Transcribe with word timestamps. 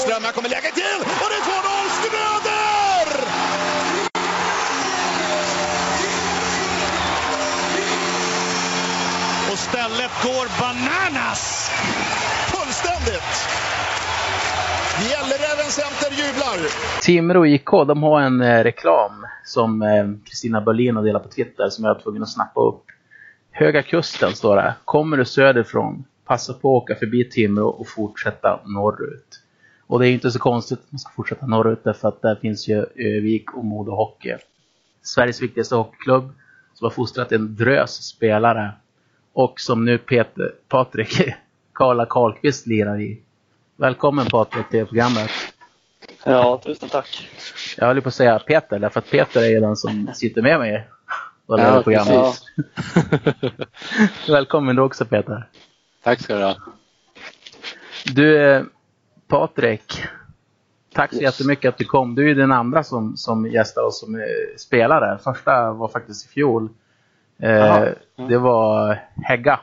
Lundström. 0.00 0.24
Här 0.24 0.32
kommer 0.32 0.48
läget 0.48 0.74
till 0.74 1.00
och 1.22 1.28
det 1.30 1.38
är 1.40 1.44
2-0 1.46 1.88
Schröder! 1.96 3.08
Och 9.52 9.58
stället 9.58 10.12
går 10.24 10.46
bananas! 10.60 11.70
Fullständigt! 12.52 13.32
Gälleräven 15.10 15.70
Center 15.70 16.10
jublar! 16.10 16.58
Timrå 17.02 17.46
IK, 17.46 17.70
de 17.70 18.02
har 18.02 18.20
en 18.20 18.40
eh, 18.40 18.62
reklam 18.64 19.26
som 19.44 19.82
eh, 19.82 19.88
Kristina 20.24 20.60
Berlin 20.60 20.96
har 20.96 21.02
delat 21.04 21.22
på 21.22 21.28
Twitter 21.28 21.68
som 21.68 21.84
jag 21.84 21.94
var 21.94 22.00
tvungen 22.00 22.22
att 22.22 22.32
snappa 22.32 22.60
upp. 22.60 22.84
Höga 23.50 23.82
kusten 23.82 24.32
står 24.32 24.56
det. 24.56 24.74
Kommer 24.84 25.16
du 25.16 25.24
söderifrån, 25.24 26.04
passa 26.26 26.52
på 26.52 26.76
att 26.76 26.82
åka 26.82 26.94
förbi 26.94 27.30
Timrå 27.30 27.68
och 27.68 27.88
fortsätta 27.88 28.60
norrut. 28.64 29.39
Och 29.90 30.00
det 30.00 30.08
är 30.08 30.12
inte 30.12 30.30
så 30.30 30.38
konstigt 30.38 30.78
att 30.78 30.92
man 30.92 30.98
ska 30.98 31.12
fortsätta 31.12 31.46
norrut 31.46 31.84
därför 31.84 32.08
att 32.08 32.22
där 32.22 32.34
finns 32.34 32.68
ju 32.68 32.86
Övik 32.96 33.54
och 33.54 33.64
Modo 33.64 33.92
Hockey. 33.92 34.36
Sveriges 35.02 35.42
viktigaste 35.42 35.74
hockeyklubb 35.74 36.32
som 36.74 36.84
har 36.84 36.90
fostrat 36.90 37.32
en 37.32 37.56
drös 37.56 38.02
spelare 38.02 38.72
och 39.32 39.60
som 39.60 39.84
nu 39.84 39.98
Peter, 39.98 40.54
Patrik 40.68 41.34
Karla 41.72 42.06
Karlqvist 42.06 42.66
lirar 42.66 43.00
i. 43.00 43.22
Välkommen 43.76 44.26
Patrik 44.26 44.68
till 44.68 44.86
programmet. 44.86 45.30
Ja, 46.24 46.60
tusen 46.64 46.88
tack. 46.88 47.28
Jag 47.76 47.86
höll 47.86 48.02
på 48.02 48.08
att 48.08 48.14
säga 48.14 48.38
Peter, 48.38 48.78
därför 48.78 49.00
att 49.00 49.10
Peter 49.10 49.42
är 49.42 49.48
ju 49.48 49.60
den 49.60 49.76
som 49.76 50.10
sitter 50.14 50.42
med 50.42 50.58
mig 50.58 50.88
och 51.46 51.58
leder 51.58 51.74
Ja, 51.74 51.82
programmet. 51.82 52.42
Välkommen 54.28 54.76
du 54.76 54.82
också 54.82 55.04
Peter. 55.04 55.48
Tack 56.02 56.20
ska 56.20 56.36
du 56.36 56.44
ha. 56.44 56.56
Du, 58.04 58.42
eh, 58.42 58.62
Patrik. 59.30 60.02
Tack 60.94 61.10
så 61.10 61.16
Yes. 61.16 61.22
jättemycket 61.22 61.68
att 61.68 61.78
du 61.78 61.84
kom. 61.84 62.14
Du 62.14 62.30
är 62.30 62.34
den 62.34 62.52
andra 62.52 62.82
som, 62.84 63.16
som 63.16 63.46
gästar 63.46 63.82
oss 63.82 64.00
som 64.00 64.14
eh, 64.14 64.22
spelare. 64.58 65.18
Första 65.24 65.72
var 65.72 65.88
faktiskt 65.88 66.26
i 66.26 66.28
fjol. 66.28 66.68
Eh, 67.38 67.50
Jaha. 67.50 67.94
Det 68.28 68.38
var 68.38 68.98
Hägga. 69.24 69.60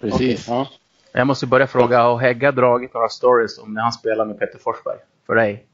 Precis. 0.00 0.48
Ja. 0.48 0.68
Jag 1.12 1.26
måste 1.26 1.46
börja 1.46 1.66
fråga, 1.66 2.02
har 2.02 2.18
Hägga 2.18 2.52
dragit 2.52 2.94
några 2.94 3.08
stories 3.08 3.58
om 3.58 3.74
när 3.74 3.82
han 3.82 3.92
spelade 3.92 4.28
med 4.28 4.38
Peter 4.38 4.58
Forsberg? 4.58 4.96
För 5.26 5.34
dig? 5.34 5.66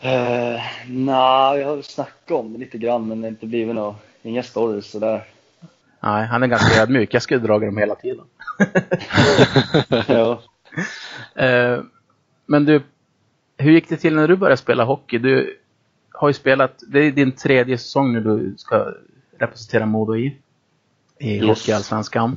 Eh, 0.00 0.60
Nej, 0.88 1.60
jag 1.60 1.68
har 1.68 1.82
snackat 1.82 2.30
om 2.30 2.52
det 2.52 2.58
lite 2.58 2.78
grann 2.78 3.08
men 3.08 3.20
det 3.20 3.26
har 3.26 3.30
inte 3.30 3.46
blivit 3.46 3.74
något, 3.74 3.96
inga 4.22 4.42
stories 4.42 4.90
sådär. 4.90 5.24
Nej, 6.00 6.26
han 6.26 6.42
är 6.42 6.46
ganska 6.46 6.82
ödmjuk. 6.82 7.14
Jag 7.14 7.22
skulle 7.22 7.40
dra 7.40 7.58
dem 7.58 7.76
hela 7.76 7.94
tiden. 7.94 8.24
ja. 10.06 10.42
Eh, 11.34 11.80
men 12.46 12.64
du, 12.64 12.82
hur 13.56 13.72
gick 13.72 13.88
det 13.88 13.96
till 13.96 14.14
när 14.16 14.28
du 14.28 14.36
började 14.36 14.56
spela 14.56 14.84
hockey? 14.84 15.18
Du 15.18 15.58
har 16.12 16.28
ju 16.28 16.34
spelat, 16.34 16.80
det 16.88 16.98
är 17.00 17.10
din 17.12 17.32
tredje 17.32 17.78
säsong 17.78 18.12
nu 18.12 18.20
du 18.20 18.54
ska 18.58 18.94
representera 19.38 19.86
Modo 19.86 20.16
i, 20.16 20.36
i 21.18 21.36
Yes. 21.36 21.46
Hockeyallsvenskan. 21.46 22.36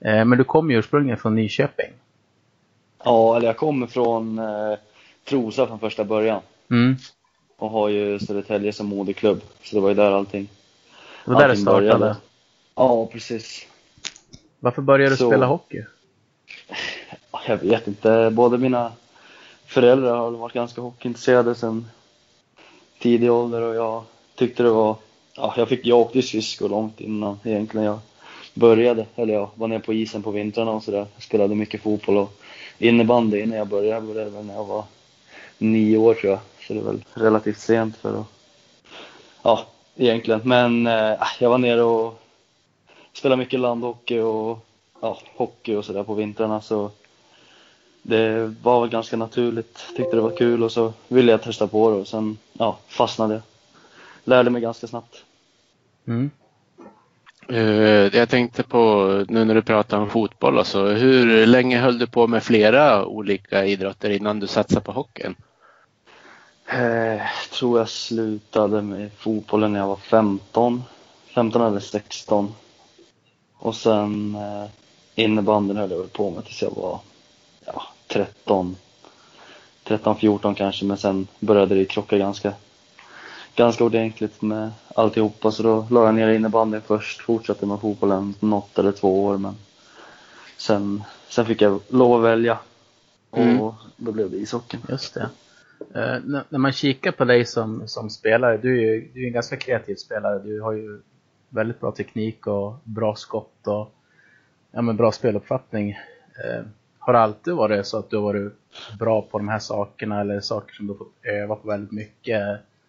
Eh, 0.00 0.24
men 0.24 0.38
du 0.38 0.44
kom 0.44 0.70
ju 0.70 0.78
ursprungligen 0.78 1.18
från 1.18 1.34
Nyköping. 1.34 1.90
ja, 3.04 3.36
eller 3.36 3.46
jag 3.46 3.56
kommer 3.56 3.86
från 3.86 4.38
eh, 4.38 4.74
Trosa 5.28 5.66
från 5.66 5.78
första 5.80 6.04
början 6.04 6.40
Mm. 6.70 6.96
och 7.56 7.70
har 7.70 7.88
ju 7.88 8.18
Södertälje 8.18 8.72
som 8.72 8.86
moderklubb. 8.86 9.40
Så 9.62 9.74
det 9.76 9.80
var 9.82 9.88
ju 9.88 9.94
där 9.94 10.10
allting. 10.12 10.48
Det 11.24 11.30
var 11.30 11.40
där 11.40 11.46
det 11.46 11.50
allting 11.50 11.62
startade. 11.64 11.98
började. 11.98 12.16
Ja, 12.74 13.06
precis. 13.06 13.66
Varför 14.60 14.82
började 14.82 15.12
du 15.12 15.16
Så- 15.16 15.28
spela 15.30 15.46
hockey? 15.46 15.84
Jag 17.46 17.56
vet 17.56 17.86
inte, 17.86 18.30
båda 18.32 18.56
mina 18.58 18.92
föräldrar 19.66 20.16
har 20.16 20.30
varit 20.30 20.54
ganska 20.54 20.80
hockeyintresserade 20.80 21.54
sedan 21.54 21.88
tidig 22.98 23.32
ålder 23.32 23.62
och 23.62 23.74
jag 23.74 24.04
tyckte 24.34 24.62
det 24.62 24.70
var, 24.70 24.96
ja, 25.36 25.54
jag, 25.56 25.68
fick, 25.68 25.86
jag 25.86 25.98
åkte 25.98 26.18
ju 26.18 26.22
skridskor 26.22 26.68
långt 26.68 27.00
innan 27.00 27.38
egentligen 27.44 27.86
jag 27.86 27.98
började, 28.54 29.06
eller 29.16 29.34
jag 29.34 29.50
var 29.54 29.68
nere 29.68 29.80
på 29.80 29.92
isen 29.92 30.22
på 30.22 30.30
vintrarna 30.30 30.70
och 30.70 30.82
sådär. 30.82 31.06
Jag 31.14 31.22
spelade 31.22 31.54
mycket 31.54 31.82
fotboll 31.82 32.16
och 32.16 32.32
innebandy 32.78 33.40
innan 33.40 33.58
jag 33.58 33.68
började. 33.68 33.94
Jag 33.94 34.02
började 34.02 34.30
väl 34.30 34.44
när 34.44 34.54
jag 34.54 34.64
var 34.64 34.84
nio 35.58 35.96
år 35.98 36.14
tror 36.14 36.30
jag, 36.32 36.40
så 36.66 36.72
det 36.74 36.80
är 36.80 36.84
väl 36.84 37.04
relativt 37.14 37.58
sent 37.58 37.96
för 37.96 38.20
att, 38.20 38.26
ja, 39.42 39.66
egentligen. 39.96 40.40
Men 40.44 40.86
eh, 40.86 41.14
jag 41.40 41.50
var 41.50 41.58
nere 41.58 41.82
och 41.82 42.22
spelade 43.12 43.38
mycket 43.38 43.60
landhockey 43.60 44.18
och 44.18 44.58
ja, 45.00 45.18
hockey 45.36 45.74
och 45.74 45.84
sådär 45.84 46.02
på 46.02 46.14
vintrarna 46.14 46.60
så 46.60 46.90
det 48.02 48.54
var 48.62 48.80
väl 48.80 48.90
ganska 48.90 49.16
naturligt. 49.16 49.78
Tyckte 49.96 50.16
det 50.16 50.22
var 50.22 50.36
kul 50.36 50.62
och 50.62 50.72
så 50.72 50.92
ville 51.08 51.32
jag 51.32 51.42
testa 51.42 51.66
på 51.66 51.90
det 51.90 51.96
och 51.96 52.08
sen 52.08 52.38
ja, 52.52 52.78
fastnade 52.88 53.34
jag. 53.34 53.42
Lärde 54.24 54.50
mig 54.50 54.62
ganska 54.62 54.86
snabbt. 54.86 55.24
Mm. 56.06 56.30
Eh, 57.48 58.16
jag 58.18 58.28
tänkte 58.28 58.62
på 58.62 59.04
nu 59.28 59.44
när 59.44 59.54
du 59.54 59.62
pratar 59.62 59.98
om 59.98 60.10
fotboll 60.10 60.58
alltså, 60.58 60.86
hur 60.86 61.46
länge 61.46 61.78
höll 61.78 61.98
du 61.98 62.06
på 62.06 62.26
med 62.26 62.42
flera 62.42 63.06
olika 63.06 63.64
idrotter 63.64 64.10
innan 64.10 64.40
du 64.40 64.46
satsade 64.46 64.80
på 64.80 64.92
hockeyn? 64.92 65.36
Eh, 66.66 67.22
tror 67.52 67.78
jag 67.78 67.88
slutade 67.88 68.82
med 68.82 69.10
fotbollen 69.12 69.72
när 69.72 69.80
jag 69.80 69.86
var 69.86 69.96
15. 69.96 70.82
15 71.34 71.62
eller 71.62 71.80
16. 71.80 72.54
Och 73.58 73.74
sen 73.74 74.34
eh, 74.34 74.70
innebandyn 75.14 75.76
höll 75.76 75.90
jag 75.90 75.98
väl 75.98 76.08
på 76.08 76.30
med 76.30 76.44
tills 76.44 76.62
jag 76.62 76.70
var 76.76 77.00
13. 78.12 78.76
13, 79.84 80.16
14 80.16 80.54
kanske, 80.54 80.84
men 80.84 80.96
sen 80.96 81.26
började 81.40 81.74
det 81.74 81.84
krocka 81.84 82.18
ganska, 82.18 82.52
ganska 83.56 83.84
ordentligt 83.84 84.42
med 84.42 84.70
alltihopa. 84.94 85.50
Så 85.50 85.62
då 85.62 85.86
la 85.90 86.04
jag 86.04 86.14
ner 86.14 86.28
innebandyn 86.28 86.80
först, 86.80 87.20
fortsatte 87.22 87.66
med 87.66 87.80
fotbollen 87.80 88.34
något 88.40 88.78
eller 88.78 88.92
två 88.92 89.24
år, 89.24 89.38
men 89.38 89.54
sen, 90.56 91.02
sen 91.28 91.46
fick 91.46 91.60
jag 91.62 91.80
lov 91.88 92.14
att 92.14 92.22
välja. 92.30 92.58
Och 93.30 93.38
Mm. 93.38 93.72
då 93.96 94.12
blev 94.12 94.30
det 94.30 94.36
ishockeyn. 94.36 94.80
Just 94.88 95.14
det. 95.14 95.28
Eh, 95.94 96.20
när, 96.24 96.44
när 96.48 96.58
man 96.58 96.72
kikar 96.72 97.12
på 97.12 97.24
dig 97.24 97.44
som, 97.46 97.88
som 97.88 98.10
spelare, 98.10 98.56
du 98.56 98.78
är 98.78 98.82
ju 98.94 99.10
du 99.14 99.22
är 99.22 99.26
en 99.26 99.32
ganska 99.32 99.56
kreativ 99.56 99.94
spelare. 99.94 100.38
Du 100.38 100.60
har 100.60 100.72
ju 100.72 101.00
väldigt 101.48 101.80
bra 101.80 101.92
teknik 101.92 102.46
och 102.46 102.74
bra 102.84 103.14
skott 103.14 103.66
och 103.66 103.94
ja, 104.72 104.82
men 104.82 104.96
bra 104.96 105.12
speluppfattning. 105.12 105.90
Eh, 106.44 106.62
har 107.04 107.12
det 107.12 107.18
alltid 107.18 107.54
varit 107.54 107.86
så 107.86 107.98
att 107.98 108.10
du 108.10 108.16
har 108.16 108.22
varit 108.22 108.52
bra 108.98 109.22
på 109.22 109.38
de 109.38 109.48
här 109.48 109.58
sakerna 109.58 110.20
eller 110.20 110.40
saker 110.40 110.74
som 110.74 110.86
du 110.86 110.92
har 110.92 110.98
fått 110.98 111.14
öva 111.22 111.56
på 111.56 111.68
väldigt 111.68 111.92
mycket? 111.92 112.42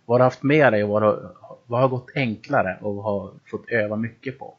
Vad 0.06 0.14
har 0.14 0.20
du 0.20 0.24
haft 0.24 0.44
med 0.44 0.74
dig 0.74 0.84
och 0.84 0.90
vad 0.90 1.04
har, 1.04 1.32
vad 1.66 1.82
har 1.82 1.88
gått 1.88 2.10
enklare 2.16 2.78
och 2.82 2.96
vad 2.96 3.04
har 3.06 3.32
fått 3.52 3.70
öva 3.70 3.96
mycket 3.96 4.40
på? 4.40 4.54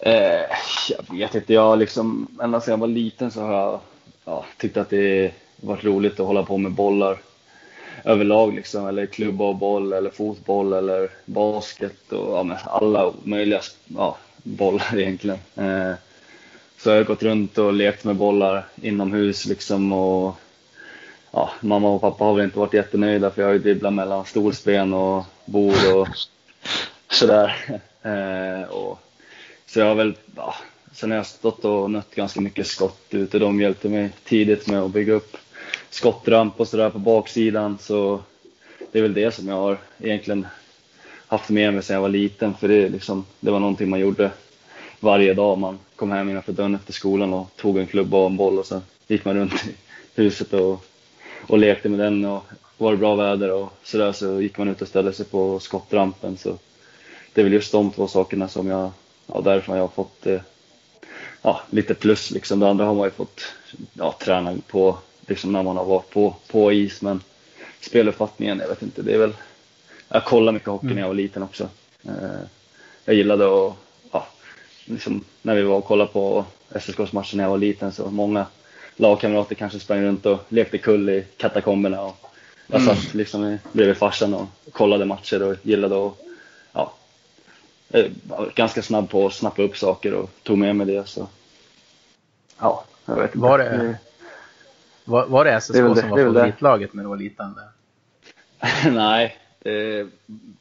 Eh, 0.00 0.46
jag 0.88 1.16
vet 1.18 1.34
inte, 1.34 1.54
jag 1.54 1.78
liksom, 1.78 2.28
ända 2.42 2.60
sedan 2.60 2.72
jag 2.72 2.78
var 2.78 2.86
liten 2.86 3.30
så 3.30 3.40
har 3.40 3.52
jag 3.52 3.80
ja, 4.24 4.44
tyckt 4.56 4.76
att 4.76 4.90
det 4.90 5.32
varit 5.56 5.84
roligt 5.84 6.20
att 6.20 6.26
hålla 6.26 6.42
på 6.42 6.56
med 6.58 6.72
bollar 6.72 7.18
överlag 8.04 8.54
liksom, 8.54 8.86
eller 8.86 9.06
klubba 9.06 9.44
och 9.44 9.56
boll 9.56 9.92
eller 9.92 10.10
fotboll 10.10 10.72
eller 10.72 11.10
basket 11.24 12.12
och 12.12 12.36
ja, 12.36 12.56
alla 12.64 13.12
möjliga 13.22 13.60
ja, 13.86 14.16
bollar 14.46 14.98
egentligen. 14.98 15.38
Eh, 15.54 15.92
så 16.78 16.90
jag 16.90 16.96
har 16.96 17.04
gått 17.04 17.22
runt 17.22 17.58
och 17.58 17.72
lekt 17.72 18.04
med 18.04 18.16
bollar 18.16 18.66
inomhus 18.82 19.46
liksom 19.46 19.92
och 19.92 20.36
ja, 21.30 21.50
mamma 21.60 21.88
och 21.88 22.00
pappa 22.00 22.24
har 22.24 22.34
väl 22.34 22.44
inte 22.44 22.58
varit 22.58 22.74
jättenöjda 22.74 23.30
för 23.30 23.42
jag 23.42 23.48
har 23.48 23.52
ju 23.52 23.58
dribblat 23.58 23.92
mellan 23.92 24.24
stolsben 24.24 24.94
och 24.94 25.24
bord 25.44 25.74
och 25.94 26.08
sådär. 27.10 27.80
Eh, 28.02 28.68
och 28.70 28.98
så 29.66 29.80
jag 29.80 29.86
har 29.86 29.94
väl, 29.94 30.14
ja, 30.36 30.54
sen 30.92 31.10
har 31.10 31.16
jag 31.16 31.26
stått 31.26 31.64
och 31.64 31.90
nött 31.90 32.14
ganska 32.14 32.40
mycket 32.40 32.66
skott 32.66 33.06
ute. 33.10 33.38
De 33.38 33.60
hjälpte 33.60 33.88
mig 33.88 34.10
tidigt 34.24 34.68
med 34.68 34.80
att 34.82 34.90
bygga 34.90 35.12
upp 35.12 35.36
skottramp 35.90 36.60
och 36.60 36.68
sådär 36.68 36.90
på 36.90 36.98
baksidan. 36.98 37.78
Så 37.80 38.20
det 38.92 38.98
är 38.98 39.02
väl 39.02 39.14
det 39.14 39.34
som 39.34 39.48
jag 39.48 39.56
har 39.56 39.78
egentligen 39.98 40.46
haft 41.26 41.50
med 41.50 41.74
mig 41.74 41.82
sedan 41.82 41.94
jag 41.94 42.00
var 42.00 42.08
liten. 42.08 42.54
För 42.54 42.68
det, 42.68 42.88
liksom, 42.88 43.24
det 43.40 43.50
var 43.50 43.60
någonting 43.60 43.90
man 43.90 44.00
gjorde 44.00 44.30
varje 45.00 45.34
dag. 45.34 45.58
Man 45.58 45.78
kom 45.96 46.10
hem 46.10 46.30
innanför 46.30 46.52
dörren 46.52 46.74
efter 46.74 46.92
skolan 46.92 47.32
och 47.32 47.50
tog 47.56 47.78
en 47.78 47.86
klubba 47.86 48.18
och 48.18 48.26
en 48.26 48.36
boll 48.36 48.58
och 48.58 48.66
sen 48.66 48.82
gick 49.06 49.24
man 49.24 49.36
runt 49.36 49.66
i 49.66 49.74
huset 50.14 50.52
och, 50.52 50.84
och 51.46 51.58
lekte 51.58 51.88
med 51.88 51.98
den. 51.98 52.24
Och 52.24 52.44
var 52.76 52.90
det 52.90 52.98
bra 52.98 53.14
väder 53.14 53.52
och 53.52 53.72
sådär 53.82 54.12
så 54.12 54.40
gick 54.40 54.58
man 54.58 54.68
ut 54.68 54.82
och 54.82 54.88
ställde 54.88 55.12
sig 55.12 55.26
på 55.26 55.58
skottrampen. 55.58 56.36
Så 56.36 56.58
det 57.32 57.40
är 57.40 57.44
väl 57.44 57.52
just 57.52 57.72
de 57.72 57.90
två 57.90 58.08
sakerna 58.08 58.48
som 58.48 58.66
jag, 58.66 58.90
ja 59.26 59.40
därifrån 59.40 59.76
jag 59.76 59.82
har 59.82 59.88
fått 59.88 60.26
eh, 60.26 60.40
ja, 61.42 61.60
lite 61.70 61.94
plus 61.94 62.30
liksom. 62.30 62.60
Det 62.60 62.68
andra 62.68 62.84
har 62.84 62.94
man 62.94 63.04
ju 63.04 63.10
fått 63.10 63.40
ja, 63.94 64.14
träna 64.20 64.54
på 64.66 64.98
liksom 65.26 65.52
när 65.52 65.62
man 65.62 65.76
har 65.76 65.84
varit 65.84 66.10
på, 66.10 66.34
på 66.46 66.72
is 66.72 67.02
men 67.02 67.20
speluppfattningen, 67.80 68.58
jag 68.58 68.68
vet 68.68 68.82
inte, 68.82 69.02
det 69.02 69.14
är 69.14 69.18
väl 69.18 69.32
jag 70.08 70.24
kollade 70.24 70.52
mycket 70.52 70.68
hockey 70.68 70.86
när 70.86 71.00
jag 71.00 71.08
var 71.08 71.14
liten 71.14 71.42
också. 71.42 71.68
Eh, 72.04 72.40
jag 73.04 73.14
gillade 73.16 73.44
att 73.46 73.74
ja, 74.12 74.26
liksom, 74.84 75.24
när 75.42 75.54
vi 75.54 75.62
var 75.62 75.76
och 75.76 75.84
kollade 75.84 76.12
på 76.12 76.44
SSKs 76.74 77.12
matcher 77.12 77.36
när 77.36 77.44
jag 77.44 77.50
var 77.50 77.58
liten 77.58 77.92
så 77.92 78.10
många 78.10 78.46
lagkamrater 78.96 79.54
kanske 79.54 79.78
sprang 79.80 80.02
runt 80.02 80.26
och 80.26 80.38
lekte 80.48 80.78
kull 80.78 81.08
i 81.10 81.26
katakomberna. 81.36 82.02
Och 82.02 82.16
jag 82.66 82.80
Mm. 82.80 82.96
satt 82.96 83.14
liksom 83.14 83.58
bredvid 83.72 83.96
farsan 83.96 84.34
och 84.34 84.46
kollade 84.72 85.04
matcher 85.04 85.42
och 85.42 85.56
gillade 85.62 86.06
att 86.06 86.12
ja, 86.72 86.92
var 88.28 88.52
ganska 88.54 88.82
snabb 88.82 89.10
på 89.10 89.26
att 89.26 89.32
snappa 89.34 89.62
upp 89.62 89.76
saker 89.76 90.14
och 90.14 90.30
tog 90.42 90.58
med 90.58 90.76
mig 90.76 90.86
det. 90.86 91.08
Så. 91.08 91.28
Ja, 92.58 92.84
jag 93.04 93.14
vet 93.16 93.24
inte. 93.34 93.38
Var 93.38 93.58
det- 93.58 93.98
Var, 95.04 95.26
var 95.26 95.44
det 95.44 95.50
SSK 95.60 95.72
Det 95.72 95.78
som 95.78 95.88
var 95.88 96.02
favoritlaget 96.02 96.94
när 96.94 97.02
du 97.02 97.08
var 97.08 97.16
liten? 97.16 97.54
Nej, 98.92 99.36
eh, 99.66 100.06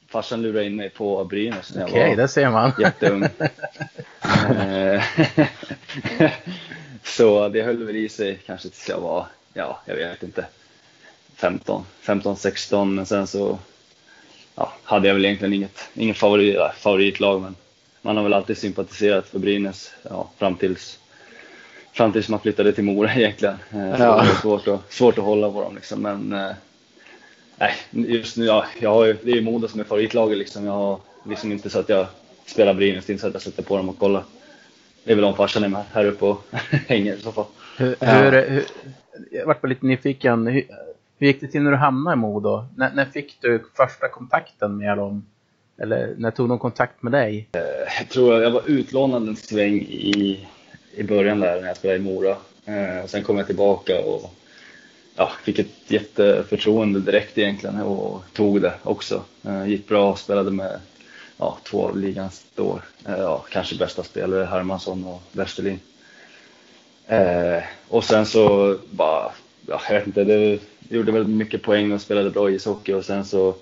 farsan 0.08 0.42
lurade 0.42 0.66
in 0.66 0.76
mig 0.76 0.90
på 0.90 1.26
Brynäs 1.26 1.74
när 1.74 1.82
jag 1.82 1.90
Okej, 1.90 2.10
var 2.10 2.16
det 2.16 2.28
ser 2.28 2.50
man. 2.50 2.72
jätteung. 2.80 3.24
Eh, 4.60 5.04
så 7.04 7.50
det 7.50 7.62
höll 7.62 7.84
väl 7.86 7.96
i 7.96 8.10
sig 8.10 8.40
kanske 8.46 8.70
tills 8.70 8.90
jag 8.90 9.00
var, 9.00 9.26
ja, 9.54 9.82
jag 9.86 9.96
vet 9.96 10.24
inte, 10.24 10.46
15, 11.36 11.86
15, 12.02 12.38
16. 12.38 12.96
Men 12.96 13.06
sen 13.06 13.28
så 13.28 13.60
ja, 14.56 14.74
hade 14.84 15.08
jag 15.08 15.16
väl 15.16 15.26
egentligen 15.26 15.54
inget, 15.54 15.90
inget 15.94 16.18
favorit, 16.18 16.58
favoritlag. 16.78 17.42
Men 17.42 17.56
man 18.02 18.16
har 18.18 18.24
väl 18.24 18.34
alltid 18.34 18.58
sympatiserat 18.58 19.28
för 19.28 19.40
Brynäs 19.40 19.94
ja, 20.10 20.30
fram 20.38 20.56
tills 20.56 21.00
Fram 21.94 22.12
tills 22.12 22.30
man 22.30 22.40
flyttade 22.40 22.74
till 22.74 22.84
Mora 22.84 23.14
egentligen. 23.16 23.56
Eh, 23.72 23.98
Så 23.98 24.04
Ja. 24.04 24.22
det 24.22 24.28
var 24.28 24.36
svårt 24.42 24.68
att, 24.68 24.94
svårt 24.94 25.18
att 25.18 25.24
hålla 25.24 25.52
på 25.52 25.62
dem 25.62 25.76
liksom. 25.76 26.02
Men 26.02 26.34
eh, 26.34 26.52
nej, 27.58 27.74
just 27.92 28.38
nu, 28.38 28.46
ja, 28.46 28.66
jag 28.82 28.90
har 28.90 29.06
ju, 29.06 29.18
det 29.24 29.32
är 29.32 29.36
ju 29.36 29.42
Modo 29.42 29.68
som 29.68 29.80
är 29.80 29.84
favoritlaget 29.84 30.38
liksom. 30.38 30.66
Jag 30.66 30.72
har 30.74 31.00
liksom 31.26 31.52
inte 31.52 31.70
så 31.70 31.80
att 31.80 31.90
jag 31.90 32.08
spelar 32.46 32.74
Brynäs, 32.74 33.06
det 33.06 33.12
är 33.12 33.14
inte 33.14 33.22
så 33.22 33.28
att 33.28 33.34
jag 33.34 33.42
sätter 33.42 33.64
på 33.64 33.78
dem 33.78 33.90
och 33.90 34.00
kollar. 34.00 34.24
Det 35.04 35.12
är 35.12 35.16
väl 35.16 35.26
om 35.26 35.36
farsan 35.36 35.64
är 35.64 35.68
med 35.68 35.84
här 35.94 36.06
uppe 36.06 36.26
och 36.26 36.44
hänger 36.88 37.14
i 37.16 37.20
så 37.22 37.32
fall. 37.32 37.46
Hur, 37.78 37.96
Ja. 38.00 38.08
hur, 38.08 38.32
hur, 38.50 38.64
jag 39.32 39.46
vart 39.46 39.62
bara 39.62 39.68
lite 39.68 39.86
nyfiken. 39.86 40.48
Hur, 40.48 40.64
hur 41.18 41.28
gick 41.28 41.42
det 41.42 41.48
till 41.48 41.62
när 41.62 41.72
du 41.72 41.78
hamnade 41.78 42.14
i 42.14 42.18
Modo? 42.18 42.66
När, 42.76 42.92
när 42.94 43.06
fick 43.06 43.38
du 43.42 43.64
första 43.78 44.08
kontakten 44.08 44.78
med 44.78 44.98
dem? 44.98 45.26
Eller 45.78 46.14
när 46.18 46.32
tog 46.32 46.50
de 46.50 46.60
kontakt 46.60 47.04
med 47.04 47.12
dig? 47.12 47.48
Jag 48.00 48.10
tror 48.10 48.44
jag 48.44 48.52
var 48.52 48.62
utlånad 48.66 49.28
en 49.28 49.36
sväng 49.36 49.74
i, 49.82 50.48
i 50.96 51.04
början 51.04 51.40
där 51.40 51.62
när 51.62 51.68
jag 51.68 51.78
spelade 51.78 52.00
i 52.00 52.02
Mora. 52.04 52.36
Eh, 52.66 53.04
och 53.04 53.10
sen 53.10 53.24
kom 53.24 53.38
jag 53.38 53.48
tillbaka 53.48 54.02
och 54.06 54.34
ja, 55.16 55.32
fick 55.44 55.60
ett 55.60 55.92
jätteförtroende 55.92 57.00
direkt 57.00 57.38
egentligen 57.38 57.82
och 57.82 58.24
tog 58.34 58.62
det 58.62 58.74
också. 58.84 59.24
Eh, 59.44 59.68
gick 59.68 59.88
bra, 59.88 60.12
och 60.12 60.20
spelade 60.20 60.52
med 60.52 60.80
ja, 61.38 61.58
två 61.64 61.88
av 61.88 61.98
ligans 61.98 62.46
då, 62.56 62.82
eh, 63.06 63.18
ja, 63.18 63.46
kanske 63.50 63.76
bästa 63.76 64.04
spelare, 64.04 64.46
Hermansson 64.46 65.06
och 65.06 65.22
Westerlin. 65.32 65.80
Eh, 67.08 67.64
och 67.88 68.04
sen 68.04 68.26
så 68.26 68.78
bara, 68.92 69.32
ja, 69.68 69.82
jag 69.90 69.96
vet 69.96 70.08
inte, 70.08 70.24
det 70.24 70.60
gjorde 70.90 71.12
väl 71.12 71.28
mycket 71.28 71.64
poäng 71.64 71.92
och 71.92 72.02
spelade 72.02 72.30
bra 72.30 72.52
ishockey 72.52 72.94
och 72.94 73.06
sen 73.06 73.26
så 73.26 73.56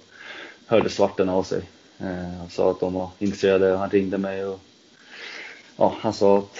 hörde 0.67 0.89
svarten 0.89 1.29
av 1.29 1.43
sig. 1.43 1.61
Eh, 1.99 2.37
han 2.39 2.49
sa 2.49 2.71
att 2.71 2.79
de 2.79 2.93
var 2.93 3.09
intresserade 3.19 3.73
och 3.73 3.79
han 3.79 3.89
ringde 3.89 4.17
mig 4.17 4.45
och 4.45 4.59
ja, 5.77 5.95
han 5.99 6.13
sa 6.13 6.37
att 6.37 6.59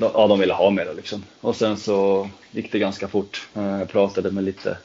ja, 0.00 0.26
de 0.26 0.38
ville 0.40 0.52
ha 0.52 0.70
mig 0.70 0.84
då 0.84 0.92
liksom. 0.92 1.24
Och 1.40 1.56
sen 1.56 1.76
så 1.76 2.30
gick 2.50 2.72
det 2.72 2.78
ganska 2.78 3.08
fort. 3.08 3.48
Eh, 3.54 3.78
Jag 3.78 3.88
pratade 3.88 4.30
med 4.30 4.44
lite, 4.44 4.76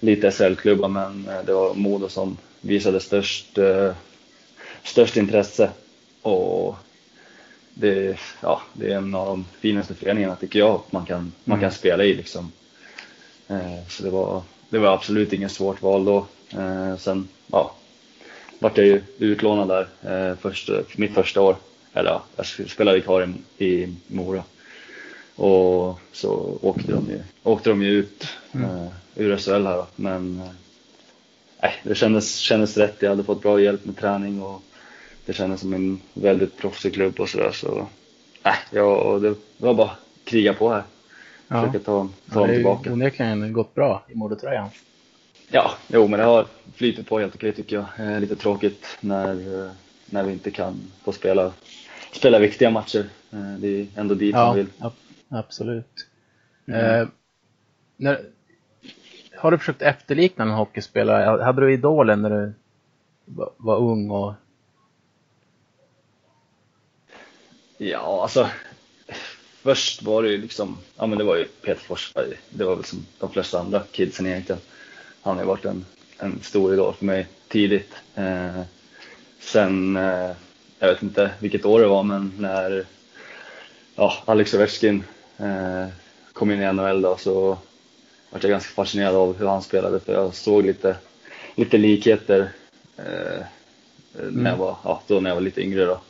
lite 0.00 0.30
SL-klubbar 0.30 0.88
men 0.88 1.28
eh, 1.28 1.42
det 1.46 1.52
var 1.52 1.74
Modo 1.74 2.08
som 2.08 2.36
visade 2.60 3.00
störst, 3.00 3.58
eh, 3.58 3.92
störst 4.82 5.16
intresse. 5.16 5.70
Och 6.22 6.76
det, 7.74 8.18
ja, 8.40 8.62
det 8.72 8.92
är 8.92 8.96
en 8.96 9.14
av 9.14 9.26
de 9.26 9.44
finaste 9.60 9.94
föreningarna 9.94 10.36
tycker 10.36 10.58
jag 10.58 10.80
man 10.90 11.06
kan, 11.06 11.32
man 11.44 11.60
kan 11.60 11.70
spela 11.72 12.04
i 12.04 12.14
liksom. 12.14 12.52
Så 13.88 14.02
det 14.02 14.10
var, 14.10 14.42
det 14.70 14.78
var 14.78 14.94
absolut 14.94 15.32
inget 15.32 15.52
svårt 15.52 15.82
val 15.82 16.04
då. 16.04 16.26
Sen, 16.98 17.28
ja, 17.46 17.74
vart 18.58 18.78
jag 18.78 18.86
ju 18.86 19.02
utlånad 19.18 19.68
där 20.02 20.36
först, 20.40 20.70
mitt 20.96 21.14
första 21.14 21.40
år. 21.40 21.56
Eller 21.96 22.10
ja, 22.10 22.22
jag 22.36 22.46
spelade 22.70 22.96
vikar 22.98 23.32
i, 23.58 23.64
i 23.66 23.94
Mora. 24.06 24.42
Och 25.36 26.00
så 26.12 26.58
åkte 26.62 26.92
de 26.92 27.06
ju, 27.10 27.20
åkte 27.42 27.70
de 27.70 27.82
ju 27.82 27.90
ut 27.90 28.26
eh, 28.54 28.86
ur 29.14 29.36
SHL 29.36 29.50
här 29.66 29.76
då. 29.76 29.86
Men 29.96 30.40
eh, 31.62 31.70
det 31.82 31.94
kändes, 31.94 32.36
kändes 32.36 32.76
rätt. 32.76 32.96
Jag 33.02 33.10
hade 33.10 33.24
fått 33.24 33.42
bra 33.42 33.60
hjälp 33.60 33.84
med 33.84 33.96
träning 33.96 34.42
och 34.42 34.62
det 35.26 35.32
kändes 35.32 35.60
som 35.60 35.74
en 35.74 36.00
väldigt 36.14 36.56
proffsig 36.56 36.94
klubb 36.94 37.20
och 37.20 37.28
sådär. 37.28 37.50
Så 37.52 37.86
nej, 38.42 38.54
ja, 38.70 39.18
det 39.22 39.34
var 39.58 39.74
bara 39.74 39.90
att 39.90 39.98
kriga 40.24 40.54
på 40.54 40.70
här. 40.72 40.82
Ja. 41.48 41.60
Försöka 41.60 41.84
ta, 41.84 41.84
ta 41.84 42.08
Ja, 42.34 42.40
dem 42.40 42.48
det 42.48 42.54
tillbaka. 42.54 42.92
onekligen 42.92 43.52
gått 43.52 43.74
bra 43.74 44.04
i 44.08 44.14
Modotröjan. 44.14 44.68
Ja, 45.50 45.70
jo 45.88 46.08
men 46.08 46.18
det 46.20 46.26
har 46.26 46.46
flytit 46.74 47.08
på 47.08 47.18
helt 47.18 47.34
okej 47.34 47.52
tycker 47.52 47.76
jag. 47.76 48.12
Eh, 48.12 48.20
lite 48.20 48.36
tråkigt 48.36 48.86
när, 49.00 49.64
eh, 49.64 49.70
när 50.06 50.22
vi 50.22 50.32
inte 50.32 50.50
kan 50.50 50.74
få 51.04 51.12
spela, 51.12 51.52
spela 52.16 52.38
viktiga 52.38 52.70
matcher. 52.70 53.06
Eh, 53.32 53.54
det 53.58 53.68
är 53.80 53.86
ändå 53.96 54.14
dit 54.14 54.34
man 54.34 54.42
Ja, 54.46 54.52
vill. 54.52 54.66
ab- 54.78 54.92
absolut. 55.28 56.06
Mm. 56.66 56.80
Eh, 57.00 57.08
när, 57.96 58.20
har 59.36 59.50
du 59.50 59.58
försökt 59.58 59.82
efterlikna 59.82 60.44
en 60.44 60.50
hockeyspelare? 60.50 61.42
Hade 61.44 61.60
du 61.66 61.72
idolen 61.72 62.22
när 62.22 62.30
du 62.30 62.52
var, 63.24 63.50
var 63.56 63.78
ung? 63.78 64.10
Och, 64.10 64.34
Ja, 67.78 68.22
alltså. 68.22 68.48
Först 69.62 70.02
var 70.02 70.22
det 70.22 70.28
ju 70.28 70.36
liksom, 70.38 70.78
ja 70.96 71.06
men 71.06 71.18
det 71.18 71.24
var 71.24 71.36
ju 71.36 71.44
Peter 71.44 71.80
Forsberg. 71.80 72.34
Det 72.50 72.64
var 72.64 72.76
väl 72.76 72.84
som 72.84 73.06
de 73.18 73.30
flesta 73.32 73.60
andra 73.60 73.82
kidsen 73.92 74.26
egentligen. 74.26 74.60
Han 75.22 75.34
har 75.36 75.42
ju 75.42 75.48
varit 75.48 75.64
en, 75.64 75.84
en 76.18 76.40
stor 76.42 76.74
idol 76.74 76.94
för 76.94 77.04
mig 77.04 77.26
tidigt. 77.48 77.94
Eh, 78.14 78.60
sen, 79.40 79.96
eh, 79.96 80.30
jag 80.78 80.88
vet 80.88 81.02
inte 81.02 81.30
vilket 81.38 81.64
år 81.64 81.80
det 81.80 81.86
var, 81.86 82.02
men 82.02 82.32
när 82.38 82.84
ja, 83.96 84.12
Alex 84.24 84.54
Ovechkin 84.54 85.04
eh, 85.38 85.86
kom 86.32 86.50
in 86.50 86.62
i 86.62 86.72
NHL 86.72 87.02
då 87.02 87.16
så 87.16 87.58
var 88.30 88.40
jag 88.40 88.50
ganska 88.50 88.74
fascinerad 88.74 89.14
av 89.14 89.38
hur 89.38 89.46
han 89.46 89.62
spelade 89.62 90.00
för 90.00 90.12
jag 90.12 90.34
såg 90.34 90.64
lite, 90.66 90.96
lite 91.54 91.78
likheter 91.78 92.52
eh, 92.96 93.44
när, 94.30 94.50
jag 94.50 94.56
var, 94.56 94.76
ja, 94.84 95.02
då 95.06 95.20
när 95.20 95.30
jag 95.30 95.34
var 95.34 95.42
lite 95.42 95.60
yngre 95.62 95.84
då. 95.84 96.00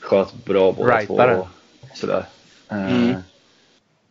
Sköt 0.00 0.34
bra 0.44 0.72
båda 0.72 0.98
Rightare. 0.98 1.34
två 1.34 1.48
och 1.80 1.96
sådär. 1.96 2.24
Eh, 2.68 2.92
Mm. 2.92 3.14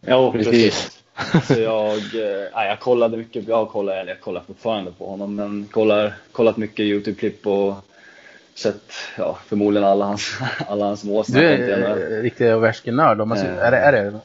Ja, 0.01 0.31
precis. 0.31 0.97
Så 1.47 1.53
jag, 1.53 1.97
eh, 2.15 2.47
jag 2.53 2.79
kollade 2.79 3.17
mycket, 3.17 3.47
jag 3.47 3.69
kollar, 3.69 3.95
eller 3.95 4.11
jag 4.11 4.21
kollar 4.21 4.41
fortfarande 4.47 4.91
på 4.91 5.07
honom, 5.09 5.35
men 5.35 5.67
kollar, 5.71 6.13
kollat 6.31 6.57
mycket 6.57 6.79
Youtube-klipp 6.85 7.47
och 7.47 7.75
sett 8.55 8.91
ja, 9.17 9.37
förmodligen 9.45 9.87
alla 9.87 10.05
hans, 10.05 10.37
alla 10.67 10.85
hans 10.85 11.03
mål. 11.03 11.25
du 11.27 11.39
är 11.47 12.17
eh, 12.17 12.21
riktig 12.21 12.55
Ovechkin-nörd. 12.55 13.17
Ser- 13.37 13.45
Eh. 13.45 13.57
Är, 13.67 13.71
det, 13.71 13.77
är 13.77 13.91
det 14.11 14.19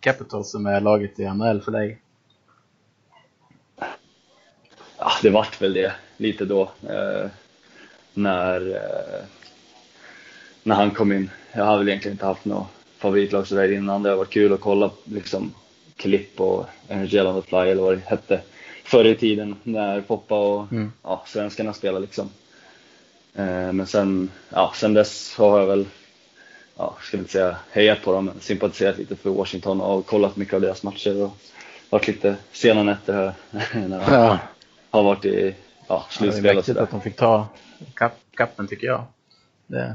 Capitals 0.00 0.50
som 0.50 0.66
är 0.66 0.80
laget 0.80 1.20
i 1.20 1.24
NHL 1.24 1.60
för 1.60 1.72
dig? 1.72 1.98
Ja, 4.98 5.10
det 5.22 5.30
vart 5.30 5.62
väl 5.62 5.74
det 5.74 5.92
lite 6.16 6.44
då. 6.44 6.62
Eh, 6.88 7.26
när, 8.14 8.70
eh, 8.70 9.24
när 10.62 10.74
han 10.74 10.90
kom 10.90 11.12
in. 11.12 11.30
Jag 11.52 11.64
har 11.64 11.78
väl 11.78 11.88
egentligen 11.88 12.14
inte 12.14 12.26
haft 12.26 12.44
något 12.44 12.66
favoritlag 12.98 13.46
sådär 13.46 13.72
innan. 13.72 14.02
Det 14.02 14.10
har 14.10 14.16
varit 14.16 14.30
kul 14.30 14.52
att 14.52 14.60
kolla 14.60 14.90
liksom, 15.04 15.54
klipp 15.96 16.40
och 16.40 16.66
Energy 16.88 17.20
on 17.20 17.42
the 17.42 17.48
Fly 17.48 17.58
eller 17.58 17.82
vad 17.82 17.96
det 17.96 18.02
hette 18.06 18.40
förr 18.84 19.04
i 19.04 19.14
tiden 19.14 19.56
när 19.62 20.00
Poppa 20.00 20.34
och 20.38 20.72
Mm. 20.72 20.92
ja, 21.02 21.22
svenskarna 21.26 21.72
spelade 21.72 22.00
liksom. 22.06 22.30
Eh, 23.36 23.72
men 23.72 23.86
sen, 23.86 24.30
ja, 24.48 24.72
sen 24.74 24.94
dess 24.94 25.34
har 25.36 25.58
jag 25.60 25.66
väl, 25.66 25.86
ja, 26.76 26.96
ska 27.02 27.16
inte 27.16 27.32
säga 27.32 27.56
hejat 27.70 28.02
på 28.02 28.12
dem, 28.12 28.24
men 28.24 28.40
sympatiserat 28.40 28.98
lite 28.98 29.16
för 29.16 29.30
Washington 29.30 29.80
och 29.80 30.06
kollat 30.06 30.36
mycket 30.36 30.54
av 30.54 30.60
deras 30.60 30.82
matcher 30.82 31.22
och 31.22 31.36
varit 31.90 32.06
lite 32.06 32.36
sena 32.52 32.82
nätter 32.82 33.12
här 33.12 33.32
när 33.88 33.88
de 34.06 34.14
Ja. 34.14 34.38
har 34.90 35.02
varit 35.02 35.24
i 35.24 35.54
ja, 35.54 35.54
Ja, 35.88 36.04
det 36.20 36.26
är 36.26 36.30
slutspel 36.30 36.42
mäktigt 36.44 36.66
sådär. 36.66 36.80
att 36.82 36.90
de 36.90 37.00
fick 37.00 37.16
ta 37.16 37.46
kapp, 37.94 38.12
kappen 38.36 38.66
tycker 38.68 38.86
jag. 38.86 39.04
Det, 39.66 39.94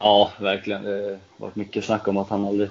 Ja, 0.00 0.30
verkligen. 0.40 0.82
Det 0.84 0.90
har 0.90 1.18
varit 1.46 1.56
mycket 1.56 1.84
snack 1.84 2.08
om 2.08 2.16
att 2.16 2.28
han 2.28 2.44
aldrig, 2.46 2.70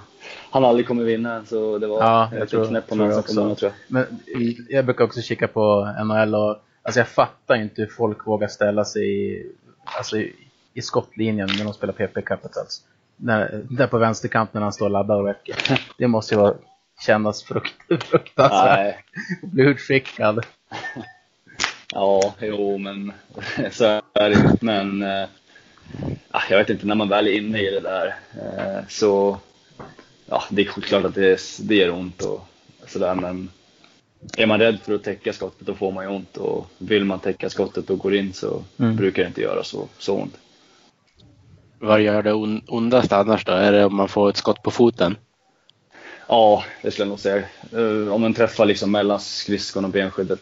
han 0.52 0.66
aldrig 0.66 0.88
kommer 0.88 1.04
vinna 1.04 1.46
så 1.46 1.78
det 1.78 1.88
var 1.88 2.00
Ja, 2.04 2.30
jag 2.34 2.50
tror- 2.50 2.68
knäpp 2.68 2.88
på 2.88 2.96
näsan 2.96 3.20
också. 3.20 3.40
många 3.44 3.56
tror 3.56 3.72
jag. 3.72 4.06
Men 4.08 4.20
jag 4.70 4.86
brukar 4.86 5.06
också 5.06 5.22
kika 5.22 5.48
på 5.48 5.94
NHL 6.06 6.36
och 6.36 6.58
alltså 6.88 7.00
jag 7.00 7.08
fattar 7.08 7.56
inte 7.56 7.82
hur 7.82 7.90
folk 7.90 8.28
vågar 8.28 8.48
ställa 8.48 8.86
sig 8.86 9.26
i, 9.26 9.52
alltså 9.84 10.18
i, 10.18 10.36
i 10.74 10.82
skottlinjen 10.82 11.50
när 11.58 11.64
de 11.64 11.74
spelar 11.74 11.94
PP 11.94 12.22
Capitals. 12.26 12.82
När, 13.16 13.66
där 13.70 13.88
på 13.88 13.98
vänsterkanten 13.98 14.60
när 14.60 14.62
han 14.62 14.74
står 14.74 14.86
och 14.86 14.92
laddar 14.92 15.16
och 15.16 15.28
väcker. 15.28 15.56
Det 15.98 16.08
måste 16.08 16.36
ju 16.36 16.42
vara, 16.42 16.56
kännas 17.06 17.44
frukt, 17.44 18.04
fruktansvärt. 18.04 19.06
Bli 19.42 19.64
utskickad. 19.64 20.46
ja, 21.94 22.36
jo 22.40 22.78
men 22.78 23.14
så 23.72 23.86
är 24.14 24.30
det. 24.30 24.62
Men 24.62 25.02
ja, 26.32 26.42
jag 26.50 26.58
vet 26.58 26.70
inte, 26.70 26.88
när 26.88 26.96
man 26.96 27.10
väl 27.10 27.28
är 27.28 27.32
inne 27.32 27.62
i 27.62 27.72
det 27.72 27.80
där 27.80 28.16
eh, 28.36 28.88
så 28.88 29.40
ja, 30.26 30.44
det 30.50 30.62
är 30.62 30.66
klart 30.66 31.06
att 31.06 31.16
det, 31.16 31.40
det 31.60 31.76
gör 31.76 31.90
ont 31.90 32.22
och 32.22 32.48
sådär 32.88 33.16
men 33.16 33.50
är 34.38 34.46
man 34.46 34.60
rädd 34.60 34.80
för 34.80 34.94
att 34.96 35.04
täcka 35.04 35.34
skottet 35.34 35.68
då 35.68 35.74
får 35.74 35.92
man 35.92 36.04
ju 36.04 36.10
ont 36.10 36.38
och 36.38 36.68
vill 36.78 37.06
man 37.06 37.20
täcka 37.20 37.50
skottet 37.50 37.90
och 37.90 37.98
går 38.00 38.16
in 38.16 38.34
så 38.34 38.64
Mm. 38.80 38.96
brukar 38.96 39.22
det 39.24 39.28
inte 39.28 39.42
göra 39.42 39.64
så, 39.64 39.88
så 39.98 40.16
ont. 40.16 40.38
Vad 41.80 42.02
gör 42.02 42.24
det 42.24 42.34
on- 42.34 42.62
ondast 42.68 43.12
annars 43.12 43.46
då? 43.46 43.52
Är 43.52 43.72
det 43.72 43.86
om 43.86 43.96
man 43.96 44.08
får 44.10 44.30
ett 44.30 44.38
skott 44.38 44.64
på 44.64 44.72
foten? 44.72 45.18
Ja, 46.28 46.64
det 46.82 46.92
skulle 46.92 47.04
jag 47.06 47.10
nog 47.10 47.20
säga. 47.20 47.44
Eh, 47.74 48.14
om 48.14 48.22
man 48.22 48.34
träffar 48.34 48.66
liksom 48.66 48.92
mellan 48.92 49.20
skridskon 49.20 49.86
och 49.86 49.92
benskyddet 49.92 50.42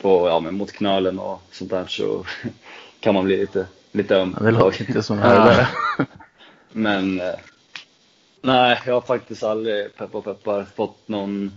på, 0.00 0.28
ja, 0.28 0.40
men 0.40 0.54
mot 0.54 0.72
knölen 0.72 1.18
och 1.18 1.42
sånt 1.50 1.70
där 1.70 1.86
så 1.86 2.24
kan 3.00 3.14
man 3.14 3.24
bli 3.24 3.36
lite, 3.36 3.66
lite 3.92 4.16
öm. 4.16 4.36
Ja, 4.38 4.44
det 4.44 4.50
låter 4.50 4.88
inte 4.88 5.02
som 5.02 5.18
höjdare. 5.18 5.68
Men 6.72 7.20
eh, 7.20 7.34
nej, 8.42 8.78
jag 8.86 8.94
har 8.94 9.00
faktiskt 9.00 9.42
aldrig, 9.42 9.96
peppar 9.96 10.20
peppar, 10.20 10.66
fått 10.76 11.08
någon, 11.08 11.52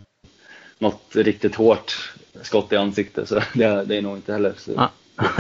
något 0.84 1.16
riktigt 1.16 1.56
hårt 1.56 2.14
skott 2.42 2.74
i 2.74 2.78
ansiktet. 2.78 3.30
Så 3.30 3.36
det, 3.54 3.86
det 3.86 3.98
är 3.98 4.02
nog 4.02 4.18
inte 4.18 4.34
heller 4.34 4.54
så. 4.58 4.72
Ja. 4.76 4.92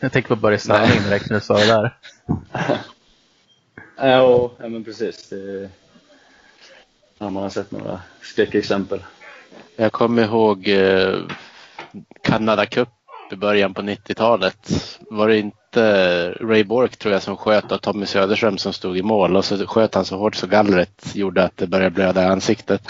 jag 0.00 0.12
tänkte 0.12 0.28
på 0.28 0.36
Börje 0.36 0.58
Salming 0.58 1.02
direkt 1.02 1.30
när 1.30 1.36
du 1.36 1.40
sa 1.40 1.54
det 1.54 1.66
där. 1.66 1.96
Ja, 3.96 4.22
och, 4.22 4.56
ja 4.58 4.68
men 4.68 4.84
precis. 4.84 5.28
Det, 5.28 5.70
ja, 7.18 7.30
man 7.30 7.42
har 7.42 7.50
sett 7.50 7.70
några 7.70 8.00
skräckexempel. 8.22 9.04
Jag 9.76 9.92
kommer 9.92 10.24
ihåg 10.24 10.68
eh, 10.68 11.18
Canada 12.22 12.66
Cup 12.66 12.88
i 13.32 13.36
början 13.36 13.74
på 13.74 13.82
90-talet. 13.82 14.70
Var 15.00 15.28
det 15.28 15.38
inte 15.38 16.30
Ray 16.30 16.64
Bork 16.64 16.96
tror 16.96 17.12
jag 17.12 17.22
som 17.22 17.36
sköt 17.36 17.72
av 17.72 17.78
Tommy 17.78 18.06
Söderström 18.06 18.58
som 18.58 18.72
stod 18.72 18.98
i 18.98 19.02
mål 19.02 19.36
och 19.36 19.44
så 19.44 19.66
sköt 19.66 19.94
han 19.94 20.04
så 20.04 20.16
hårt 20.16 20.34
så 20.34 20.46
gallret 20.46 21.14
gjorde 21.14 21.44
att 21.44 21.56
det 21.56 21.66
började 21.66 21.90
blöda 21.90 22.22
i 22.22 22.26
ansiktet. 22.26 22.82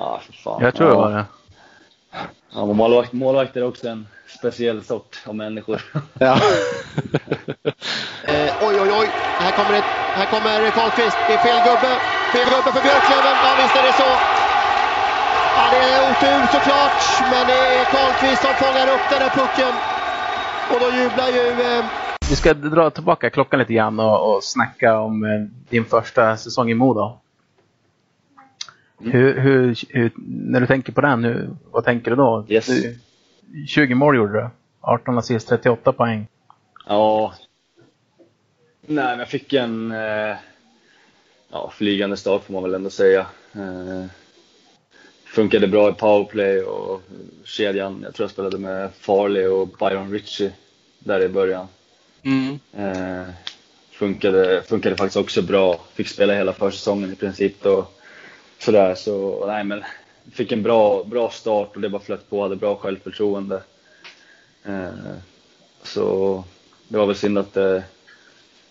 Ja, 0.00 0.20
för 0.26 0.32
fan. 0.32 0.62
Jag 0.62 0.74
tror 0.74 0.86
det 0.88 0.94
ja. 0.94 1.00
var 1.00 1.10
det. 1.10 1.24
Ja, 2.54 2.66
målvakt, 2.66 3.12
målvakter 3.12 3.60
är 3.60 3.66
också 3.66 3.88
en 3.88 4.06
speciell 4.38 4.84
sort 4.84 5.22
av 5.26 5.34
människor. 5.34 5.80
Ja. 6.18 6.38
Eh, 8.24 8.50
oj, 8.68 8.74
oj, 8.82 8.90
oj. 9.00 9.08
Här 9.44 9.52
kommer, 9.58 9.78
ett, 9.78 9.90
här 10.18 10.26
kommer 10.26 10.70
Karlqvist. 10.70 11.16
Det 11.26 11.34
är 11.34 11.38
fel 11.46 11.60
gubbe. 11.68 11.92
Fel 12.32 12.48
gubbe 12.52 12.70
för 12.74 12.82
Björklöven. 12.86 13.34
Ja, 13.44 13.50
visst 13.62 13.76
är 13.76 13.82
det 13.88 13.92
så. 14.02 14.08
Ja, 15.56 15.64
det 15.72 15.80
är 15.94 16.00
otur 16.10 16.40
såklart, 16.56 17.02
men 17.32 17.46
det 17.46 17.58
är 17.78 17.84
Karlqvist 17.94 18.42
som 18.42 18.54
fångar 18.62 18.86
upp 18.94 19.06
den 19.10 19.20
här 19.24 19.32
pucken. 19.40 19.72
Och 20.70 20.78
då 20.82 20.88
jublar 20.98 21.28
ju... 21.28 21.44
Eh, 21.78 21.84
Vi 22.30 22.36
ska 22.36 22.54
dra 22.54 22.90
tillbaka 22.90 23.30
klockan 23.30 23.58
lite 23.60 23.72
grann 23.72 24.00
och, 24.00 24.36
och 24.36 24.44
snacka 24.44 24.98
om 25.00 25.24
eh, 25.24 25.40
din 25.70 25.84
första 25.84 26.36
säsong 26.36 26.70
i 26.70 26.74
Modo. 26.74 27.18
Hur, 28.98 29.40
hur, 29.40 29.76
hur, 29.88 30.12
när 30.26 30.60
du 30.60 30.66
tänker 30.66 30.92
på 30.92 31.00
den, 31.00 31.24
hur, 31.24 31.50
vad 31.70 31.84
tänker 31.84 32.10
du 32.10 32.16
då? 32.16 32.46
Yes. 32.48 32.66
Du, 32.66 32.98
20 33.66 33.94
mål 33.94 34.16
gjorde 34.16 34.32
du. 34.32 34.48
18 34.80 35.18
assist, 35.18 35.48
38 35.48 35.92
poäng. 35.92 36.26
Ja. 36.86 37.34
Nej, 38.86 39.04
men 39.04 39.18
jag 39.18 39.28
fick 39.28 39.52
en 39.52 39.92
eh, 39.92 40.36
ja, 41.50 41.70
flygande 41.70 42.16
start 42.16 42.44
får 42.44 42.54
man 42.54 42.62
väl 42.62 42.74
ändå 42.74 42.90
säga. 42.90 43.26
Eh, 43.52 44.04
funkade 45.24 45.68
bra 45.68 45.90
i 45.90 45.92
powerplay 45.92 46.62
och 46.62 47.02
kedjan. 47.44 48.00
Jag 48.02 48.14
tror 48.14 48.24
jag 48.24 48.30
spelade 48.30 48.58
med 48.58 48.90
Farley 49.00 49.46
och 49.46 49.68
Byron 49.68 50.12
Ritchie 50.12 50.52
där 50.98 51.20
i 51.20 51.28
början. 51.28 51.66
Mm. 52.22 52.58
Eh, 52.76 53.26
funkade, 53.92 54.62
funkade 54.62 54.96
faktiskt 54.96 55.16
också 55.16 55.42
bra. 55.42 55.80
Fick 55.94 56.08
spela 56.08 56.34
hela 56.34 56.52
försäsongen 56.52 57.12
i 57.12 57.16
princip 57.16 57.62
då. 57.62 57.86
Sådär, 58.58 58.94
så 58.94 59.44
nej 59.46 59.64
men 59.64 59.84
fick 60.32 60.52
en 60.52 60.62
bra, 60.62 61.04
bra 61.04 61.30
start 61.30 61.74
och 61.74 61.80
det 61.80 61.88
bara 61.88 62.02
flöt 62.02 62.30
på. 62.30 62.42
Hade 62.42 62.56
bra 62.56 62.76
självförtroende. 62.76 63.62
Eh, 64.64 64.88
så 65.82 66.44
det 66.88 66.98
var 66.98 67.06
väl 67.06 67.16
synd 67.16 67.38
att 67.38 67.54
det, 67.54 67.84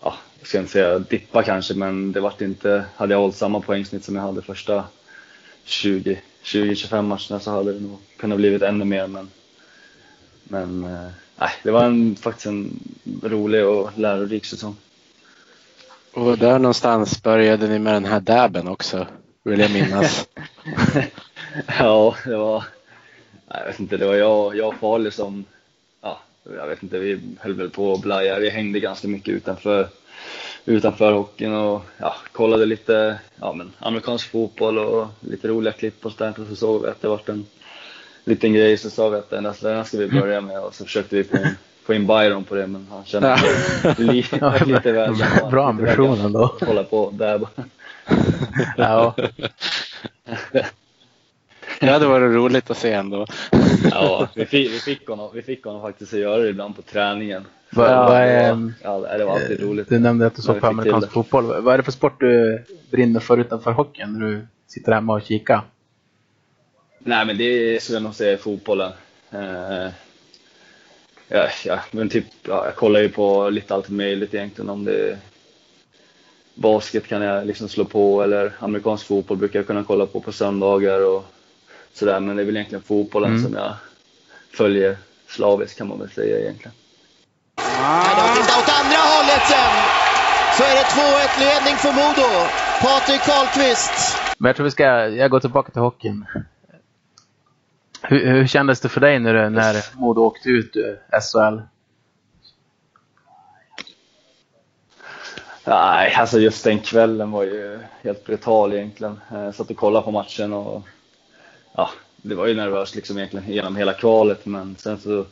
ja, 0.02 0.14
jag 0.38 0.48
ska 0.48 0.58
inte 0.58 0.72
säga 0.72 0.98
dippa 0.98 1.42
kanske, 1.42 1.74
men 1.74 2.12
det 2.12 2.20
vart 2.20 2.40
inte, 2.40 2.84
hade 2.96 3.14
jag 3.14 3.20
hållit 3.20 3.36
samma 3.36 3.60
poängsnitt 3.60 4.04
som 4.04 4.16
jag 4.16 4.22
hade 4.22 4.42
första 4.42 4.84
20-25 5.66 7.02
matcherna 7.02 7.40
så 7.40 7.50
hade 7.50 7.72
det 7.72 7.80
nog 7.80 7.98
kunnat 8.16 8.38
blivit 8.38 8.62
ännu 8.62 8.84
mer. 8.84 9.06
Men, 9.06 9.30
men 10.44 10.84
eh, 10.84 11.48
det 11.62 11.70
var 11.70 11.84
en, 11.84 12.16
faktiskt 12.16 12.46
en 12.46 12.80
rolig 13.22 13.66
och 13.66 13.90
lärorik 13.98 14.44
säsong. 14.44 14.76
Och 16.12 16.38
där 16.38 16.58
någonstans 16.58 17.22
började 17.22 17.68
ni 17.68 17.78
med 17.78 17.94
den 17.94 18.04
här 18.04 18.20
dabben 18.20 18.68
också, 18.68 19.06
vill 19.48 19.60
jag 19.60 19.72
minnas. 19.72 20.28
ja, 21.78 22.16
det 22.24 22.36
var, 22.36 22.64
jag 23.48 23.64
vet 23.66 23.80
inte, 23.80 23.96
det 23.96 24.06
var 24.06 24.14
jag, 24.14 24.56
jag 24.56 24.68
och 24.68 24.74
Farley 24.74 25.10
som, 25.10 25.44
ja, 26.02 26.20
jag 26.56 26.66
vet 26.66 26.82
inte, 26.82 26.98
vi 26.98 27.20
höll 27.40 27.54
väl 27.54 27.70
på 27.70 27.92
att 27.92 28.00
blaja. 28.00 28.38
Vi 28.38 28.50
hängde 28.50 28.80
ganska 28.80 29.08
mycket 29.08 29.34
utanför, 29.34 29.88
utanför 30.64 31.12
hockeyn 31.12 31.54
och 31.54 31.82
ja, 31.98 32.16
kollade 32.32 32.66
lite 32.66 33.18
ja, 33.40 33.52
men, 33.52 33.72
amerikansk 33.78 34.30
fotboll 34.30 34.78
och 34.78 35.06
lite 35.20 35.48
roliga 35.48 35.72
klipp 35.72 36.06
och 36.06 36.12
sånt 36.12 36.36
där. 36.36 36.42
Och 36.42 36.48
så 36.48 36.56
såg 36.56 36.82
vi 36.82 36.88
att 36.88 37.02
det 37.02 37.08
var 37.08 37.20
en 37.26 37.46
liten 38.24 38.52
grej, 38.52 38.78
så 38.78 38.90
sa 38.90 39.08
vi 39.08 39.16
att 39.18 39.30
den 39.30 39.44
här- 39.44 39.84
ska 39.84 39.98
vi 39.98 40.08
börja 40.08 40.40
med 40.40 40.60
och 40.60 40.74
så 40.74 40.84
försökte 40.84 41.16
vi 41.16 41.24
få 41.24 41.36
en 41.36 41.48
få 41.88 41.94
in 41.94 42.06
Byron 42.06 42.44
på 42.44 42.54
det, 42.54 42.66
men 42.66 42.86
han 42.90 43.04
kände 43.04 43.38
Ja. 43.84 43.94
lite, 43.98 44.36
Ja, 44.40 44.54
lite 44.66 44.92
väl 44.92 45.14
bra- 45.50 45.68
ambition 45.68 46.20
ändå. 46.20 46.54
Hålla 46.60 46.84
på 46.84 47.10
där 47.14 47.38
bara. 47.38 47.50
Ja, 48.76 49.14
Det 51.80 51.86
hade 51.90 52.06
varit 52.06 52.34
roligt 52.34 52.70
att 52.70 52.78
se 52.78 52.92
ändå. 52.92 53.26
Ja, 53.90 54.28
vi 54.34 54.46
fick, 54.46 54.72
vi, 54.72 54.78
fick 54.78 55.08
honom, 55.08 55.30
vi 55.34 55.42
fick 55.42 55.64
honom 55.64 55.82
faktiskt 55.82 56.12
att 56.14 56.18
göra 56.20 56.42
det 56.42 56.48
ibland 56.48 56.76
på 56.76 56.82
träningen. 56.82 57.44
Vad- 57.70 57.90
Ja, 57.90 58.14
är- 58.14 58.52
var- 58.54 58.72
ja, 58.82 59.18
det 59.18 59.24
var 59.24 59.32
alltid 59.32 59.60
roligt. 59.60 59.88
du 59.88 59.98
nämnde 59.98 60.26
att 60.26 60.36
du 60.36 60.42
såg 60.42 60.60
på 60.60 60.66
amerikansk 60.66 61.10
fotboll. 61.12 61.62
Vad 61.62 61.74
är 61.74 61.78
det 61.78 61.84
för 61.84 61.92
sport 61.92 62.20
du 62.20 62.64
brinner 62.90 63.20
för 63.20 63.38
utanför 63.38 63.72
hockeyn 63.72 64.12
när 64.12 64.26
du 64.26 64.46
sitter 64.66 64.92
hemma 64.92 65.12
och 65.14 65.22
kikar? 65.22 65.60
Nej, 66.98 67.26
men 67.26 67.38
det 67.38 67.82
skulle 67.82 67.96
jag 67.96 68.02
nog 68.02 68.14
säga 68.14 68.32
är 68.32 68.36
fotbollen. 68.36 68.92
Ja, 71.28 71.48
ja, 71.64 71.80
men 71.90 72.08
typ, 72.08 72.24
ja, 72.48 72.64
jag 72.64 72.74
kollar 72.76 73.00
ju 73.00 73.08
på 73.08 73.50
lite 73.50 73.74
allt 73.74 73.88
möjligt 73.88 74.34
egentligen. 74.34 74.70
Om 74.70 74.84
det 74.84 75.10
är 75.10 75.18
basket 76.54 77.06
kan 77.08 77.22
jag 77.22 77.46
liksom 77.46 77.68
slå 77.68 77.84
på 77.84 78.22
eller 78.22 78.52
amerikansk 78.60 79.06
fotboll 79.06 79.36
brukar 79.36 79.58
jag 79.58 79.66
kunna 79.66 79.84
kolla 79.84 80.06
på 80.06 80.20
på 80.20 80.32
söndagar 80.32 81.06
och 81.06 81.24
sådär. 81.92 82.20
Men 82.20 82.36
det 82.36 82.42
är 82.42 82.46
väl 82.46 82.56
egentligen 82.56 82.82
fotbollen 82.82 83.30
Mm. 83.30 83.42
som 83.44 83.54
jag 83.54 83.74
följer 84.54 84.96
slaviskt 85.28 85.78
kan 85.78 85.88
man 85.88 85.98
väl 85.98 86.10
säga 86.10 86.38
egentligen. 86.40 86.72
Tittat 87.56 88.58
åt 88.62 88.68
andra 88.80 89.00
hållet 89.14 89.42
sen. 89.48 89.72
Så 90.56 90.62
är 90.64 90.74
det 90.74 90.84
2-1 90.84 91.40
ledning 91.40 91.76
för 91.76 91.92
Modo. 91.92 92.28
Patrik 92.82 93.20
Karlqvist. 93.20 93.92
Men 94.38 94.48
jag 94.48 94.56
tror 94.56 94.64
vi 94.64 94.70
ska, 94.70 94.84
jag 95.08 95.30
går 95.30 95.40
tillbaka 95.40 95.72
till 95.72 95.80
hockeyn. 95.82 96.24
Hur, 98.10 98.26
hur 98.32 98.46
kändes 98.46 98.80
det 98.80 98.88
för 98.88 99.00
dig 99.00 99.18
när, 99.18 99.34
du- 99.34 99.50
när 99.50 99.84
Modo 99.96 100.20
åkte 100.22 100.48
ut 100.48 100.76
ur 100.76 101.00
SHL? 101.20 101.60
Nej, 105.64 106.14
alltså 106.14 106.38
just 106.40 106.64
den 106.64 106.78
kvällen 106.78 107.30
var 107.30 107.42
ju 107.44 107.78
helt 108.02 108.24
brutal 108.24 108.72
egentligen. 108.72 109.20
Jag 109.32 109.54
satt 109.54 109.70
och 109.70 109.76
kollade 109.76 110.04
på 110.04 110.10
matchen 110.10 110.52
och 110.52 110.82
ja, 111.76 111.90
det 112.16 112.34
var 112.34 112.46
ju 112.46 112.54
nervöst 112.54 112.94
liksom 112.94 113.18
egentligen 113.18 113.48
genom 113.52 113.76
hela 113.76 113.92
kvalet 113.92 114.46
men 114.46 114.76
sen 114.78 114.98
så 114.98 115.24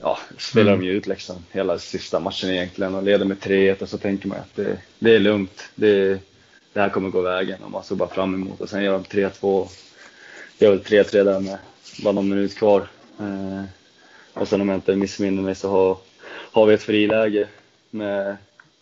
ja, 0.00 0.18
spelar 0.38 0.72
Mm. 0.72 0.80
de 0.80 0.86
ju 0.86 0.92
ut 0.92 1.06
liksom 1.06 1.36
hela 1.52 1.78
sista 1.78 2.20
matchen 2.20 2.50
egentligen 2.50 2.94
och 2.94 3.02
leder 3.02 3.24
med 3.24 3.36
3-1 3.38 3.82
och 3.82 3.88
så 3.88 3.98
tänker 3.98 4.28
man 4.28 4.38
att 4.38 4.56
det, 4.56 4.78
det 4.98 5.14
är 5.14 5.18
lugnt. 5.18 5.70
Det, 5.74 6.20
det 6.72 6.80
här 6.80 6.88
kommer 6.88 7.08
gå 7.10 7.20
vägen 7.20 7.62
och 7.64 7.70
man 7.70 7.84
såg 7.84 7.98
bara 7.98 8.08
fram 8.08 8.34
emot 8.34 8.60
och 8.60 8.68
sen 8.68 8.84
gör 8.84 8.92
de 8.92 9.04
3-2. 9.04 9.68
Gör 10.58 10.70
väl 10.70 10.80
3-3 10.82 11.24
där 11.24 11.40
med 11.40 11.58
bara 12.02 12.12
någon 12.12 12.28
minut 12.28 12.54
kvar. 12.54 12.88
Eh, 13.20 13.64
och 14.34 14.48
sen 14.48 14.60
om 14.60 14.68
jag 14.68 14.76
inte 14.76 14.96
missminner 14.96 15.42
mig 15.42 15.54
så 15.54 15.70
har, 15.70 15.96
har 16.52 16.66
vi 16.66 16.74
ett 16.74 16.82
friläge 16.82 17.48
med 17.90 18.36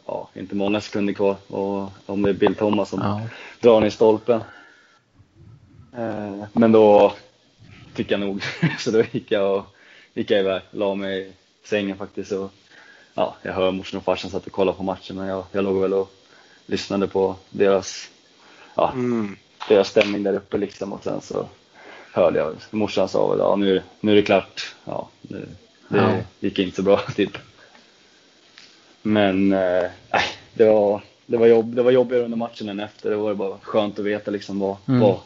ja, 0.06 0.28
inte 0.34 0.54
många 0.54 0.80
sekunder 0.80 1.12
kvar 1.12 1.36
och 1.46 1.88
om 2.06 2.22
det 2.22 2.28
är 2.30 2.34
Bill 2.34 2.54
Thomas 2.54 2.88
som 2.88 3.00
Ja. 3.02 3.20
drar 3.60 3.84
i 3.86 3.90
stolpen. 3.90 4.40
Eh, 5.96 6.44
men 6.52 6.72
då 6.72 7.12
fick 7.94 8.10
jag 8.10 8.20
nog, 8.20 8.42
så 8.78 8.90
då 8.90 9.02
gick 9.12 9.30
jag, 9.30 9.56
och, 9.58 9.64
gick 10.14 10.30
jag 10.30 10.40
iväg, 10.40 10.62
la 10.70 10.94
mig 10.94 11.20
i 11.28 11.32
sängen 11.68 11.96
faktiskt. 11.98 12.32
Och, 12.32 12.50
ja, 13.14 13.36
jag 13.42 13.52
hör 13.52 13.70
morsan 13.70 13.98
och 13.98 14.04
farsan 14.04 14.30
satt 14.30 14.46
och 14.46 14.52
kollade 14.52 14.76
på 14.78 14.82
matchen 14.84 15.16
men 15.16 15.26
jag, 15.26 15.44
jag 15.52 15.64
låg 15.64 15.80
väl 15.80 15.92
och 15.94 16.12
lyssnade 16.66 17.08
på 17.08 17.36
deras, 17.50 18.10
ja, 18.74 18.90
Mm. 18.92 19.36
deras 19.68 19.88
stämning 19.88 20.22
där 20.22 20.34
uppe 20.34 20.58
liksom 20.58 20.92
och 20.92 21.04
sen 21.04 21.20
så 21.20 21.48
hörde 22.12 22.38
jag, 22.38 22.54
morsan 22.70 23.08
sa 23.08 23.28
väl 23.28 23.38
ja 23.38 23.56
nu, 23.56 23.82
nu 24.00 24.12
är 24.12 24.16
det 24.16 24.22
klart. 24.22 24.74
Ja, 24.84 25.08
nu, 25.22 25.48
det 25.88 25.98
Ja. 25.98 26.16
gick 26.40 26.58
inte 26.58 26.76
så 26.76 26.82
bra 26.82 27.00
typ. 27.16 27.38
men 29.02 29.52
eh, 29.52 29.84
det, 30.54 30.64
var, 30.64 31.02
det, 31.26 31.36
var 31.36 31.46
jobb, 31.46 31.74
det 31.74 31.82
var 31.82 31.90
jobbigare 31.90 32.24
under 32.24 32.36
matchen 32.36 32.68
än 32.68 32.80
efter. 32.80 33.10
Det 33.10 33.16
var 33.16 33.34
bara 33.34 33.58
skönt 33.62 33.98
att 33.98 34.04
veta 34.04 34.30
liksom 34.30 34.58
vad, 34.58 34.76
mm. 34.88 35.00
vad, 35.00 35.18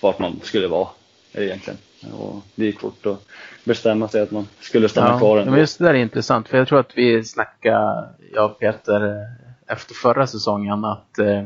vart 0.00 0.18
man 0.18 0.40
skulle 0.42 0.68
vara 0.68 0.88
egentligen. 1.32 1.78
Och 2.12 2.42
det 2.54 2.64
gick 2.64 2.80
fort 2.80 3.06
att 3.06 3.26
bestämma 3.64 4.08
sig 4.08 4.22
att 4.22 4.30
man 4.30 4.48
skulle 4.60 4.88
stanna 4.88 5.08
ja, 5.10 5.18
kvar 5.18 5.38
ändå. 5.38 5.50
Men 5.50 5.60
just 5.60 5.78
det 5.78 5.84
där 5.84 5.94
är 5.94 5.98
intressant, 5.98 6.48
för 6.48 6.58
jag 6.58 6.68
tror 6.68 6.80
att 6.80 6.92
vi 6.98 7.24
snackade, 7.24 8.08
jag 8.34 8.50
och 8.50 8.58
Peter, 8.58 9.26
efter 9.66 9.94
förra 9.94 10.26
säsongen 10.26 10.84
att 10.84 11.18
eh, 11.18 11.44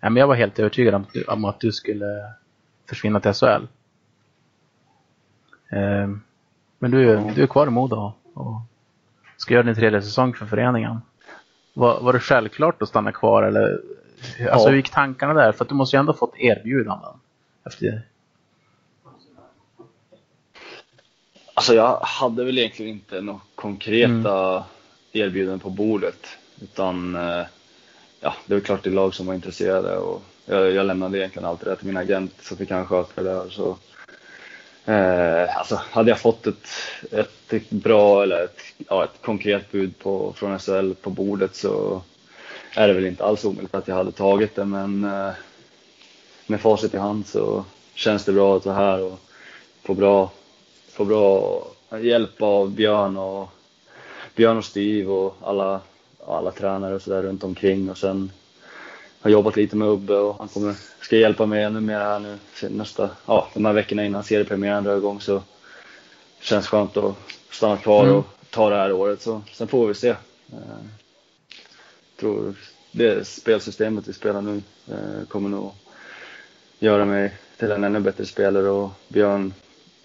jag 0.00 0.26
var 0.26 0.34
helt 0.34 0.58
övertygad 0.58 0.94
om, 0.94 1.06
om 1.26 1.44
att 1.44 1.60
du 1.60 1.72
skulle 1.72 2.06
försvinna 2.88 3.20
till 3.20 3.32
SHL. 3.32 3.66
Eh, 5.72 6.08
men 6.78 6.90
du, 6.90 7.16
du 7.34 7.42
är 7.42 7.46
kvar 7.46 7.66
i 7.66 7.70
Modo 7.70 8.12
och 8.34 8.60
ska 9.36 9.54
göra 9.54 9.62
din 9.62 9.74
tredje 9.74 10.02
säsong 10.02 10.34
för 10.34 10.46
föreningen. 10.46 11.00
Var, 11.74 12.00
var 12.00 12.12
det 12.12 12.20
självklart 12.20 12.82
att 12.82 12.88
stanna 12.88 13.12
kvar 13.12 13.42
eller 13.42 13.80
alltså, 14.52 14.68
hur 14.68 14.76
gick 14.76 14.90
tankarna 14.90 15.34
där? 15.34 15.52
För 15.52 15.64
att 15.64 15.68
du 15.68 15.74
måste 15.74 15.96
ju 15.96 16.00
ändå 16.00 16.12
fått 16.12 16.34
erbjudanden 16.38 17.14
efter 17.64 18.02
Alltså 21.54 21.74
jag 21.74 21.98
hade 22.00 22.44
väl 22.44 22.58
egentligen 22.58 22.92
inte 22.92 23.20
några 23.20 23.40
konkreta 23.54 24.50
mm. 24.50 24.62
erbjudanden 25.12 25.60
på 25.60 25.70
bordet. 25.70 26.26
Utan 26.60 27.14
eh, 27.16 27.46
ja, 28.20 28.34
det 28.46 28.54
var 28.54 28.60
klart 28.60 28.82
det 28.82 28.90
lag 28.90 29.14
som 29.14 29.26
var 29.26 29.34
intresserade 29.34 29.96
och 29.96 30.22
jag, 30.46 30.72
jag 30.72 30.86
lämnade 30.86 31.18
egentligen 31.18 31.48
allt 31.48 31.60
det 31.60 31.76
till 31.76 31.86
min 31.86 31.96
agent 31.96 32.32
så 32.40 32.56
fick 32.56 32.70
han 32.70 32.86
sköta 32.86 33.22
det 33.22 33.30
där. 33.30 33.48
Så, 33.48 33.76
eh, 34.84 35.58
alltså, 35.58 35.80
hade 35.90 36.10
jag 36.10 36.20
fått 36.20 36.46
ett, 36.46 36.68
ett, 37.50 37.70
bra 37.70 38.22
eller 38.22 38.44
ett, 38.44 38.58
ja, 38.88 39.04
ett 39.04 39.22
konkret 39.22 39.72
bud 39.72 39.98
på, 39.98 40.32
från 40.36 40.58
SHL 40.58 40.94
på 40.94 41.10
bordet 41.10 41.56
så 41.56 42.02
är 42.76 42.88
det 42.88 42.94
väl 42.94 43.06
inte 43.06 43.24
alls 43.24 43.44
omöjligt 43.44 43.74
att 43.74 43.88
jag 43.88 43.94
hade 43.94 44.12
tagit 44.12 44.54
det 44.54 44.64
men 44.64 45.04
eh, 45.04 45.30
med 46.46 46.60
facit 46.60 46.94
i 46.94 46.98
hand 46.98 47.26
så 47.26 47.64
känns 47.94 48.24
det 48.24 48.32
bra 48.32 48.56
att 48.56 48.66
vara 48.66 48.76
här 48.76 49.02
och 49.02 49.20
få 49.82 49.94
bra 49.94 50.30
få 50.92 51.04
bra 51.04 51.62
hjälp 52.00 52.42
av 52.42 52.70
Björn 52.70 53.16
och 53.16 53.48
Björn 54.34 54.58
och 54.58 54.64
Steve 54.64 55.10
och 55.10 55.36
alla, 55.40 55.80
alla 56.26 56.50
tränare 56.50 56.94
och 56.94 57.02
sådär 57.02 57.22
runt 57.22 57.44
omkring 57.44 57.90
och 57.90 57.98
sen 57.98 58.30
har 59.22 59.30
jobbat 59.30 59.56
lite 59.56 59.76
med 59.76 59.88
Ubbe 59.88 60.14
och 60.14 60.38
han 60.38 60.48
kommer, 60.48 60.74
ska 61.00 61.16
hjälpa 61.16 61.46
mig 61.46 61.62
ännu 61.62 61.80
mer 61.80 61.98
här 61.98 62.18
nu 62.20 62.38
nästa, 62.68 63.10
ja 63.26 63.48
de 63.54 63.64
här 63.64 63.72
veckorna 63.72 64.04
innan 64.04 64.24
seriepremiären 64.24 64.84
drar 64.84 64.96
igång 64.96 65.20
så 65.20 65.42
känns 66.40 66.66
skönt 66.66 66.96
att 66.96 67.14
stanna 67.50 67.76
kvar 67.76 68.04
mm. 68.04 68.16
och 68.16 68.24
ta 68.50 68.70
det 68.70 68.76
här 68.76 68.92
året 68.92 69.22
så 69.22 69.42
sen 69.52 69.68
får 69.68 69.86
vi 69.86 69.94
se. 69.94 70.08
Eh, 70.08 70.16
tror 72.20 72.54
det 72.92 73.26
spelsystemet 73.26 74.08
vi 74.08 74.12
spelar 74.12 74.40
nu 74.40 74.62
eh, 74.88 75.26
kommer 75.28 75.48
nog 75.48 75.72
göra 76.78 77.04
mig 77.04 77.32
till 77.58 77.70
en 77.70 77.84
ännu 77.84 78.00
bättre 78.00 78.26
spelare 78.26 78.68
och 78.68 78.90
Björn 79.08 79.54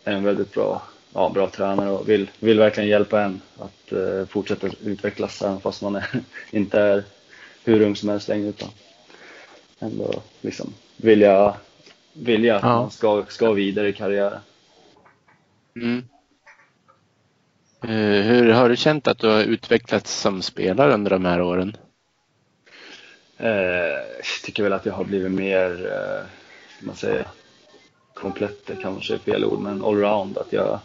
är 0.03 0.13
en 0.13 0.23
väldigt 0.23 0.53
bra, 0.53 0.81
ja, 1.13 1.31
bra 1.33 1.49
tränare 1.49 1.89
och 1.89 2.09
vill, 2.09 2.29
vill 2.39 2.59
verkligen 2.59 2.89
hjälpa 2.89 3.21
en 3.21 3.41
att 3.57 3.93
uh, 3.93 4.25
fortsätta 4.25 4.67
utvecklas 4.83 5.41
även 5.41 5.61
fast 5.61 5.81
man 5.81 5.95
är, 5.95 6.23
inte 6.51 6.79
är 6.79 7.03
hur 7.63 7.81
ung 7.81 7.95
som 7.95 8.09
helst 8.09 8.27
längre 8.27 8.49
utan 8.49 8.69
ändå 9.79 10.13
liksom 10.41 10.73
vilja, 10.97 11.55
vilja 12.13 12.55
att 12.55 12.63
ja. 12.63 12.81
man 12.81 12.91
ska, 12.91 13.25
ska 13.27 13.51
vidare 13.51 13.89
i 13.89 13.93
karriären. 13.93 14.39
Mm. 15.75 16.03
Uh, 17.83 18.21
hur 18.21 18.51
har 18.51 18.69
du 18.69 18.75
känt 18.75 19.07
att 19.07 19.19
du 19.19 19.27
har 19.27 19.43
utvecklats 19.43 20.13
som 20.13 20.41
spelare 20.41 20.93
under 20.93 21.11
de 21.11 21.25
här 21.25 21.41
åren? 21.41 21.77
Uh, 23.41 23.47
jag 23.47 24.43
tycker 24.43 24.63
väl 24.63 24.73
att 24.73 24.85
jag 24.85 24.93
har 24.93 25.03
blivit 25.03 25.31
mer, 25.31 25.71
uh, 25.71 26.25
man 26.85 26.95
säger, 26.95 27.27
komplett, 28.13 28.65
det 28.65 28.75
kanske 28.75 29.13
är 29.13 29.17
fel 29.17 29.45
ord, 29.45 29.59
men 29.59 29.83
allround. 29.83 30.37
Att 30.37 30.53
jag 30.53 30.79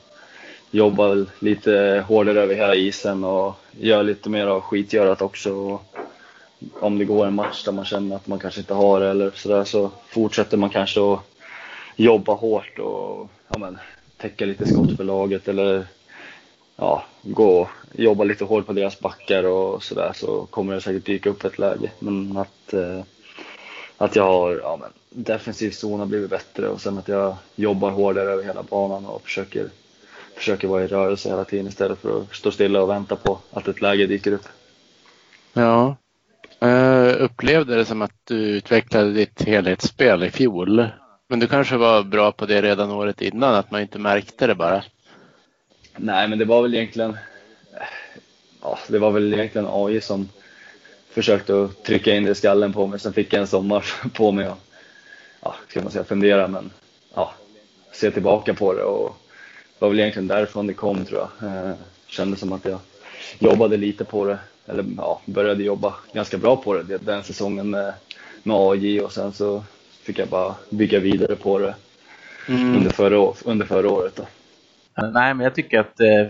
jobbar 0.71 1.27
lite 1.38 2.05
hårdare 2.09 2.40
över 2.40 2.55
hela 2.55 2.75
isen 2.75 3.25
och 3.25 3.55
gör 3.71 4.03
lite 4.03 4.31
mer 4.31 4.47
av 4.47 4.61
skitgörat 4.61 5.23
också. 5.23 5.55
Och 5.55 5.83
om 6.81 6.98
det 6.98 7.05
går 7.05 7.27
en 7.27 7.35
match 7.35 7.64
där 7.64 7.72
man 7.72 7.85
känner 7.85 8.16
att 8.16 8.27
man 8.27 8.38
kanske 8.38 8.61
inte 8.61 8.75
har 8.75 9.01
det 9.01 9.09
eller 9.09 9.31
sådär 9.31 9.64
så 9.64 9.90
fortsätter 10.09 10.57
man 10.57 10.70
kanske 10.70 11.12
att 11.12 11.20
jobba 11.96 12.35
hårt 12.35 12.79
och 12.79 13.29
ja, 13.48 13.59
men, 13.59 13.79
täcka 14.16 14.44
lite 14.44 14.66
skott 14.66 14.96
för 14.96 15.05
laget 15.05 15.48
eller 15.48 15.87
ja, 16.77 17.05
gå 17.22 17.61
och 17.61 17.68
jobba 17.92 18.25
lite 18.25 18.44
hårt 18.44 18.66
på 18.66 18.72
deras 18.72 19.01
backar 19.01 19.44
och 19.44 19.83
sådär 19.83 20.12
så 20.14 20.46
kommer 20.46 20.75
det 20.75 20.81
säkert 20.81 21.07
dyka 21.07 21.31
upp 21.31 21.44
ett 21.44 21.59
läge. 21.59 21.90
Men 21.98 22.37
att, 22.37 22.72
eh, 22.72 23.03
att 23.96 24.16
jag 24.16 24.25
har 24.25 24.61
ja, 24.62 24.79
men, 24.81 24.90
defensiv 25.25 25.70
zon 25.70 26.01
har 26.01 26.07
blivit 26.07 26.31
bättre 26.31 26.68
och 26.68 26.81
sen 26.81 26.98
att 26.98 27.09
jag 27.09 27.37
jobbar 27.55 27.90
hårdare 27.90 28.31
över 28.31 28.44
hela 28.44 28.62
banan 28.62 29.07
och 29.07 29.22
försöker, 29.22 29.68
försöker 30.37 30.68
vara 30.68 30.85
i 30.85 30.87
rörelse 30.87 31.29
hela 31.29 31.44
tiden 31.44 31.66
istället 31.66 31.98
för 31.98 32.20
att 32.20 32.35
stå 32.35 32.51
stilla 32.51 32.83
och 32.83 32.90
vänta 32.90 33.16
på 33.16 33.38
att 33.51 33.68
ett 33.68 33.81
läge 33.81 34.07
dyker 34.07 34.33
upp. 34.33 34.48
Ja. 35.53 35.96
Jag 36.68 37.16
upplevde 37.16 37.77
det 37.77 37.85
som 37.85 38.03
att 38.03 38.12
du 38.25 38.35
utvecklade 38.35 39.12
ditt 39.12 39.42
helhetsspel 39.42 40.22
i 40.22 40.31
fjol. 40.31 40.87
Men 41.29 41.38
du 41.38 41.46
kanske 41.46 41.77
var 41.77 42.03
bra 42.03 42.33
på 42.33 42.46
det 42.46 42.62
redan 42.62 42.90
året 42.90 43.20
innan, 43.22 43.55
att 43.55 43.70
man 43.70 43.81
inte 43.81 43.98
märkte 43.98 44.46
det 44.46 44.55
bara? 44.55 44.85
Nej, 45.96 46.29
men 46.29 46.38
det 46.38 46.44
var 46.44 46.62
väl 46.62 46.75
egentligen 46.75 47.16
ja, 48.62 48.79
det 48.88 48.98
var 48.98 49.11
väl 49.11 49.35
egentligen 49.35 49.66
AI 49.70 50.01
som 50.01 50.29
försökte 51.11 51.62
att 51.62 51.85
trycka 51.85 52.14
in 52.14 52.25
det 52.25 52.31
i 52.31 52.35
skallen 52.35 52.72
på 52.72 52.87
mig. 52.87 53.01
Sen 53.01 53.12
fick 53.12 53.33
jag 53.33 53.40
en 53.40 53.46
sommar 53.46 53.85
på 54.14 54.33
mig 54.33 54.46
att 54.46 54.59
ja, 55.40 55.55
ska 55.68 55.83
man 55.83 55.92
säga, 55.92 56.05
fundera, 56.05 56.48
men 56.48 56.70
ja, 57.14 57.35
se 57.92 58.11
tillbaka 58.11 58.55
på 58.55 58.75
det 58.75 58.83
och 58.83 59.16
det 59.79 59.85
var 59.85 59.88
väl 59.88 60.01
egentligen 60.01 60.29
därifrån 60.29 60.66
det 60.66 60.75
kom 60.75 61.05
tror 61.05 61.20
jag. 61.20 61.48
Eh, 61.51 61.72
kändes 62.07 62.40
som 62.40 62.53
att 62.53 62.64
jag 62.64 62.79
jobbade 63.39 63.77
lite 63.77 64.05
på 64.05 64.25
det, 64.25 64.39
eller 64.67 64.85
ja, 64.97 65.21
började 65.27 65.63
jobba 65.63 65.95
ganska 66.13 66.39
bra 66.39 66.57
på 66.57 66.75
det 66.75 66.99
den 66.99 67.23
säsongen 67.23 67.71
med, 67.71 67.93
med 68.43 68.57
AJ 68.57 69.01
och 69.01 69.13
sen 69.13 69.33
så 69.33 69.65
fick 70.03 70.19
jag 70.19 70.29
bara 70.29 70.55
bygga 70.71 71.01
vidare 71.01 71.37
på 71.37 71.59
det 71.59 71.75
mm. 72.49 72.77
under, 72.77 72.91
förra, 72.91 73.33
under 73.45 73.67
förra 73.67 73.91
året. 73.91 74.17
Då. 74.17 74.27
Nej, 75.13 75.35
men 75.35 75.45
jag 75.45 75.55
tycker 75.55 75.81
att 75.81 76.01
eh, 76.01 76.29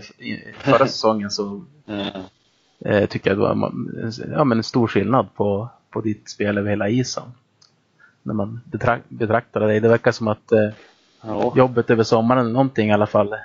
förra 0.57 0.87
säsongen 0.87 1.31
så 1.31 1.65
eh, 2.85 3.05
tycker 3.05 3.29
jag 3.29 3.37
det 3.37 3.41
var 3.41 3.71
ja, 4.31 4.43
men 4.43 4.57
en 4.57 4.63
stor 4.63 4.87
skillnad 4.87 5.35
på, 5.35 5.69
på 5.89 6.01
ditt 6.01 6.29
spel 6.29 6.57
över 6.57 6.69
hela 6.69 6.89
isen 6.89 7.23
när 8.23 8.33
man 8.33 8.61
betrak 8.65 9.01
betraktar 9.07 9.59
dig. 9.59 9.79
Det 9.79 9.89
verkar 9.89 10.11
som 10.11 10.27
att 10.27 10.51
eh, 10.51 10.69
ja. 11.21 11.53
jobbet 11.55 11.89
över 11.89 12.03
sommaren, 12.03 12.53
någonting 12.53 12.89
i 12.89 12.93
alla 12.93 13.07
fall, 13.07 13.35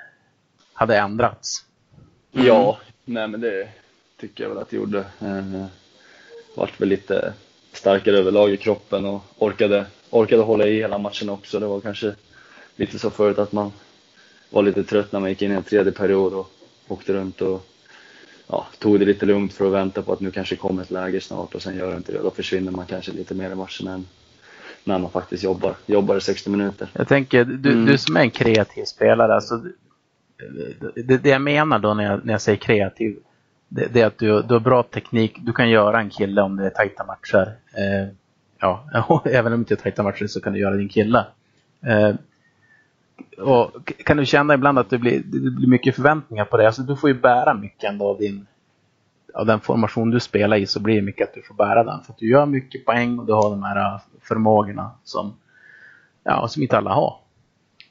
hade 0.72 0.98
ändrats. 0.98 1.64
Mm. 2.32 2.46
Ja, 2.46 2.78
nej 3.08 3.28
men 3.28 3.40
det 3.40 3.68
tycker 4.16 4.44
jag 4.44 4.48
väl 4.48 4.58
att 4.58 4.70
det 4.70 4.76
gjorde. 4.76 4.98
Eh, 4.98 5.66
vart 6.56 6.80
väl 6.80 6.88
lite 6.88 7.32
starkare 7.72 8.18
överlag 8.18 8.50
i 8.50 8.56
kroppen 8.56 9.04
och 9.04 9.22
orkade, 9.38 9.86
orkade 10.10 10.42
hålla 10.42 10.66
i 10.66 10.76
hela 10.76 10.98
matchen 10.98 11.28
också. 11.28 11.60
Det 11.60 11.66
var 11.66 11.80
kanske 11.80 12.14
lite 12.76 12.98
så 12.98 13.10
förut 13.10 13.38
att 13.38 13.52
man 13.52 13.72
var 14.50 14.62
lite 14.62 14.84
trött 14.84 15.12
när 15.12 15.20
man 15.20 15.28
gick 15.28 15.42
in 15.42 15.52
i 15.52 15.54
en 15.54 15.62
tredje 15.62 15.92
period 15.92 16.32
och 16.32 16.50
åkte 16.88 17.12
runt 17.12 17.40
och 17.40 17.66
ja, 18.46 18.66
tog 18.78 19.00
det 19.00 19.06
lite 19.06 19.26
lugnt 19.26 19.52
för 19.52 19.66
att 19.66 19.72
vänta 19.72 20.02
på 20.02 20.12
att 20.12 20.20
nu 20.20 20.30
kanske 20.30 20.56
kommer 20.56 20.82
ett 20.82 20.90
läge 20.90 21.20
snart 21.20 21.54
och 21.54 21.62
sen 21.62 21.76
gör 21.76 21.90
det 21.90 21.96
inte 21.96 22.12
det. 22.12 22.22
Då 22.22 22.30
försvinner 22.30 22.72
man 22.72 22.86
kanske 22.86 23.12
lite 23.12 23.34
mer 23.34 23.50
i 23.50 23.54
matchen 23.54 23.86
än, 23.86 24.06
när 24.84 24.98
man 24.98 25.10
faktiskt 25.10 25.44
jobbar, 25.44 25.76
jobbar 25.86 26.16
i 26.16 26.20
60 26.20 26.50
minuter. 26.50 26.88
Jag 26.92 27.08
tänker, 27.08 27.44
du, 27.44 27.72
mm. 27.72 27.86
du 27.86 27.98
som 27.98 28.16
är 28.16 28.20
en 28.20 28.30
kreativ 28.30 28.84
spelare, 28.84 29.34
alltså, 29.34 29.62
Eh, 30.42 30.90
det, 30.94 31.16
det 31.16 31.28
jag 31.28 31.42
menar 31.42 31.78
då 31.78 31.94
när 31.94 32.04
jag, 32.04 32.24
när 32.24 32.34
jag 32.34 32.40
säger 32.40 32.58
kreativ, 32.58 33.16
det, 33.68 33.86
det 33.92 34.00
är 34.00 34.06
att 34.06 34.18
du, 34.18 34.42
du 34.42 34.54
har 34.54 34.60
bra 34.60 34.82
teknik, 34.82 35.36
du 35.40 35.52
kan 35.52 35.70
göra 35.70 36.00
en 36.00 36.10
kille 36.10 36.42
om 36.42 36.56
det 36.56 36.66
är 36.66 36.70
tajta 36.70 37.04
matcher. 37.04 37.56
Eh, 37.76 38.08
ja, 38.58 38.84
även 39.24 39.52
om 39.52 39.58
det 39.58 39.62
inte 39.62 39.74
är 39.74 39.76
tajta 39.76 40.02
matcher 40.02 40.26
så 40.26 40.40
kan 40.40 40.52
du 40.52 40.58
göra 40.58 40.76
din 40.76 40.88
kille. 40.88 41.26
Eh, 41.86 42.14
och 43.38 43.92
kan 44.04 44.16
du 44.16 44.26
känna 44.26 44.54
ibland 44.54 44.78
att 44.78 44.90
det 44.90 44.98
blir, 44.98 45.22
det 45.24 45.50
blir 45.50 45.68
mycket 45.68 45.96
förväntningar 45.96 46.44
på 46.44 46.56
dig? 46.56 46.66
Alltså, 46.66 46.82
du 46.82 46.96
får 46.96 47.10
ju 47.10 47.20
bära 47.20 47.54
mycket 47.54 47.90
ändå 47.90 48.08
av 48.08 48.18
din 48.18 48.46
av 49.34 49.46
den 49.46 49.60
formation 49.60 50.10
du 50.10 50.20
spelar 50.20 50.56
i 50.56 50.66
så 50.66 50.80
blir 50.80 50.94
det 50.94 51.02
mycket 51.02 51.28
att 51.28 51.34
du 51.34 51.42
får 51.42 51.54
bära 51.54 51.84
den. 51.84 52.02
För 52.04 52.12
att 52.12 52.18
du 52.18 52.30
gör 52.30 52.46
mycket 52.46 52.84
poäng 52.84 53.18
och 53.18 53.26
du 53.26 53.32
har 53.32 53.50
de 53.50 53.62
här 53.62 53.76
eh, 53.76 54.00
förmågorna 54.22 54.90
som, 55.04 55.36
ja, 56.24 56.48
som 56.48 56.62
inte 56.62 56.76
alla 56.76 56.90
har. 56.90 57.16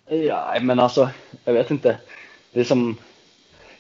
Ja, 0.09 0.57
men 0.61 0.79
alltså, 0.79 1.09
jag 1.45 1.53
vet 1.53 1.71
inte. 1.71 1.97
Det 2.57 2.61
är 2.61 2.65
som, 2.65 2.97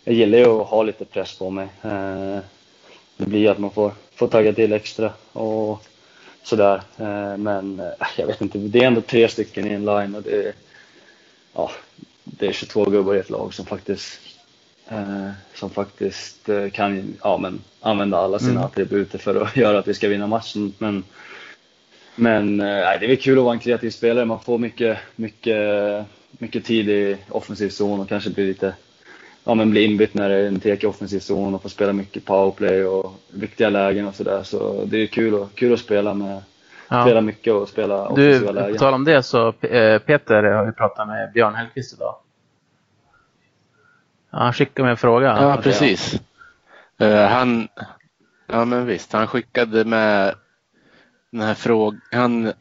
jag 0.03 0.15
gillar 0.15 0.37
ju 0.37 0.45
att 0.45 0.67
ha 0.67 0.83
lite 0.83 1.05
press 1.05 1.37
på 1.37 1.49
mig. 1.49 1.67
Eh, 1.81 2.39
det 3.17 3.25
blir 3.25 3.49
att 3.49 3.57
man 3.57 3.71
får, 3.71 3.91
får 4.15 4.27
tagga 4.27 4.53
till 4.53 4.73
extra 4.73 5.13
och 5.31 5.83
sådär. 6.43 6.81
Eh, 6.97 7.37
men 7.37 7.79
eh, 7.79 8.07
jag 8.17 8.27
vet 8.27 8.41
inte, 8.41 8.57
det 8.57 8.79
är 8.79 8.87
ändå 8.87 9.01
tre 9.01 9.27
stycken 9.29 9.71
i 9.71 9.73
en 9.73 9.85
line 9.85 10.15
och 10.15 10.23
det 10.23 10.45
är, 10.47 10.53
ja, 11.53 11.71
det 12.23 12.47
är 12.47 12.51
22 12.51 12.85
gubbar 12.85 13.15
i 13.15 13.19
ett 13.19 13.29
lag 13.29 13.53
som 13.53 13.65
faktiskt 13.65 14.19
som 15.53 15.69
faktiskt 15.69 16.49
kan 16.73 17.15
ja, 17.23 17.37
men, 17.37 17.61
använda 17.81 18.17
alla 18.17 18.39
sina 18.39 18.51
Mm. 18.51 18.63
attributer 18.63 19.17
för 19.17 19.41
att 19.41 19.55
göra 19.57 19.79
att 19.79 19.87
vi 19.87 19.93
ska 19.93 20.07
vinna 20.07 20.27
matchen. 20.27 20.73
Men, 20.77 21.03
men 22.15 22.57
nej, 22.57 22.97
det 22.99 23.05
är 23.05 23.07
väl 23.07 23.17
kul 23.17 23.37
att 23.37 23.43
vara 23.43 23.53
en 23.53 23.59
kreativ 23.59 23.89
spelare. 23.89 24.25
Man 24.25 24.39
får 24.39 24.57
mycket, 24.57 24.97
mycket, 25.15 25.57
mycket 26.31 26.65
tid 26.65 26.89
i 26.89 27.17
offensiv 27.29 27.69
zon 27.69 27.99
och 27.99 28.09
kanske 28.09 28.29
blir 28.29 28.47
lite 28.47 28.73
ja, 29.43 29.53
men 29.53 29.71
blir 29.71 29.85
inbytt 29.85 30.13
när 30.13 30.29
det 30.29 30.35
är 30.35 30.47
en 30.47 30.59
tek 30.59 30.83
i 30.83 30.87
offensiv 30.87 31.19
zon 31.19 31.55
och 31.55 31.61
får 31.61 31.69
spela 31.69 31.93
mycket 31.93 32.25
powerplay 32.25 32.83
och 32.85 33.13
viktiga 33.31 33.69
lägen 33.69 34.07
och 34.07 34.15
sådär. 34.15 34.43
Så 34.43 34.85
det 34.85 34.97
är 34.97 35.07
kul, 35.07 35.33
och, 35.33 35.55
kul 35.55 35.73
att 35.73 35.79
spela 35.79 36.13
med 36.13 36.41
spela 36.85 37.09
Ja. 37.15 37.21
mycket 37.21 37.53
och 37.53 37.69
spela 37.69 37.95
Du, 37.97 38.29
offensiva 38.29 38.47
på 38.47 38.53
lägen. 38.53 38.77
tal 38.77 38.93
om 38.93 39.03
det 39.03 39.23
så 39.23 39.47
eh, 39.47 39.99
Peter 39.99 40.43
har 40.43 40.65
ju 40.65 40.71
pratat 40.71 41.07
med 41.07 41.31
Björn 41.33 41.55
Hellkvist 41.55 41.93
idag. 41.93 42.15
Ja, 44.31 44.37
han 44.37 44.53
skickade 44.53 44.83
mig 44.83 44.91
en 44.91 44.97
fråga. 44.97 45.37
Ja, 45.41 45.59
precis. 45.63 46.21
Eh, 46.97 47.25
han, 47.27 47.67
ja 48.47 48.65
men 48.65 48.85
visst, 48.85 49.13
han 49.13 49.27
skickade 49.27 49.85
med 49.85 50.35
den 51.31 51.41
här 51.41 51.53
frågan. 51.53 52.01
Han 52.11 52.53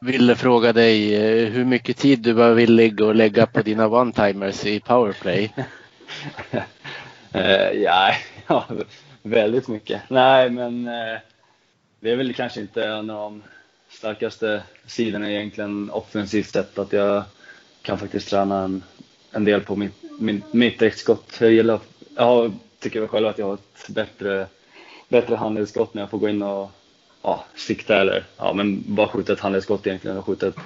ville 0.00 0.36
fråga 0.36 0.72
dig 0.72 1.14
eh, 1.14 1.52
hur 1.52 1.64
mycket 1.64 1.96
tid 1.96 2.18
du 2.18 2.32
var 2.32 2.52
villig 2.52 3.02
att 3.02 3.16
lägga 3.16 3.46
på 3.46 3.62
dina 3.62 3.88
one-timers 3.88 4.66
i 4.66 4.80
powerplay. 4.80 5.52
uh, 7.34 7.72
ja, 7.82 8.14
ja, 8.46 8.66
väldigt 9.22 9.68
mycket. 9.68 10.02
Nej, 10.08 10.50
men 10.50 10.88
uh, 10.88 11.18
det 12.00 12.10
är 12.10 12.16
väl 12.16 12.34
kanske 12.34 12.60
inte 12.60 12.84
en 12.84 13.10
av 13.10 13.16
de 13.16 13.42
starkaste 13.90 14.62
sidorna 14.86 15.30
egentligen 15.30 15.90
offensivt 15.90 16.50
sett 16.50 16.78
att 16.78 16.92
jag 16.92 17.22
kan 17.82 17.98
faktiskt 17.98 18.28
träna 18.28 18.62
en, 18.64 18.82
en 19.32 19.44
del 19.44 19.60
på 19.60 19.76
mitt, 19.76 19.94
min, 20.18 20.42
mitt 20.50 20.78
direktskott. 20.78 21.36
Jag 21.40 21.52
gillar, 21.52 21.80
jag 22.16 22.52
tycker 22.78 23.00
väl 23.00 23.08
själv 23.08 23.26
att 23.26 23.38
jag 23.38 23.46
har 23.46 23.54
ett 23.54 23.88
bättre, 23.88 24.46
bättre 25.08 25.36
handledsskott 25.36 25.94
när 25.94 26.02
jag 26.02 26.10
får 26.10 26.18
gå 26.18 26.28
in 26.28 26.42
och 26.42 26.70
ja, 27.28 27.44
sikta 27.54 28.00
eller 28.00 28.24
ja, 28.36 28.52
men 28.52 28.84
bara 28.86 29.08
skjuta 29.08 29.32
ett 29.32 29.40
handledsskott 29.40 29.86
egentligen 29.86 30.16
och 30.16 30.24
skjuta 30.24 30.48
ett 30.48 30.56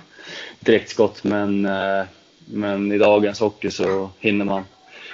direktskott. 0.61 1.25
Men, 1.25 1.66
eh, 1.66 2.05
men 2.44 2.92
i 2.92 2.98
dagens 2.98 3.40
hockey 3.40 3.70
så 3.70 4.11
hinner 4.18 4.44
man 4.44 4.64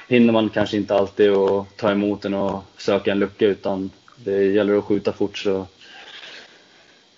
hinner 0.08 0.32
man 0.32 0.48
kanske 0.48 0.76
inte 0.76 0.94
alltid 0.94 1.30
att 1.30 1.76
ta 1.76 1.90
emot 1.90 2.22
den 2.22 2.34
och 2.34 2.64
söka 2.76 3.12
en 3.12 3.18
lucka 3.18 3.46
utan 3.46 3.90
det 4.16 4.44
gäller 4.44 4.78
att 4.78 4.84
skjuta 4.84 5.12
fort 5.12 5.38
så 5.38 5.66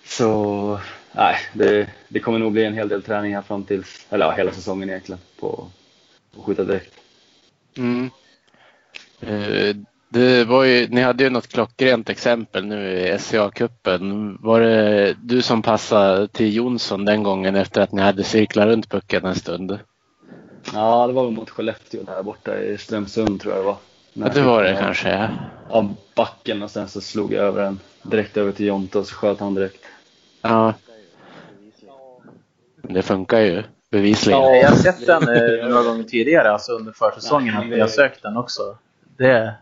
så 0.05 0.81
nej, 1.13 1.37
det, 1.53 1.91
det 2.09 2.21
kommer 2.21 2.39
nog 2.39 2.53
bli 2.53 2.65
en 2.65 2.75
hel 2.75 2.89
del 2.89 3.03
träning 3.03 3.35
här 3.35 3.43
fram 3.43 3.65
till, 3.65 3.85
eller 4.11 4.27
ja, 4.27 4.33
hela 4.33 4.53
säsongen 4.53 4.91
egentligen 4.91 5.21
på 5.41 5.71
att 6.39 6.45
skjuta 6.45 6.65
direkt. 6.65 6.95
Mm. 7.77 8.11
Eh, 9.21 9.77
det 10.13 10.45
var 10.45 10.65
ju, 10.65 10.89
ni 10.89 11.01
hade 11.01 11.25
ju 11.25 11.31
något 11.31 11.49
klockrent 11.49 12.11
exempel 12.11 12.65
nu 12.67 12.91
i 12.91 13.19
SCA-cupen. 13.19 14.37
Var 14.41 14.61
det 14.61 15.15
du 15.23 15.43
som 15.43 15.63
passade 15.63 16.29
till 16.29 16.55
Jonsson 16.57 17.05
den 17.05 17.23
gången 17.23 17.57
efter 17.57 17.81
att 17.81 17.93
ni 17.93 18.03
hade 18.03 18.25
cirklat 18.25 18.67
runt 18.67 18.89
pucken 18.91 19.25
en 19.25 19.35
stund? 19.35 19.79
Ja, 20.75 21.07
det 21.07 21.13
var 21.13 21.25
väl 21.25 21.33
mot 21.35 21.51
Skellefteå 21.51 22.03
där 22.03 22.23
borta 22.23 22.59
i 22.59 22.79
Strömsund 22.79 23.41
tror 23.41 23.55
jag 23.55 23.63
det 23.63 23.67
var. 23.67 23.77
Ja, 24.13 24.29
det 24.35 24.43
var 24.43 24.63
det 24.65 24.77
kanske. 24.81 25.31
Ja. 25.71 25.89
Backen 26.15 26.63
och 26.63 26.71
sen 26.71 26.89
så 26.89 27.01
slog 27.01 27.33
jag 27.33 27.45
över 27.45 27.63
den 27.65 27.81
direkt 28.03 28.37
över 28.37 28.53
till 28.53 28.67
Jonte 28.67 28.99
och 28.99 29.07
så 29.07 29.15
sköt 29.15 29.41
han 29.41 29.55
direkt. 29.55 29.85
ja. 30.43 30.75
Det 32.83 33.03
funkar 33.03 33.41
ju 33.41 33.63
bevisligen. 33.91 34.41
Ja, 34.41 34.55
jag 34.55 34.69
har 34.69 34.77
sett 34.77 35.07
den 35.07 35.23
eh, 35.23 35.69
några 35.69 35.83
gånger 35.83 36.03
tidigare, 36.05 36.51
alltså 36.53 36.73
under 36.73 36.93
försäsongen. 36.93 37.55
Nej, 37.55 37.63
att 37.65 37.71
det- 37.71 37.75
ni 37.77 37.81
har 37.81 37.89
sökt 37.89 38.23
den 38.23 38.37
också. 38.37 38.63
Det, 39.17 39.55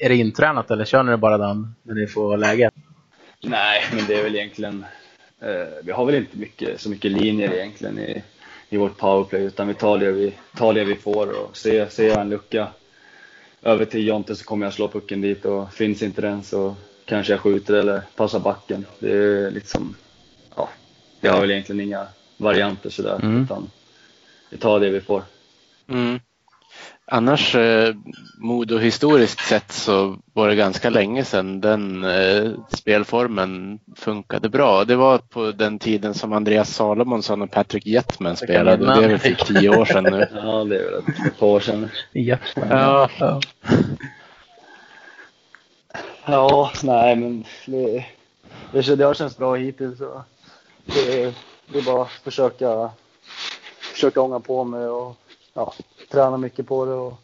är 0.00 0.08
det 0.08 0.16
intränat 0.16 0.70
eller 0.70 0.84
kör 0.84 1.02
ni 1.02 1.16
bara 1.16 1.38
den 1.38 1.74
när 1.82 1.94
ni 1.94 2.06
får 2.06 2.36
läge? 2.36 2.70
Nej, 3.42 3.84
men 3.92 4.06
det 4.06 4.14
är 4.14 4.22
väl 4.22 4.36
egentligen, 4.36 4.84
eh, 5.40 5.68
vi 5.82 5.92
har 5.92 6.04
väl 6.04 6.14
inte 6.14 6.38
mycket, 6.38 6.80
så 6.80 6.90
mycket 6.90 7.12
linjer 7.12 7.52
egentligen 7.52 7.98
i, 7.98 8.22
i 8.68 8.76
vårt 8.76 8.96
powerplay 8.96 9.42
utan 9.42 9.68
vi 9.68 9.74
tar 9.74 9.98
det 9.98 10.12
vi, 10.12 10.32
tar 10.56 10.72
det 10.74 10.84
vi 10.84 10.94
får 10.94 11.42
och 11.42 11.56
ser, 11.56 11.88
ser 11.88 12.08
jag 12.08 12.20
en 12.20 12.30
lucka 12.30 12.68
över 13.62 13.84
till 13.84 14.06
Jonte 14.06 14.36
så 14.36 14.44
kommer 14.44 14.66
jag 14.66 14.72
slå 14.72 14.88
pucken 14.88 15.20
dit 15.20 15.44
och 15.44 15.72
finns 15.72 16.02
inte 16.02 16.20
den 16.20 16.42
så 16.42 16.76
kanske 17.04 17.32
jag 17.32 17.40
skjuter 17.40 17.74
eller 17.74 18.02
passar 18.16 18.40
backen. 18.40 18.86
Det 18.98 19.12
är 19.12 19.50
liksom, 19.50 19.96
ja, 20.56 20.68
vi 21.20 21.28
har 21.28 21.40
väl 21.40 21.50
egentligen 21.50 21.80
inga 21.80 22.06
varianter 22.36 22.90
sådär 22.90 23.18
Mm. 23.22 23.42
utan 23.44 23.70
vi 24.50 24.56
tar 24.56 24.80
det 24.80 24.90
vi 24.90 25.00
får. 25.00 25.22
Mm. 25.88 26.20
Annars, 27.12 27.54
eh, 27.54 27.94
Modo 28.38 28.78
historiskt 28.78 29.40
sett 29.40 29.72
så 29.72 30.18
var 30.32 30.48
det 30.48 30.54
ganska 30.54 30.90
länge 30.90 31.24
sedan 31.24 31.60
den 31.60 32.04
eh, 32.04 32.50
spelformen 32.68 33.78
funkade 33.96 34.48
bra. 34.48 34.84
Det 34.84 34.96
var 34.96 35.18
på 35.18 35.52
den 35.52 35.78
tiden 35.78 36.14
som 36.14 36.32
Andreas 36.32 36.74
Salomonsson 36.74 37.42
och 37.42 37.50
Patrick 37.50 37.86
Jetman 37.86 38.36
spelade. 38.36 38.86
Det 38.86 39.04
är 39.04 39.08
väl 39.08 39.20
typ 39.20 39.46
tio 39.46 39.68
år 39.68 39.84
sedan 39.84 40.04
nu. 40.04 40.26
Ja, 40.34 40.64
det 40.64 40.76
är 40.78 40.90
väl 40.90 41.02
ett 41.26 41.38
par 41.38 41.46
år 41.46 41.60
sedan. 41.60 41.88
Jätte. 42.12 42.66
Ja. 42.70 43.10
Ja. 43.18 43.40
Ja, 46.24 46.72
nej 46.82 47.16
men 47.16 47.44
det, 47.66 48.06
det, 48.72 48.96
det 48.96 49.04
har 49.04 49.14
känts 49.14 49.36
bra 49.36 49.54
hittills. 49.54 49.98
Så 49.98 50.22
det, 50.84 51.34
det 51.72 51.78
är 51.78 51.82
bara 51.82 52.02
att 52.02 52.10
försöka, 52.10 52.90
försöka 53.92 54.20
ånga 54.20 54.40
på 54.40 54.64
mig 54.64 54.88
och 54.88 55.16
ja, 55.54 55.74
träna 56.10 56.36
mycket 56.36 56.66
på 56.66 56.84
det 56.84 56.92
och 56.92 57.20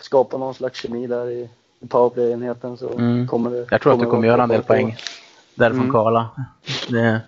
skapa 0.00 0.38
någon 0.38 0.54
slags 0.54 0.80
kemi 0.82 1.06
där 1.06 1.30
i, 1.30 1.48
powerplay-enheten 1.88 2.76
så 2.76 2.92
Mm. 2.98 3.28
kommer 3.28 3.50
det. 3.50 3.66
Jag 3.70 3.80
tror 3.80 3.92
att 3.92 4.00
du 4.00 4.06
kommer 4.06 4.28
göra 4.28 4.42
en 4.42 4.48
del 4.48 4.62
poäng 4.62 4.96
därifrån 5.54 5.80
Mm. 5.80 5.92
Karla. 5.92 6.30
Det, 6.88 7.20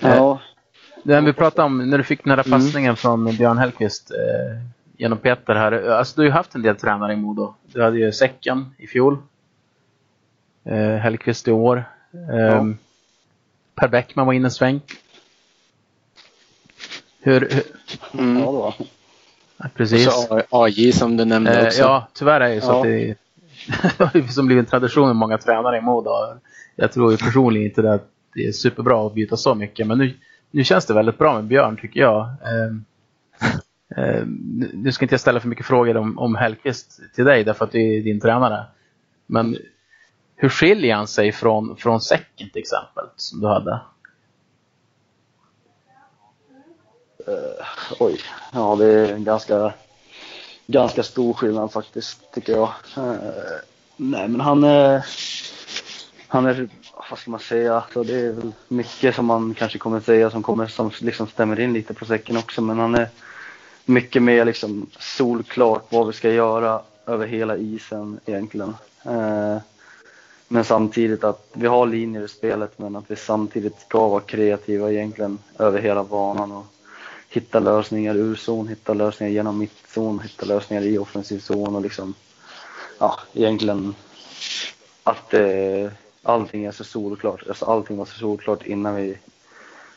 Ja, 0.00 0.40
det 1.02 1.20
vi 1.20 1.32
pratade 1.32 1.66
om 1.66 1.90
när 1.90 1.98
du 1.98 2.04
fick 2.04 2.24
den 2.24 2.30
här 2.30 2.46
Mm. 2.46 2.50
passningen 2.60 2.96
från 2.96 3.24
Björn 3.36 3.58
Hellkvist 3.58 4.10
eh, 4.10 4.62
genom 4.96 5.18
Peter 5.18 5.54
här. 5.54 5.72
Alltså, 5.90 6.14
du 6.16 6.20
har 6.22 6.26
ju 6.26 6.30
haft 6.32 6.54
en 6.54 6.62
del 6.62 6.76
tränare 6.76 7.12
i 7.12 7.16
Modo. 7.16 7.54
Du 7.72 7.82
hade 7.82 7.98
ju 7.98 8.12
Säcken 8.12 8.74
i 8.78 8.86
fjol. 8.86 9.18
Eh, 10.64 10.96
Hellkvist 10.96 11.48
i 11.48 11.52
år. 11.52 11.84
Eh, 12.12 12.64
Per 13.74 13.88
Bäckman 13.88 14.26
var 14.26 14.32
inne 14.32 14.46
en 14.46 14.50
sväng. 14.50 14.80
Hur, 17.20 17.40
hur, 17.50 17.62
Mm. 18.18 18.38
ja 18.42 18.44
då. 18.52 18.74
precis. 19.74 20.26
Så 20.26 20.42
AJ 20.50 20.92
som 20.92 21.16
du 21.16 21.24
nämnde 21.24 21.60
Eh, 21.60 21.66
också. 21.66 21.80
ja, 21.80 22.08
tyvärr 22.12 22.40
är 22.40 22.48
det 22.48 22.54
ju 22.54 22.60
så 22.60 22.66
Ja. 22.66 22.76
att 22.76 22.82
det 22.82 23.16
har 24.22 24.32
som 24.32 24.46
blivit 24.46 24.64
en 24.64 24.70
tradition 24.70 25.06
med 25.06 25.16
många 25.16 25.38
tränare 25.38 25.76
i 25.76 25.80
Modo. 25.80 26.10
Jag 26.76 26.92
tror 26.92 27.10
ju 27.12 27.16
personligen 27.18 27.68
inte 27.68 27.82
det 27.82 27.92
att 27.94 28.08
det 28.34 28.46
är 28.46 28.52
superbra 28.52 29.06
att 29.06 29.14
byta 29.14 29.36
så 29.36 29.54
mycket, 29.54 29.86
men 29.86 29.98
nu, 29.98 30.14
nu 30.50 30.64
känns 30.64 30.86
det 30.86 30.94
väldigt 30.94 31.18
bra 31.18 31.34
med 31.34 31.44
Björn 31.44 31.76
tycker 31.76 32.00
jag. 32.00 32.28
Ehm, 32.44 32.84
nu- 34.72 34.92
ska 34.92 35.04
inte 35.04 35.12
jag 35.12 35.20
ställa 35.20 35.40
för 35.40 35.48
mycket 35.48 35.66
frågor 35.66 35.96
om, 35.96 36.18
om 36.18 36.34
Hellkvist 36.34 37.00
till 37.14 37.24
dig 37.24 37.44
därför 37.44 37.64
att 37.64 37.72
det 37.72 37.78
är 37.78 38.02
din 38.02 38.20
tränare. 38.20 38.64
Men 39.26 39.56
hur 40.36 40.48
skiljer 40.48 40.94
han 40.96 41.06
sig 41.06 41.32
från, 41.32 41.76
från 41.76 42.00
Säcken 42.00 42.50
till 42.50 42.60
exempel, 42.60 43.04
som 43.16 43.40
du 43.40 43.46
hade? 43.46 43.80
Eh, 47.26 47.66
oj, 47.98 48.20
ja 48.52 48.76
det 48.76 48.86
är 48.86 49.12
en 49.12 49.24
ganska, 49.24 49.72
ganska 50.66 51.02
stor 51.02 51.34
skillnad 51.34 51.72
faktiskt 51.72 52.32
tycker 52.34 52.52
jag. 52.52 52.72
Eh, 52.96 53.18
nej 53.96 54.28
men 54.28 54.40
han 54.40 54.64
är, 54.64 55.06
han 56.28 56.46
är, 56.46 56.68
vad 57.10 57.18
ska 57.18 57.30
man 57.30 57.40
säga, 57.40 57.74
alltså, 57.74 58.02
det 58.02 58.20
är 58.20 58.32
väl 58.32 58.52
mycket 58.68 59.14
som 59.14 59.26
man 59.26 59.54
kanske 59.54 59.78
kommer 59.78 60.00
säga 60.00 60.30
som, 60.30 60.42
kommer, 60.42 60.66
som 60.66 60.90
liksom 61.00 61.26
stämmer 61.26 61.60
in 61.60 61.72
lite 61.72 61.94
på 61.94 62.04
säcken 62.04 62.36
också 62.36 62.60
men 62.60 62.78
han 62.78 62.94
är 62.94 63.08
mycket 63.84 64.22
mer 64.22 64.44
liksom 64.44 64.86
solklart 64.98 65.86
vad 65.88 66.06
vi 66.06 66.12
ska 66.12 66.30
göra 66.30 66.80
över 67.06 67.26
hela 67.26 67.56
isen 67.56 68.20
egentligen. 68.26 68.74
Eh, 69.04 69.58
men 70.48 70.64
samtidigt 70.64 71.24
att 71.24 71.48
vi 71.52 71.66
har 71.66 71.86
linjer 71.86 72.22
i 72.22 72.28
spelet 72.28 72.78
men 72.78 72.96
att 72.96 73.10
vi 73.10 73.16
samtidigt 73.16 73.80
ska 73.80 74.08
vara 74.08 74.20
kreativa 74.20 74.92
egentligen 74.92 75.38
över 75.58 75.80
hela 75.80 76.04
banan 76.04 76.52
och 76.52 76.66
hitta 77.32 77.60
lösningar 77.60 78.14
ur 78.14 78.36
zon, 78.36 78.68
hitta 78.68 78.94
lösningar 78.94 79.32
genom 79.32 79.58
mittzon, 79.58 80.20
hitta 80.20 80.46
lösningar 80.46 80.82
i 80.82 80.98
offensiv 80.98 81.38
zon 81.38 81.76
och 81.76 81.82
liksom, 81.82 82.14
ja, 82.98 83.20
egentligen 83.32 83.94
att 85.02 85.34
eh, 85.34 85.90
allting 86.22 86.64
är 86.64 86.72
så 86.72 86.84
solklart. 86.84 87.48
Alltså 87.48 87.64
allting 87.64 87.96
var 87.96 88.04
så 88.04 88.18
solklart 88.18 88.66
innan 88.66 88.94
vi 88.94 89.18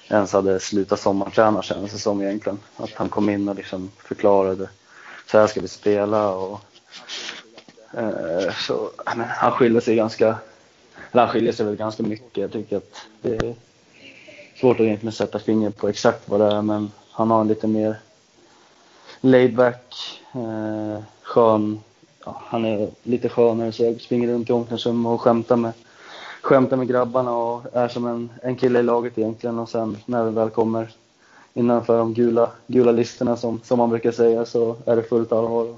ens 0.10 0.34
hade 0.34 0.60
slutat 0.60 1.00
sommarträna 1.00 1.62
kändes 1.62 1.92
det 1.92 2.00
som 2.00 2.22
egentligen. 2.22 2.60
Att 2.78 2.94
han 2.94 3.10
kom 3.10 3.30
in 3.30 3.50
och 3.50 3.56
liksom 3.56 3.92
förklarade, 3.98 4.70
så 5.32 5.38
här 5.40 5.48
ska 5.48 5.62
vi 5.62 5.68
spela 5.68 6.30
och 6.30 6.62
eh, 7.94 8.54
så, 8.54 8.92
men 9.16 9.26
han 9.28 9.52
skiljer 9.52 9.82
sig 9.82 9.96
ganska, 9.96 10.38
eller 11.12 11.22
han 11.22 11.32
skiljer 11.32 11.54
sig 11.54 11.66
väl 11.66 11.76
ganska 11.76 12.04
mycket. 12.04 12.38
Jag 12.38 12.52
tycker 12.52 12.78
att 12.78 13.02
det 13.22 13.36
är 13.36 13.56
svårt 14.60 14.80
att 14.80 14.86
egentligen 14.86 15.14
sätta 15.14 15.40
fingret 15.40 15.78
på 15.78 15.90
exakt 15.90 16.30
vad 16.30 16.40
det 16.40 16.56
är 16.56 16.62
men 16.62 16.92
han 17.16 17.32
har 17.32 17.42
en 17.42 17.48
lite 17.48 17.68
mer 17.68 17.96
laid 19.22 19.56
back 19.56 20.22
Eh, 20.36 21.04
skön, 21.24 21.80
ja, 22.26 22.42
han 22.46 22.66
är 22.66 22.90
lite 23.04 23.30
skönare 23.30 23.72
så 23.72 23.84
jag 23.84 24.02
springer 24.02 24.28
runt 24.28 24.50
i 24.50 24.54
omklädningsrummet 24.54 25.10
och 25.10 25.22
skämtar 25.22 25.56
med, 25.56 25.72
skämtar 26.42 26.78
med 26.78 26.88
grabbarna 26.88 27.32
och 27.32 27.64
är 27.74 27.88
som 27.88 28.08
en, 28.08 28.30
en 28.44 28.56
kille 28.56 28.80
i 28.80 28.84
laget 28.84 29.18
egentligen 29.18 29.60
och 29.60 29.70
sen 29.70 29.98
när 30.06 30.24
vi 30.24 30.32
väl 30.32 30.50
kommer 30.50 30.90
innanför 31.54 31.98
de 31.98 32.14
gula, 32.14 32.50
gula 32.68 32.92
listorna 32.92 33.38
som, 33.38 33.62
som 33.64 33.78
man 33.78 33.90
brukar 33.90 34.12
säga 34.12 34.46
så 34.46 34.76
är 34.86 34.96
det 34.96 35.04
fullt 35.04 35.32
allvar. 35.32 35.76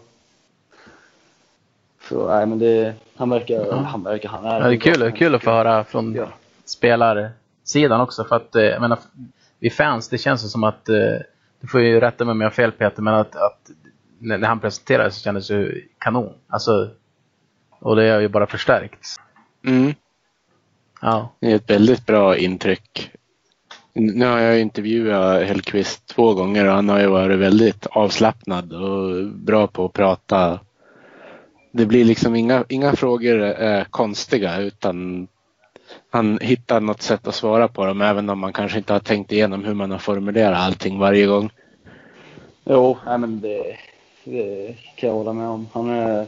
Så 2.09 2.27
nej 2.27 2.45
men 2.45 2.59
det, 2.59 2.93
han 3.15 3.29
verkar, 3.29 3.65
ja. 3.65 3.75
han 3.75 4.03
verkar, 4.03 4.29
han 4.29 4.45
är. 4.45 4.61
Ja, 4.61 4.67
det 4.67 4.75
är 4.75 4.79
kul, 4.79 5.11
kul 5.11 5.35
att 5.35 5.43
få 5.43 5.51
höra 5.51 5.83
från 5.83 6.13
ja. 6.13 6.27
spelarsidan 6.65 8.01
också 8.01 8.23
för 8.23 8.35
att, 8.35 8.55
eh, 8.55 8.63
jag 8.63 8.81
menar, 8.81 8.99
vi 9.59 9.69
fans, 9.69 10.09
det 10.09 10.17
känns 10.17 10.51
som 10.51 10.63
att, 10.63 10.89
eh, 10.89 11.19
du 11.61 11.67
får 11.67 11.81
ju 11.81 11.99
rätta 11.99 12.25
mig 12.25 12.31
om 12.31 12.41
jag 12.41 12.45
har 12.45 12.53
fel 12.53 12.71
Peter, 12.71 13.01
men 13.01 13.13
att, 13.13 13.35
att 13.35 13.69
när 14.19 14.47
han 14.47 14.59
presenterade 14.59 15.11
så 15.11 15.21
kändes 15.21 15.47
det 15.47 15.81
kanon. 15.97 16.33
Alltså, 16.47 16.89
och 17.79 17.95
det 17.95 18.09
har 18.09 18.19
ju 18.19 18.27
bara 18.27 18.47
förstärkts. 18.47 19.15
Mm. 19.65 19.93
Ja. 21.01 21.33
Det 21.39 21.51
är 21.51 21.55
ett 21.55 21.69
väldigt 21.69 22.05
bra 22.05 22.37
intryck. 22.37 23.11
Nu 23.93 24.25
har 24.25 24.39
jag 24.39 24.59
intervjuat 24.59 25.43
Hellqvist 25.43 26.07
två 26.07 26.33
gånger 26.33 26.65
och 26.65 26.73
han 26.73 26.89
har 26.89 26.99
ju 26.99 27.07
varit 27.07 27.39
väldigt 27.39 27.85
avslappnad 27.85 28.73
och 28.73 29.27
bra 29.27 29.67
på 29.67 29.85
att 29.85 29.93
prata. 29.93 30.59
Det 31.71 31.85
blir 31.85 32.05
liksom 32.05 32.35
inga, 32.35 32.63
inga 32.69 32.95
frågor 32.95 33.41
är 33.41 33.83
konstiga 33.83 34.59
utan 34.59 35.27
han 36.17 36.39
hittar 36.41 36.79
något 36.81 37.01
sätt 37.01 37.27
att 37.27 37.35
svara 37.35 37.67
på 37.67 37.85
dem 37.85 38.01
även 38.01 38.29
om 38.29 38.39
man 38.39 38.53
kanske 38.53 38.77
inte 38.77 38.93
har 38.93 38.99
tänkt 38.99 39.31
igenom 39.31 39.63
hur 39.63 39.73
man 39.73 39.91
har 39.91 39.97
formulerat 39.97 40.59
allting 40.59 40.99
varje 40.99 41.25
gång. 41.25 41.49
Jo, 42.63 42.97
nej 43.05 43.17
men 43.17 43.41
det, 43.41 43.77
det 44.23 44.75
kan 44.95 45.09
jag 45.09 45.15
hålla 45.15 45.33
med 45.33 45.47
om. 45.47 45.67
Han 45.73 45.89
är, 45.89 46.25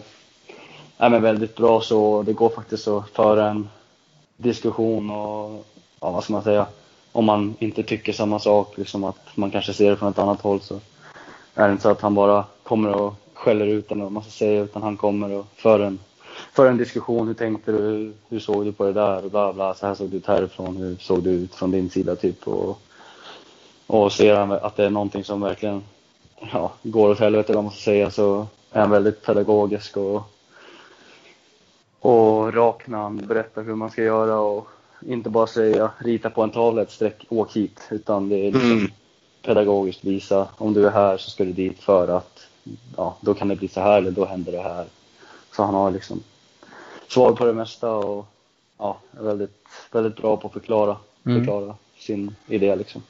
nej, 0.98 1.10
men 1.10 1.22
väldigt 1.22 1.56
bra 1.56 1.82
så 1.82 2.24
det 2.24 2.34
går 2.34 2.50
faktiskt 2.50 2.88
att 2.88 3.10
föra 3.10 3.50
en 3.50 3.70
diskussion 4.38 5.10
och 5.10 5.66
ja, 6.00 6.12
vad 6.12 6.24
ska 6.24 6.34
man 6.34 6.44
säga, 6.44 6.66
om 7.12 7.26
man 7.26 7.56
inte 7.60 7.84
tycker 7.84 8.14
samma 8.14 8.40
sak, 8.40 8.78
liksom 8.78 9.04
att 9.04 9.20
man 9.36 9.52
kanske 9.52 9.74
ser 9.74 9.90
det 9.90 9.98
från 9.98 10.12
ett 10.12 10.20
annat 10.20 10.42
håll 10.42 10.62
så 10.62 10.80
är 11.56 11.68
det 11.68 11.72
inte 11.72 11.84
så 11.84 11.90
att 11.90 12.02
han 12.02 12.16
bara 12.16 12.46
kommer 12.64 12.90
och 12.90 13.14
skäller 13.34 13.66
ut 13.66 13.92
en 13.92 14.02
och 14.02 14.12
man 14.12 14.24
ska 14.24 14.32
säga 14.32 14.62
utan 14.62 14.84
han 14.84 14.98
kommer 14.98 15.32
och 15.32 15.46
för 15.56 15.80
en, 15.80 16.00
för 16.52 16.70
en 16.70 16.78
diskussion. 16.78 17.28
Hur 17.28 17.34
tänkte 17.34 17.72
du? 17.72 18.14
Hur 18.30 18.40
såg 18.40 18.66
du 18.66 18.72
på 18.72 18.86
det 18.86 18.94
där? 18.94 19.26
Och 19.26 19.32
bla 19.32 19.54
bla. 19.54 19.74
Så 19.74 19.88
här 19.88 19.96
såg 19.96 20.10
det 20.10 20.18
ut 20.18 20.26
härifrån. 20.26 20.78
Hur 20.78 20.96
såg 20.96 21.24
det 21.24 21.30
ut 21.30 21.56
från 21.56 21.72
din 21.72 21.90
sida? 21.90 22.16
Typ. 22.16 22.48
Och, 22.48 22.80
och 23.88 24.12
ser 24.12 24.36
han 24.36 24.52
att 24.52 24.76
det 24.76 24.86
är 24.86 24.90
någonting 24.90 25.24
som 25.24 25.42
verkligen 25.42 25.84
ja, 26.54 26.72
går 26.84 27.10
åt 27.10 27.20
helvete, 27.20 27.54
vad 27.54 27.64
man 27.64 27.74
ska 27.74 27.82
säga, 27.82 28.12
så 28.12 28.48
är 28.72 28.82
han 28.82 28.92
väldigt 28.92 29.26
pedagogisk 29.26 29.98
och, 29.98 30.24
och 32.00 32.54
rak 32.54 32.88
när 32.88 32.98
han 32.98 33.18
berättar 33.18 33.64
hur 33.64 33.76
man 33.76 33.90
ska 33.90 34.04
göra 34.04 34.40
och 34.40 34.68
inte 35.06 35.30
bara 35.30 35.48
säga 35.48 35.92
rita 35.98 36.30
på 36.30 36.44
en 36.44 36.50
tavla 36.50 36.82
ett 36.82 36.92
streck, 36.92 37.26
åk 37.30 37.56
hit, 37.56 37.88
utan 37.92 38.30
det 38.30 38.36
är 38.36 38.52
liksom 38.52 38.72
mm. 38.72 38.92
pedagogiskt 39.46 40.04
visa 40.04 40.48
om 40.58 40.74
du 40.74 40.88
är 40.88 40.92
här 40.92 41.18
så 41.18 41.30
ska 41.30 41.46
du 41.46 41.52
dit 41.52 41.80
för 41.80 42.08
att 42.08 42.48
ja, 42.98 43.18
då 43.22 43.34
kan 43.34 43.48
det 43.48 43.56
bli 43.56 43.68
så 43.68 43.82
här 43.82 43.98
eller 43.98 44.12
då 44.12 44.26
händer 44.26 44.52
det 44.52 44.62
här. 44.62 44.86
Så 45.60 45.64
han 45.64 45.76
har 45.76 45.92
liksom 45.92 46.24
svar 47.08 47.32
på 47.32 47.46
det 47.46 47.54
mesta 47.54 47.92
och 47.96 48.26
ja, 48.78 48.98
är 49.20 49.24
väldigt, 49.24 49.66
väldigt 49.92 50.16
bra 50.16 50.38
på 50.38 50.48
att 50.48 50.54
förklara, 50.54 50.98
mm. 51.26 51.40
förklara 51.40 51.76
sin 51.98 52.36
idé 52.48 52.76
liksom. 52.76 53.02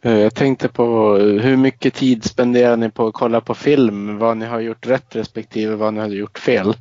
Eh, 0.00 0.18
jag 0.18 0.34
tänkte 0.34 0.68
på 0.68 1.16
hur 1.16 1.56
mycket 1.56 1.94
tid 1.94 2.24
spenderar 2.24 2.76
ni 2.76 2.90
på 2.90 3.06
att 3.06 3.14
kolla 3.14 3.40
på 3.40 3.54
film? 3.54 4.18
Vad 4.18 4.36
ni 4.36 4.46
har 4.46 4.60
gjort 4.60 4.86
rätt 4.86 5.16
respektive 5.16 5.76
vad 5.76 5.94
ni 5.94 6.00
har 6.00 6.08
gjort 6.08 6.38
fel? 6.38 6.74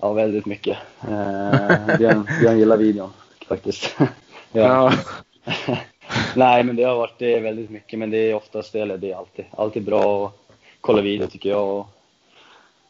Ja, 0.00 0.12
väldigt 0.12 0.46
mycket. 0.46 0.78
Eh, 1.00 1.96
Björn, 1.98 2.28
Björn 2.40 2.58
gillar 2.58 2.76
videon 2.76 3.10
faktiskt. 3.46 3.96
ja. 4.52 4.92
Nej, 6.36 6.64
men 6.64 6.76
det 6.76 6.82
har 6.82 6.96
varit 6.96 7.18
det 7.18 7.40
väldigt 7.40 7.70
mycket, 7.70 7.98
men 7.98 8.10
det 8.10 8.18
är 8.18 8.34
oftast, 8.34 8.74
eller 8.74 8.98
det 8.98 9.12
är 9.12 9.16
alltid, 9.16 9.44
alltid 9.50 9.84
bra 9.84 10.26
att 10.26 10.34
kolla 10.80 11.02
video 11.02 11.26
tycker 11.26 11.50
jag. 11.50 11.78
Och 11.78 11.88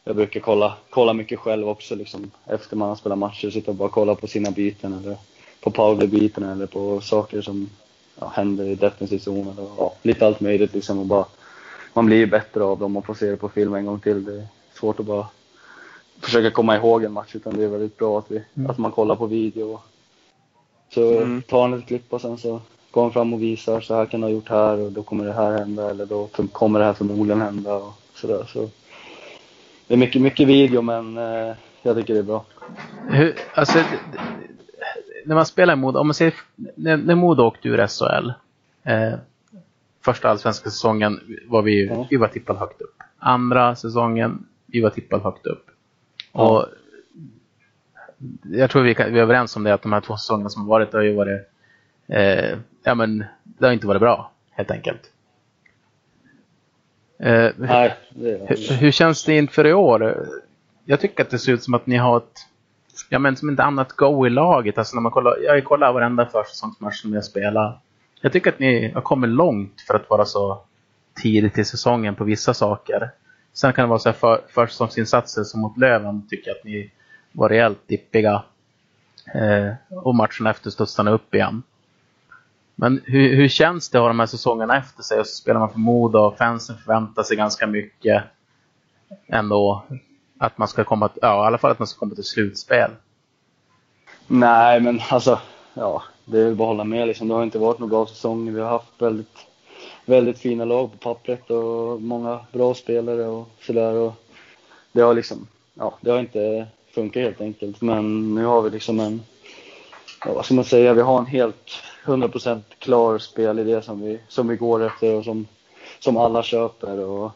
jag 0.08 0.16
brukar 0.16 0.40
kolla, 0.40 0.76
kolla 0.90 1.12
mycket 1.12 1.38
själv 1.38 1.68
också, 1.68 1.94
liksom, 1.94 2.30
efter 2.46 2.76
man 2.76 2.88
har 2.88 2.96
spelat 2.96 3.18
matcher, 3.18 3.50
sitta 3.50 3.70
och 3.70 3.76
bara 3.76 3.88
kolla 3.88 4.14
på 4.14 4.26
sina 4.26 4.50
byten 4.50 4.92
eller 4.92 5.16
på 5.60 5.70
powerbyten 5.70 6.44
eller 6.44 6.66
på 6.66 7.00
saker 7.00 7.42
som 7.42 7.70
ja, 8.20 8.32
händer 8.34 8.64
i 8.64 8.74
defensiv 8.74 9.18
zon 9.18 9.48
eller 9.48 9.68
ja, 9.78 9.94
lite 10.02 10.26
allt 10.26 10.40
möjligt 10.40 10.74
liksom. 10.74 10.98
Och 10.98 11.06
bara, 11.06 11.24
man 11.94 12.06
blir 12.06 12.16
ju 12.16 12.26
bättre 12.26 12.64
av 12.64 12.78
dem 12.78 12.96
och 12.96 13.06
får 13.06 13.14
se 13.14 13.30
det 13.30 13.36
på 13.36 13.48
film 13.48 13.74
en 13.74 13.86
gång 13.86 14.00
till. 14.00 14.24
Det 14.24 14.32
är 14.32 14.46
svårt 14.74 15.00
att 15.00 15.06
bara 15.06 15.26
försöka 16.20 16.50
komma 16.50 16.76
ihåg 16.76 17.04
en 17.04 17.12
match 17.12 17.34
utan 17.34 17.56
det 17.56 17.64
är 17.64 17.68
väldigt 17.68 17.96
bra 17.96 18.18
att, 18.18 18.30
vi, 18.30 18.42
mm. 18.54 18.70
att 18.70 18.78
man 18.78 18.92
kollar 18.92 19.16
på 19.16 19.26
video. 19.26 19.80
Så 20.94 21.10
mm. 21.10 21.42
tar 21.42 21.62
han 21.62 21.78
ett 21.78 21.86
klipp 21.86 22.12
och 22.12 22.20
sen 22.20 22.38
så 22.38 22.60
går 22.90 23.02
han 23.02 23.12
fram 23.12 23.34
och 23.34 23.42
visar 23.42 23.80
så 23.80 23.94
här 23.94 24.06
kan 24.06 24.20
du 24.20 24.26
ha 24.26 24.32
gjort 24.32 24.48
här 24.48 24.78
och 24.78 24.92
då 24.92 25.02
kommer 25.02 25.24
det 25.24 25.32
här 25.32 25.58
hända 25.58 25.90
eller 25.90 26.06
då 26.06 26.26
kommer 26.52 26.78
det 26.78 26.84
här 26.84 26.92
förmodligen 26.92 27.40
hända 27.40 27.74
och 27.74 27.92
sådär. 28.14 28.50
Så 28.52 28.68
det 29.88 29.94
är 29.94 29.98
mycket, 29.98 30.22
mycket 30.22 30.48
video 30.48 30.82
men 30.82 31.18
eh, 31.18 31.56
jag 31.82 31.96
tycker 31.96 32.14
det 32.14 32.20
är 32.20 32.24
bra. 32.24 32.44
Hur, 33.08 33.34
alltså, 33.54 33.78
när 35.24 35.34
man 35.34 35.46
spelar 35.46 35.72
i 35.72 35.76
Modo, 35.76 35.98
om 35.98 36.06
man 36.06 36.14
ser, 36.14 36.34
när, 36.74 36.96
när 36.96 37.14
Modo 37.14 37.42
åkte 37.42 37.68
ur 37.68 37.86
SHL, 37.86 38.32
eh, 38.82 39.18
första 40.04 40.28
allsvenska 40.28 40.70
säsongen 40.70 41.20
var 41.46 41.62
vi, 41.62 41.88
mm. 41.88 42.04
vi 42.10 42.16
var 42.16 42.28
tippade 42.28 42.58
högt 42.58 42.82
upp. 42.82 43.02
Andra 43.18 43.76
säsongen, 43.76 44.46
vi 44.66 44.80
var 44.80 44.90
tippade 44.90 45.22
högt 45.22 45.46
upp. 45.46 45.66
Mm. 46.34 46.46
Och 46.46 46.66
jag 48.42 48.70
tror 48.70 48.82
vi, 48.82 48.94
kan, 48.94 49.12
vi 49.12 49.18
är 49.18 49.22
överens 49.22 49.56
om 49.56 49.64
det, 49.64 49.74
att 49.74 49.82
de 49.82 49.92
här 49.92 50.00
två 50.00 50.16
säsongerna 50.16 50.50
som 50.50 50.62
har 50.62 50.68
varit, 50.68 50.92
har 50.92 51.00
ju 51.00 51.14
varit, 51.14 51.40
eh, 52.06 52.58
ja 52.82 52.94
men, 52.94 53.24
det 53.44 53.66
har 53.66 53.72
inte 53.72 53.86
varit 53.86 54.00
bra, 54.00 54.32
helt 54.50 54.70
enkelt. 54.70 55.12
Eh, 57.18 57.50
Nej, 57.56 57.94
hur, 58.14 58.76
hur, 58.76 58.90
känns 58.90 59.24
det 59.24 59.36
inför 59.36 59.66
i 59.66 59.72
år? 59.72 60.28
Jag 60.84 61.00
tycker 61.00 61.24
att 61.24 61.30
det 61.30 61.38
ser 61.38 61.52
ut 61.52 61.62
som 61.62 61.74
att 61.74 61.86
ni 61.86 61.96
har 61.96 62.16
ett 62.16 62.46
ja, 63.08 63.18
men 63.18 63.36
som 63.36 63.50
inte 63.50 63.62
annat 63.62 63.92
go 63.92 64.26
i 64.26 64.30
laget. 64.30 64.78
Alltså 64.78 64.96
när 64.96 65.02
man 65.02 65.12
kollar, 65.12 65.36
jag 65.42 65.64
kollar 65.64 65.92
varenda 65.92 66.26
försäsongsmatch 66.26 67.00
som 67.00 67.14
jag 67.14 67.24
spelar. 67.24 67.78
Jag 68.20 68.32
tycker 68.32 68.52
att 68.52 68.58
ni 68.58 68.92
har 68.92 69.00
kommit 69.00 69.30
långt 69.30 69.80
för 69.86 69.94
att 69.94 70.10
vara 70.10 70.24
så 70.24 70.62
tidigt 71.22 71.58
i 71.58 71.64
säsongen 71.64 72.14
på 72.14 72.24
vissa 72.24 72.54
saker. 72.54 73.10
Sen 73.52 73.72
kan 73.72 73.82
det 73.82 73.88
vara 73.88 73.98
så 73.98 74.08
här 74.08 74.16
för, 74.16 74.40
försäsongsinsatser 74.48 75.44
som 75.44 75.60
mot 75.60 75.78
Löven 75.78 76.28
tycker 76.28 76.48
jag 76.50 76.56
att 76.56 76.64
ni 76.64 76.90
var 77.32 77.48
rejält 77.48 77.78
dippiga. 77.86 78.42
Eh, 79.34 79.72
och 79.90 80.14
matchen 80.14 80.46
efter 80.46 80.70
studsade 80.70 81.10
upp 81.10 81.34
igen. 81.34 81.62
Men 82.80 83.02
hur, 83.04 83.36
hur 83.36 83.48
känns 83.48 83.88
det 83.88 83.98
att 83.98 84.02
ha 84.02 84.08
de 84.08 84.20
här 84.20 84.26
säsongerna 84.26 84.76
efter 84.76 85.02
sig 85.02 85.20
och 85.20 85.26
så 85.26 85.36
spelar 85.36 85.60
man 85.60 85.70
för 85.70 85.78
Modo 85.78 86.18
och 86.18 86.38
fansen 86.38 86.76
förväntar 86.78 87.22
sig 87.22 87.36
ganska 87.36 87.66
mycket 87.66 88.24
ändå 89.26 89.82
att 90.38 90.58
man 90.58 90.68
ska 90.68 90.84
komma, 90.84 91.10
ja, 91.22 91.44
i 91.44 91.46
alla 91.46 91.58
fall 91.58 91.70
att 91.70 91.78
man 91.78 91.88
ska 91.88 91.98
komma 91.98 92.14
till 92.14 92.24
slutspel. 92.24 92.90
Nej, 94.26 94.80
men 94.80 95.00
alltså, 95.10 95.40
ja, 95.74 96.02
det 96.24 96.40
är 96.40 96.44
väl 96.44 96.54
bara 96.54 96.64
att 96.64 96.76
hålla 96.76 96.84
med 96.84 97.08
liksom. 97.08 97.28
Det 97.28 97.34
har 97.34 97.42
inte 97.42 97.58
varit 97.58 97.78
några 97.78 97.90
bra 97.90 98.06
säsonger. 98.06 98.52
Vi 98.52 98.60
har 98.60 98.70
haft 98.70 99.02
väldigt, 99.02 99.46
väldigt 100.04 100.38
fina 100.38 100.64
lag 100.64 100.92
på 100.92 100.98
pappret 100.98 101.50
och 101.50 102.02
många 102.02 102.40
bra 102.52 102.74
spelare 102.74 103.24
och 103.24 103.48
sådär. 103.60 104.12
det 104.92 105.00
har 105.00 105.14
liksom, 105.14 105.46
ja, 105.74 105.98
det 106.00 106.10
har 106.10 106.18
inte 106.18 106.66
funkat 106.94 107.22
helt 107.22 107.40
enkelt. 107.40 107.80
Men 107.80 108.34
nu 108.34 108.44
har 108.44 108.62
vi 108.62 108.70
liksom 108.70 109.00
en, 109.00 109.22
ja, 110.24 110.32
vad 110.32 110.44
ska 110.44 110.54
man 110.54 110.64
säga, 110.64 110.94
vi 110.94 111.02
har 111.02 111.18
en 111.18 111.26
helt 111.26 111.70
100% 112.04 112.60
klar 112.78 113.18
spelidé 113.18 113.82
som 113.82 114.00
vi, 114.00 114.20
som 114.28 114.48
vi 114.48 114.56
går 114.56 114.84
efter 114.84 115.14
och 115.14 115.24
som, 115.24 115.46
som 115.98 116.16
alla 116.16 116.42
köper. 116.42 116.98
Och, 116.98 117.32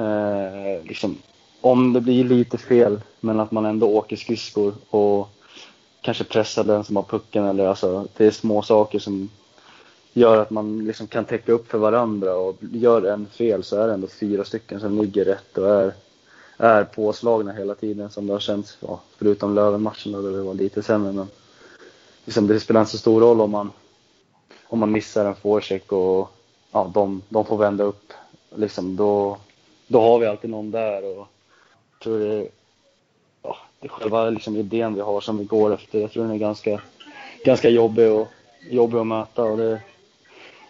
eh, 0.00 0.84
liksom, 0.84 1.18
om 1.60 1.92
det 1.92 2.00
blir 2.00 2.24
lite 2.24 2.58
fel, 2.58 3.00
men 3.20 3.40
att 3.40 3.50
man 3.50 3.66
ändå 3.66 3.86
åker 3.86 4.16
skridskor 4.16 4.74
och 4.90 5.28
kanske 6.00 6.24
pressar 6.24 6.64
den 6.64 6.84
som 6.84 6.96
har 6.96 7.02
pucken. 7.02 7.44
Eller 7.44 7.66
alltså, 7.66 8.06
det 8.16 8.26
är 8.26 8.30
små 8.30 8.62
saker 8.62 8.98
som 8.98 9.30
gör 10.12 10.36
att 10.36 10.50
man 10.50 10.84
liksom 10.84 11.06
kan 11.06 11.24
täcka 11.24 11.52
upp 11.52 11.70
för 11.70 11.78
varandra. 11.78 12.36
Och 12.36 12.56
gör 12.60 13.02
en 13.02 13.26
fel 13.26 13.64
så 13.64 13.76
är 13.76 13.86
det 13.86 13.94
ändå 13.94 14.06
fyra 14.06 14.44
stycken 14.44 14.80
som 14.80 15.02
ligger 15.02 15.24
rätt 15.24 15.58
och 15.58 15.70
är, 15.70 15.94
är 16.56 16.84
påslagna 16.84 17.52
hela 17.52 17.74
tiden 17.74 18.10
som 18.10 18.26
det 18.26 18.32
har 18.32 18.40
känts. 18.40 18.78
Ja, 18.80 19.00
förutom 19.18 19.54
Löven-matchen 19.54 20.12
där 20.12 20.22
det 20.22 20.42
var 20.42 20.54
lite 20.54 20.82
sämre. 20.82 21.12
Men 21.12 21.26
liksom, 22.30 22.46
det 22.46 22.60
spelar 22.60 22.80
inte 22.80 22.92
så 22.92 22.98
stor 22.98 23.20
roll 23.20 23.40
om 23.40 23.50
man, 23.50 23.72
om 24.64 24.78
man 24.78 24.92
missar 24.92 25.24
en 25.24 25.34
forecheck 25.34 25.92
och 25.92 26.30
ja, 26.72 26.90
de, 26.94 27.22
de 27.28 27.44
får 27.44 27.56
vända 27.56 27.84
upp. 27.84 28.12
Liksom, 28.56 28.96
då, 28.96 29.36
då 29.86 30.00
har 30.00 30.18
vi 30.18 30.26
alltid 30.26 30.50
någon 30.50 30.70
där. 30.70 31.18
Och, 31.18 31.26
tror 32.02 32.18
det, 32.18 32.48
ja, 33.42 33.56
det 33.80 33.86
är 33.86 33.88
själva 33.88 34.30
liksom 34.30 34.56
idén 34.56 34.94
vi 34.94 35.00
har 35.00 35.20
som 35.20 35.38
vi 35.38 35.44
går 35.44 35.74
efter. 35.74 36.00
Jag 36.00 36.12
tror 36.12 36.22
den 36.22 36.32
är 36.32 36.38
ganska, 36.38 36.80
ganska 37.44 37.68
jobbig, 37.68 38.10
och, 38.10 38.28
jobbig 38.70 38.98
att 38.98 39.06
möta 39.06 39.42
och 39.42 39.56
det 39.56 39.80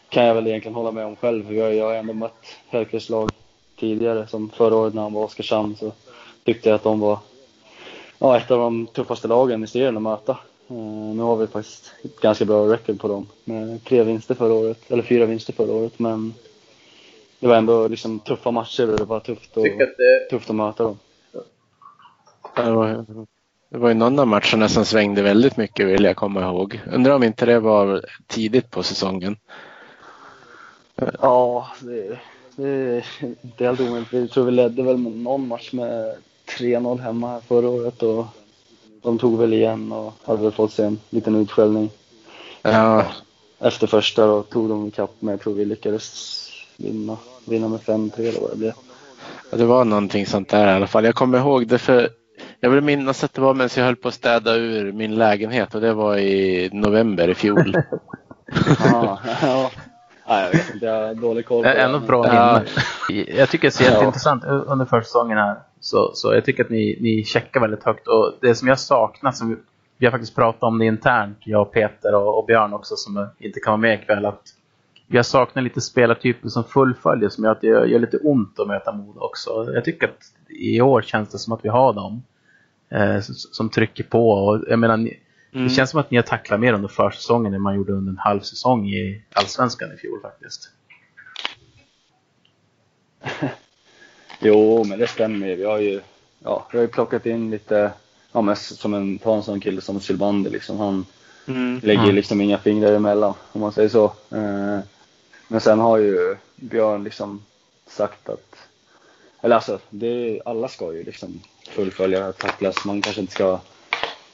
kan 0.09 0.25
jag 0.25 0.35
väl 0.35 0.47
egentligen 0.47 0.75
hålla 0.75 0.91
med 0.91 1.07
om 1.07 1.17
själv. 1.17 1.55
Jag, 1.55 1.75
jag 1.75 1.85
har 1.85 1.95
ändå 1.95 2.13
mött 2.13 2.57
Hellkvists 2.69 3.11
lag 3.11 3.31
tidigare. 3.79 4.27
Som 4.27 4.51
förra 4.51 4.77
året 4.77 4.95
när 4.95 5.03
han 5.03 5.13
var 5.13 5.25
Oskarshamn 5.25 5.77
så 5.77 5.93
tyckte 6.45 6.69
jag 6.69 6.77
att 6.77 6.83
de 6.83 7.01
var 7.01 7.19
ja, 8.19 8.37
ett 8.37 8.51
av 8.51 8.59
de 8.59 8.87
tuffaste 8.87 9.29
lagen 9.29 9.65
i 9.65 9.67
serien 9.67 9.97
att 9.97 10.03
möta. 10.03 10.39
Uh, 10.71 11.15
nu 11.15 11.23
har 11.23 11.37
vi 11.37 11.47
faktiskt 11.47 11.93
ett 12.05 12.21
ganska 12.21 12.45
bra 12.45 12.73
record 12.73 13.01
på 13.01 13.09
dem 13.09 13.27
med 13.45 13.85
tre 13.85 14.03
vinster 14.03 14.35
förra 14.35 14.53
året, 14.53 14.79
eller 14.89 15.03
fyra 15.03 15.27
vinster 15.27 15.53
förra 15.53 15.73
året. 15.73 15.99
Men 15.99 16.35
det 17.41 17.47
var 17.47 17.57
ändå 17.57 17.89
liksom 17.89 18.19
tuffa 18.19 18.51
matcher 18.51 18.93
och 18.93 18.99
det 18.99 19.05
var 19.05 19.21
tufft, 19.21 19.57
och, 19.57 19.65
det... 19.65 20.31
tufft 20.31 20.51
att 20.51 20.57
möta 20.57 20.85
dem. 20.85 20.99
Det 22.57 22.71
var, 22.71 23.05
det 23.71 23.79
var 23.79 23.89
ju 23.89 23.95
någon 23.95 24.19
av 24.19 24.27
matcherna 24.27 24.69
som 24.69 24.85
svängde 24.85 25.23
väldigt 25.23 25.57
mycket 25.57 25.87
vill 25.87 26.05
jag 26.05 26.17
komma 26.17 26.41
ihåg. 26.43 26.81
Undrar 26.93 27.15
om 27.15 27.23
inte 27.23 27.47
det 27.47 27.61
var 27.61 28.05
tidigt 28.27 28.71
på 28.71 28.83
säsongen? 28.83 29.37
Ja, 31.21 31.69
det, 31.81 32.19
det 32.57 32.69
är 32.69 33.05
inte 33.43 33.65
helt 33.65 33.81
omöjligt. 33.81 34.13
Jag 34.13 34.31
tror 34.31 34.45
vi 34.45 34.51
ledde 34.51 34.83
väl 34.83 34.99
någon 34.99 35.49
match 35.49 35.73
med 35.73 36.17
3-0 36.59 37.01
hemma 37.01 37.41
förra 37.41 37.69
året 37.69 38.03
och 38.03 38.27
de 39.03 39.19
tog 39.19 39.39
väl 39.39 39.53
igen 39.53 39.93
och 39.93 40.13
hade 40.25 40.43
väl 40.43 40.53
fått 40.53 40.73
sig 40.73 40.87
en 40.87 40.99
liten 41.11 41.35
utskällning. 41.35 41.91
Ja. 42.63 43.05
Efter 43.59 43.87
första 43.87 44.27
då 44.27 44.43
tog 44.43 44.69
de 44.69 44.87
ikapp 44.87 45.11
men 45.19 45.33
jag 45.33 45.41
tror 45.41 45.55
vi 45.55 45.65
lyckades 45.65 46.47
vinna, 46.77 47.17
vinna 47.45 47.69
med 47.69 47.81
5-3 47.81 48.21
eller 48.21 48.41
vad 48.41 48.51
det 48.51 48.57
blev. 48.57 48.73
Ja, 49.51 49.59
det 49.59 49.65
var 49.65 49.85
någonting 49.85 50.27
sånt 50.27 50.49
där 50.49 50.67
i 50.67 50.71
alla 50.71 50.87
fall. 50.87 51.05
Jag 51.05 51.15
kommer 51.15 51.39
ihåg 51.39 51.67
det 51.67 51.79
för 51.79 52.09
jag 52.61 52.71
vill 52.71 52.81
minnas 52.81 53.25
att 53.25 53.35
det 53.35 53.41
var 53.41 53.55
medan 53.55 53.71
jag 53.77 53.85
höll 53.85 53.97
på 53.97 54.09
att 54.09 54.15
städa 54.15 54.55
ur 54.55 54.93
min 54.93 55.15
lägenhet 55.15 55.75
och 55.75 55.81
det 55.81 55.93
var 55.93 56.17
i 56.17 56.71
november 56.73 57.29
i 57.29 57.35
fjol. 57.35 57.77
ja, 58.93 59.19
ja. 59.43 59.71
Nej, 60.29 60.45
jag 60.45 60.53
vet 60.53 60.75
inte, 60.75 60.87
jag 60.87 61.07
har 61.07 61.15
dålig 61.15 61.47
koll 61.47 61.63
på 61.63 61.69
det. 61.69 61.75
Ändå 61.75 61.99
bra 61.99 62.23
minne. 62.23 62.65
Jag 63.39 63.49
tycker 63.49 63.71
det 63.79 63.85
är 63.85 63.91
jätteintressant 63.91 64.45
under 64.45 64.85
försäsongen 64.85 65.39
här. 65.39 65.57
Så, 65.81 66.11
så 66.15 66.35
jag 66.35 66.45
tycker 66.45 66.65
att 66.65 66.71
ni, 66.71 66.99
ni 67.01 67.25
checkar 67.25 67.61
väldigt 67.61 67.85
högt. 67.85 68.09
Och 68.09 68.35
det 68.41 68.55
som 68.55 68.69
jag 68.69 68.81
saknar, 68.81 69.33
som 69.33 69.59
vi, 69.99 70.07
har 70.07 70.11
faktiskt 70.11 70.35
pratat 70.35 70.63
om 70.63 70.79
det 70.79 70.85
internt, 70.85 71.39
jag 71.45 71.63
och 71.63 71.73
Peter 71.73 72.15
och, 72.15 72.39
och 72.39 72.47
Björn 72.47 72.73
också 72.73 72.97
som 72.97 73.29
inte 73.39 73.61
kan 73.61 73.71
vara 73.71 73.81
med 73.81 74.03
ikväll. 74.03 74.27
Att 74.27 74.43
jag 75.07 75.27
saknar 75.27 75.63
lite 75.63 75.81
spelartyper 75.81 76.49
som 76.49 76.65
fullföljer 76.65 77.29
som 77.29 77.45
gör 77.45 77.53
att 77.53 77.61
det 77.61 77.67
gör 77.67 77.99
lite 77.99 78.19
ont 78.19 78.61
att 78.61 78.69
möta 78.69 78.93
Modo 78.93 79.21
också. 79.21 79.73
Jag 79.75 79.85
tycker 79.85 80.09
att 80.09 80.19
i 80.49 80.81
år 80.81 81.03
känns 81.03 81.29
det 81.29 81.39
som 81.39 81.53
att 81.53 81.65
vi 81.65 81.69
har 81.69 81.93
dem 81.93 82.23
eh, 82.91 83.21
som 83.31 83.69
trycker 83.69 84.05
på. 84.05 84.31
Och 84.31 84.65
jag 84.69 84.79
menar, 84.79 84.97
ni, 84.97 85.21
mm. 85.53 85.65
Det 85.65 85.71
känns 85.71 85.91
som 85.91 86.01
att 86.01 86.11
ni 86.11 86.17
har 86.17 86.23
tacklat 86.23 86.61
mer 86.61 86.73
under 86.73 86.89
försäsongen 86.89 87.55
än 87.55 87.63
man 87.63 87.77
gjorde 87.77 87.93
under 87.93 88.13
en 88.13 88.19
halv 88.19 88.41
säsong 88.41 88.89
i 88.89 89.25
Allsvenskan 89.33 89.93
i 89.95 89.97
fjol 89.97 90.21
faktiskt. 90.21 90.71
jo, 94.41 94.85
men 94.85 94.99
det 94.99 95.07
stämmer. 95.07 95.57
Vi 95.57 95.65
har 95.65 95.79
ju, 95.79 96.01
ja, 96.45 96.67
vi 96.73 96.79
har 96.79 96.83
ju 96.83 96.89
plockat 96.89 97.27
in 97.27 97.51
lite, 97.51 97.93
ja, 98.33 98.41
men 98.41 98.57
som 98.57 98.95
en, 98.95 99.19
ta 99.19 99.37
en 99.37 99.43
sån 99.43 99.61
kille 99.61 99.81
som 99.81 100.01
Sylvander 100.01 100.51
liksom. 100.51 100.79
Han 100.79 101.07
mm. 101.47 101.81
lägger 101.83 102.03
mm. 102.03 102.15
liksom 102.15 102.41
inga 102.41 102.59
fingrar 102.59 102.93
emellan, 102.93 103.35
om 103.53 103.61
man 103.61 103.73
säger 103.73 103.89
så. 103.89 104.05
Eh, 104.05 104.79
men 105.49 105.61
sen 105.61 105.79
har 105.79 105.99
ju 105.99 106.37
Björn 106.57 107.05
liksom 107.05 107.43
sagt 107.87 108.29
att, 108.29 108.57
eller 109.41 109.57
alltså, 109.57 109.79
det, 109.91 110.41
alla 110.45 110.69
ska 110.69 110.93
ju 110.93 111.05
liksom 111.05 111.41
fullfölja 111.69 112.33
tacklas. 112.33 112.85
Man 112.85 113.03
kanske 113.03 113.21
inte 113.21 113.33
ska 113.33 113.61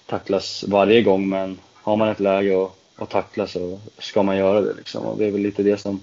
tacklas 0.07 0.65
varje 0.69 1.03
gång, 1.03 1.29
men 1.29 1.59
har 1.75 1.97
man 1.97 2.09
ett 2.09 2.21
läge 2.21 2.65
att, 2.65 2.73
att 2.97 3.11
tackla 3.11 3.47
så 3.47 3.81
ska 3.99 4.23
man 4.23 4.37
göra 4.37 4.61
det. 4.61 4.75
Liksom. 4.75 5.07
Och 5.07 5.19
det 5.19 5.27
är 5.27 5.31
väl 5.31 5.41
lite 5.41 5.63
det 5.63 5.77
som 5.77 6.03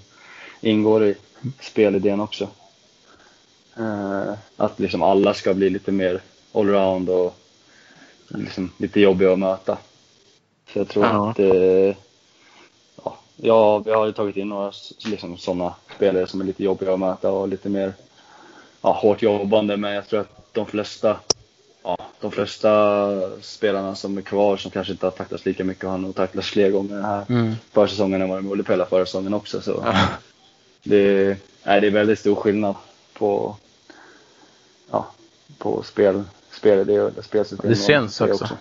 ingår 0.60 1.04
i 1.04 1.14
spelidén 1.60 2.20
också. 2.20 2.48
Uh, 3.80 4.32
att 4.56 4.78
liksom 4.80 5.02
alla 5.02 5.34
ska 5.34 5.54
bli 5.54 5.70
lite 5.70 5.92
mer 5.92 6.20
allround 6.52 7.08
och 7.10 7.34
liksom 8.28 8.70
lite 8.78 9.00
jobbiga 9.00 9.32
att 9.32 9.38
möta. 9.38 9.78
Så 10.72 10.78
jag 10.78 10.88
tror 10.88 11.04
ja. 11.04 11.30
att 11.30 11.38
uh, 11.38 11.94
ja, 13.36 13.78
vi 13.78 13.90
har 13.90 14.06
ju 14.06 14.12
tagit 14.12 14.36
in 14.36 14.48
några 14.48 14.72
liksom, 15.06 15.38
sådana 15.38 15.74
spelare 15.96 16.26
som 16.26 16.40
är 16.40 16.44
lite 16.44 16.64
jobbiga 16.64 16.92
att 16.92 17.00
möta 17.00 17.30
och 17.30 17.48
lite 17.48 17.68
mer 17.68 17.92
ja, 18.82 18.92
hårt 18.92 19.22
jobbande. 19.22 19.76
Men 19.76 19.94
jag 19.94 20.08
tror 20.08 20.20
att 20.20 20.52
de 20.52 20.66
flesta, 20.66 21.16
ja, 21.82 21.98
de 22.20 22.30
flesta 22.30 23.40
spelarna 23.40 23.94
som 23.94 24.18
är 24.18 24.22
kvar 24.22 24.56
som 24.56 24.70
kanske 24.70 24.92
inte 24.92 25.06
har 25.06 25.10
tacklats 25.10 25.46
lika 25.46 25.64
mycket 25.64 25.88
har 25.88 25.98
nog 25.98 26.14
tacklats 26.14 26.48
fler 26.48 26.70
gånger 26.70 26.94
den 26.94 27.04
här 27.04 27.24
mm. 27.28 27.54
försäsongen 27.72 28.22
än 28.22 28.28
vad 28.28 28.38
de 28.38 28.48
gjorde 28.48 28.62
på 28.62 28.72
hela 28.72 28.86
försäsongen 28.86 29.34
också. 29.34 29.60
Så 29.60 29.82
ja. 29.84 30.08
det, 30.82 31.36
nej, 31.64 31.80
det 31.80 31.86
är 31.86 31.90
väldigt 31.90 32.18
stor 32.18 32.34
skillnad 32.34 32.74
på, 33.24 33.56
ja, 34.90 35.06
på 35.58 35.82
spel, 35.82 36.22
spelidé 36.50 37.00
och 37.00 37.24
spelsystem. 37.24 37.70
Det 37.70 37.76
känns 37.76 38.20
också. 38.20 38.44
också. 38.44 38.56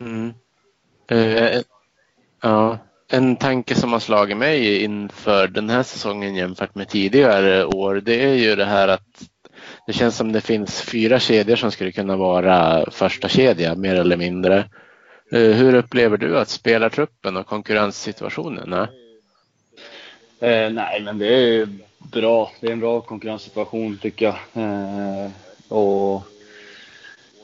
Mm. 0.00 0.34
Uh, 1.12 1.62
ja, 2.42 2.78
en 3.08 3.36
tanke 3.36 3.74
som 3.74 3.92
har 3.92 4.00
slagit 4.00 4.36
mig 4.36 4.82
inför 4.82 5.48
den 5.48 5.70
här 5.70 5.82
säsongen 5.82 6.34
jämfört 6.34 6.74
med 6.74 6.88
tidigare 6.88 7.64
år, 7.64 7.94
det 7.94 8.24
är 8.24 8.34
ju 8.34 8.56
det 8.56 8.64
här 8.64 8.88
att 8.88 9.28
det 9.86 9.92
känns 9.92 10.16
som 10.16 10.32
det 10.32 10.40
finns 10.40 10.82
fyra 10.82 11.20
kedjor 11.20 11.56
som 11.56 11.70
skulle 11.70 11.92
kunna 11.92 12.16
vara 12.16 12.84
första 12.90 13.28
kedja 13.28 13.74
mer 13.74 13.94
eller 13.94 14.16
mindre. 14.16 14.58
Eh, 15.32 15.40
hur 15.40 15.74
upplever 15.74 16.16
du 16.16 16.38
att 16.38 16.48
spelartruppen 16.48 17.36
och 17.36 17.46
konkurrenssituationen 17.46 18.72
är? 18.72 18.88
Eh, 20.40 20.72
nej, 20.72 21.00
men 21.02 21.18
det 21.18 21.26
är 21.26 21.68
bra. 22.10 22.50
Det 22.60 22.66
är 22.66 22.72
en 22.72 22.80
bra 22.80 23.00
konkurrenssituation 23.00 23.98
tycker 24.02 24.24
jag. 24.24 24.64
Eh, 24.64 25.30
och 25.68 26.22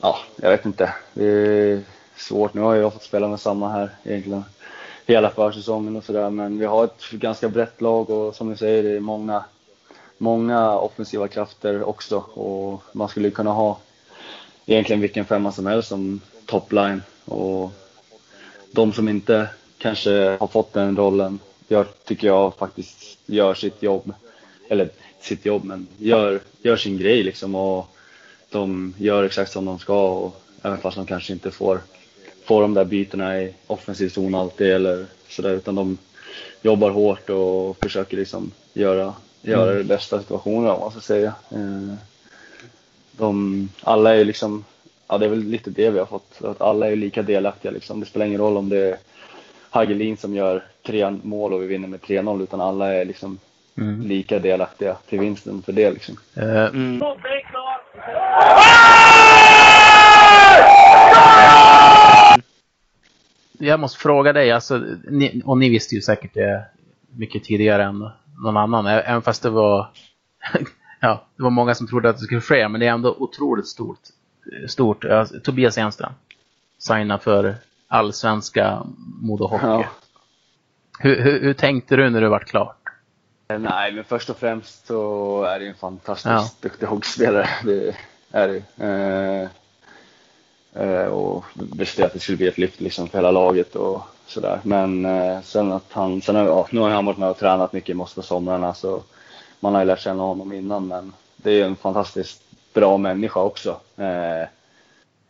ja, 0.01 0.17
jag 0.35 0.49
vet 0.49 0.65
inte. 0.65 0.93
Det 1.13 1.25
är 1.25 1.81
svårt. 2.15 2.53
Nu 2.53 2.61
har 2.61 2.75
jag 2.75 2.93
fått 2.93 3.03
spela 3.03 3.27
med 3.27 3.39
samma 3.39 3.69
här 3.69 3.89
egentligen 4.03 4.43
hela 5.05 5.29
försäsongen 5.29 5.95
och 5.95 6.03
sådär. 6.03 6.29
Men 6.29 6.59
vi 6.59 6.65
har 6.65 6.83
ett 6.83 7.11
ganska 7.11 7.49
brett 7.49 7.81
lag 7.81 8.09
och 8.09 8.35
som 8.35 8.49
ni 8.49 8.57
säger, 8.57 8.83
det 8.83 8.95
är 8.95 8.99
många, 8.99 9.43
många 10.17 10.77
offensiva 10.77 11.27
krafter 11.27 11.83
också. 11.83 12.17
Och 12.17 12.83
man 12.91 13.09
skulle 13.09 13.31
kunna 13.31 13.51
ha 13.51 13.77
egentligen 14.65 15.01
vilken 15.01 15.25
femma 15.25 15.51
som 15.51 15.65
helst 15.65 15.89
som 15.89 16.21
topline. 16.45 17.01
Och 17.25 17.71
de 18.71 18.93
som 18.93 19.09
inte 19.09 19.49
kanske 19.77 20.37
har 20.39 20.47
fått 20.47 20.73
den 20.73 20.97
rollen, 20.97 21.39
jag 21.67 21.85
tycker 22.05 22.27
jag 22.27 22.55
faktiskt 22.55 23.17
gör 23.25 23.53
sitt 23.53 23.83
jobb. 23.83 24.13
Eller 24.71 24.89
sitt 25.21 25.45
jobb, 25.45 25.63
men 25.63 25.87
gör, 25.97 26.39
gör 26.61 26.75
sin 26.75 26.97
grej 26.97 27.23
liksom. 27.23 27.55
Och 27.55 27.87
de 28.49 28.93
gör 28.97 29.23
exakt 29.23 29.51
som 29.51 29.65
de 29.65 29.79
ska. 29.79 30.11
Och 30.11 30.41
även 30.61 30.77
fast 30.77 30.97
de 30.97 31.05
kanske 31.05 31.33
inte 31.33 31.51
får 31.51 31.81
få 32.45 32.61
de 32.61 32.73
där 32.73 32.85
bytena 32.85 33.41
i 33.41 33.53
offensiv 33.67 34.09
zon 34.09 34.35
alltid 34.35 34.67
eller 34.67 35.05
sådär 35.27 35.53
utan 35.53 35.75
de 35.75 35.97
jobbar 36.61 36.89
hårt 36.89 37.29
och 37.29 37.77
försöker 37.81 38.17
liksom 38.17 38.51
göra, 38.73 39.13
göra 39.41 39.71
mm. 39.71 39.77
det 39.77 39.83
bästa 39.83 40.19
situationen 40.19 40.69
om 40.69 40.79
man 40.79 40.91
ska 40.91 40.99
säga. 40.99 41.33
Eh, 41.51 41.93
de, 43.11 43.69
alla 43.83 44.15
är 44.15 44.25
liksom, 44.25 44.65
ja 45.07 45.17
det 45.17 45.25
är 45.25 45.29
väl 45.29 45.43
lite 45.43 45.69
det 45.69 45.89
vi 45.89 45.99
har 45.99 46.05
fått, 46.05 46.43
att 46.43 46.61
alla 46.61 46.91
är 46.91 46.95
lika 46.95 47.21
delaktiga 47.21 47.71
liksom. 47.71 47.99
Det 47.99 48.05
spelar 48.05 48.25
ingen 48.25 48.41
roll 48.41 48.57
om 48.57 48.69
det 48.69 48.77
är 48.77 48.97
Hagelin 49.69 50.17
som 50.17 50.35
gör 50.35 50.63
tre 50.83 51.09
mål 51.23 51.53
och 51.53 51.61
vi 51.63 51.67
vinner 51.67 51.87
med 51.87 51.99
3-0 51.99 52.43
utan 52.43 52.61
alla 52.61 52.93
är 52.93 53.05
liksom 53.05 53.39
mm. 53.77 54.01
lika 54.01 54.39
delaktiga 54.39 54.97
till 55.09 55.19
vinsten 55.19 55.61
för 55.61 55.71
det 55.71 55.91
liksom. 55.91 56.15
Eh, 56.35 56.65
mm 56.65 57.01
jag 63.63 63.79
måste 63.79 63.99
fråga 63.99 64.33
dig, 64.33 64.51
alltså, 64.51 64.77
ni, 65.09 65.41
och 65.45 65.57
ni 65.57 65.69
visste 65.69 65.95
ju 65.95 66.01
säkert 66.01 66.33
det 66.33 66.65
mycket 67.15 67.43
tidigare 67.43 67.83
än 67.83 68.09
någon 68.43 68.57
annan, 68.57 68.85
även 68.87 69.21
fast 69.21 69.43
det 69.43 69.49
var, 69.49 69.87
ja, 70.99 71.25
det 71.35 71.43
var 71.43 71.49
många 71.49 71.75
som 71.75 71.87
trodde 71.87 72.09
att 72.09 72.17
det 72.17 72.23
skulle 72.23 72.41
ske, 72.41 72.67
men 72.67 72.79
det 72.79 72.87
är 72.87 72.91
ändå 72.91 73.15
otroligt 73.19 73.67
stort. 73.67 73.99
stort. 74.67 75.05
Alltså, 75.05 75.39
Tobias 75.39 75.77
Enström 75.77 76.13
signa 76.81 77.17
för 77.17 77.55
allsvenska 77.87 78.83
Modo 79.21 79.47
Hockey. 79.47 79.65
Ja. 79.65 79.85
Hur, 80.99 81.23
hur, 81.23 81.41
hur, 81.41 81.53
tänkte 81.53 81.95
du 81.95 82.09
när 82.09 82.21
det 82.21 82.29
var 82.29 82.39
klart? 82.39 82.80
Nej, 83.57 83.91
men 83.91 84.03
först 84.03 84.29
och 84.29 84.37
främst 84.37 84.87
så 84.87 85.43
är 85.43 85.59
det 85.59 85.67
en 85.67 85.75
fantastiskt 85.75 86.25
ja. 86.25 86.49
duktig 86.61 86.85
hockeyspelare. 86.85 87.49
Det 87.63 87.95
är 88.31 88.47
det 88.47 88.85
eh, 88.85 89.49
Eh, 90.73 91.05
och 91.05 91.45
visste 91.55 92.05
att 92.05 92.13
det 92.13 92.19
skulle 92.19 92.37
bli 92.37 92.47
ett 92.47 92.57
lyft 92.57 92.79
liksom 92.79 93.07
för 93.07 93.17
hela 93.17 93.31
laget 93.31 93.75
och 93.75 94.01
sådär. 94.27 94.59
Men 94.63 95.05
eh, 95.05 95.41
sen 95.41 95.71
att 95.71 95.85
han, 95.91 96.21
sen, 96.21 96.35
ja, 96.35 96.67
nu 96.71 96.79
har 96.79 96.89
han 96.89 97.05
varit 97.05 97.17
med 97.17 97.29
och 97.29 97.37
tränat 97.37 97.73
mycket 97.73 97.89
i 97.89 97.93
Moskva 97.93 98.23
somrarna 98.23 98.73
så 98.73 99.03
man 99.59 99.73
har 99.73 99.81
ju 99.81 99.87
lärt 99.87 99.99
känna 99.99 100.23
honom 100.23 100.53
innan 100.53 100.87
men 100.87 101.13
det 101.35 101.61
är 101.61 101.65
en 101.65 101.75
fantastiskt 101.75 102.41
bra 102.73 102.97
människa 102.97 103.39
också. 103.39 103.79
Eh, 103.97 104.47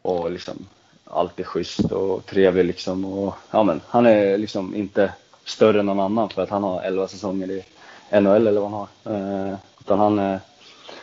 och 0.01 0.32
liksom 0.32 0.65
alltid 1.05 1.45
schysst 1.45 1.91
och 1.91 2.26
trevlig 2.26 2.65
liksom. 2.65 3.05
Och, 3.05 3.36
ja, 3.51 3.63
men, 3.63 3.82
han 3.88 4.05
är 4.05 4.38
liksom 4.38 4.76
inte 4.76 5.13
större 5.45 5.80
än 5.80 5.86
någon 5.86 5.99
annan 5.99 6.30
för 6.30 6.41
att 6.41 6.49
han 6.49 6.63
har 6.63 6.82
11 6.82 7.07
säsonger 7.07 7.51
i 7.51 7.65
NHL 8.12 8.47
eller 8.47 8.62
vad 8.62 8.72
han 8.72 8.88
har. 9.03 9.16
Eh, 9.16 9.55
utan 9.80 9.99
han 9.99 10.20
är 10.20 10.39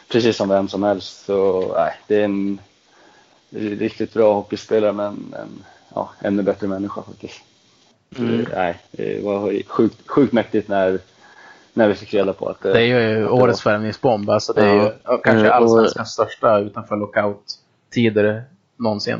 precis 0.08 0.36
som 0.36 0.48
vem 0.48 0.68
som 0.68 0.82
helst. 0.82 1.24
Så 1.24 1.72
nej, 1.76 1.94
det 2.06 2.16
är 2.20 2.24
en 2.24 2.60
riktigt 3.50 4.14
bra 4.14 4.34
hockeyspelare 4.34 4.92
men 4.92 5.34
en 5.38 5.64
ja, 5.94 6.10
ännu 6.20 6.42
bättre 6.42 6.66
människa 6.66 7.02
faktiskt. 7.02 7.40
Mm. 8.18 8.46
nej, 8.54 8.80
det 8.90 9.24
var 9.24 9.62
sjukt, 9.62 10.08
sjukt 10.08 10.32
mäktigt 10.32 10.68
när, 10.68 10.98
när 11.72 11.88
vi 11.88 11.94
fick 11.94 12.14
reda 12.14 12.32
på 12.32 12.48
att 12.48 12.60
det, 12.60 12.72
det 12.72 12.80
är 12.80 13.16
ju 13.16 13.28
årets 13.28 13.66
värvningsbomb. 13.66 14.30
Alltså 14.30 14.52
det 14.52 14.64
är 14.64 14.74
ju 14.74 14.92
ja, 15.04 15.18
kanske 15.18 15.46
mm, 15.46 15.52
allsvenskans 15.52 16.12
största 16.12 16.58
utanför 16.58 16.96
lockout-tider 16.96 18.44
någonsin. 18.76 19.18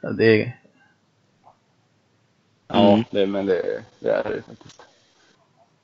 Det 0.00 0.42
är... 0.42 0.60
Ja, 2.68 2.92
mm. 2.92 3.04
det, 3.10 3.26
men 3.26 3.46
det, 3.46 3.82
det 3.98 4.10
är 4.10 4.24
det 4.24 4.42
faktiskt. 4.42 4.82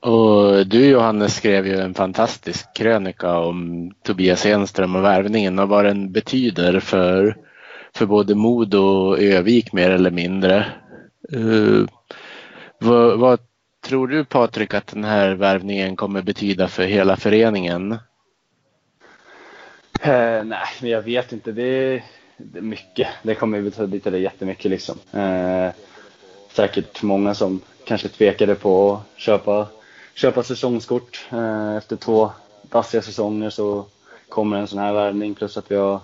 Och 0.03 0.67
du 0.67 0.85
Johannes 0.85 1.35
skrev 1.35 1.67
ju 1.67 1.79
en 1.79 1.93
fantastisk 1.93 2.75
krönika 2.75 3.37
om 3.37 3.91
Tobias 4.01 4.45
Enström 4.45 4.95
och 4.95 5.03
värvningen 5.03 5.59
och 5.59 5.69
vad 5.69 5.85
den 5.85 6.11
betyder 6.11 6.79
för, 6.79 7.37
för 7.93 8.05
både 8.05 8.35
Modo 8.35 8.79
och 8.79 9.19
Övik 9.19 9.73
mer 9.73 9.89
eller 9.89 10.11
mindre. 10.11 10.65
Uh, 11.35 11.85
vad, 12.77 13.19
vad, 13.19 13.39
tror 13.85 14.07
du 14.07 14.25
Patrik 14.25 14.73
att 14.73 14.87
den 14.87 15.03
här 15.03 15.31
värvningen 15.31 15.95
kommer 15.95 16.21
betyda 16.21 16.67
för 16.67 16.83
hela 16.83 17.15
föreningen? 17.15 17.91
Uh, 17.91 17.97
nej, 20.43 20.67
men 20.81 20.89
jag 20.89 21.01
vet 21.01 21.31
inte. 21.31 21.51
Det, 21.51 22.03
det 22.37 22.59
är 22.59 22.61
mycket. 22.61 23.07
Det 23.21 23.35
kommer 23.35 23.87
betyda 23.87 24.17
jättemycket 24.17 24.71
liksom. 24.71 24.95
Uh, 25.15 25.69
säkert 26.51 27.03
många 27.03 27.33
som 27.33 27.61
kanske 27.85 28.07
tvekade 28.07 28.55
på 28.55 28.93
att 28.93 29.19
köpa 29.19 29.67
köpa 30.13 30.43
säsongskort. 30.43 31.25
Eh, 31.31 31.75
efter 31.75 31.95
två 31.95 32.31
dassiga 32.61 33.01
säsonger 33.01 33.49
så 33.49 33.85
kommer 34.29 34.57
en 34.57 34.67
sån 34.67 34.79
här 34.79 34.93
värvning 34.93 35.35
plus 35.35 35.57
att 35.57 35.71
vi 35.71 35.75
har 35.75 35.99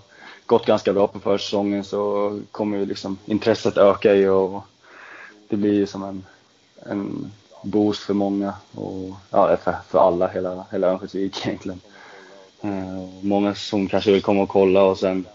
gått 0.45 0.65
ganska 0.65 0.93
bra 0.93 1.07
på 1.07 1.19
försäsongen 1.19 1.83
så 1.83 2.39
kommer 2.51 2.77
ju 2.77 2.85
liksom 2.85 3.17
intresset 3.25 3.77
öka 3.77 4.15
i 4.15 4.27
och 4.27 4.63
det 5.47 5.57
blir 5.57 5.73
ju 5.73 5.85
som 5.85 6.03
en, 6.03 6.25
en 6.85 7.31
boost 7.63 8.03
för 8.03 8.13
många 8.13 8.53
och 8.75 9.15
ja, 9.31 9.57
för, 9.57 9.75
för 9.89 9.99
alla, 9.99 10.27
hela, 10.27 10.65
hela 10.71 10.87
Örnsköldsvik 10.87 11.45
egentligen. 11.45 11.81
Eh, 12.61 13.09
många 13.21 13.55
som 13.55 13.87
kanske 13.87 14.11
vill 14.11 14.21
komma 14.21 14.41
och 14.41 14.49
kolla 14.49 14.83
och 14.83 14.97
sen 14.97 15.25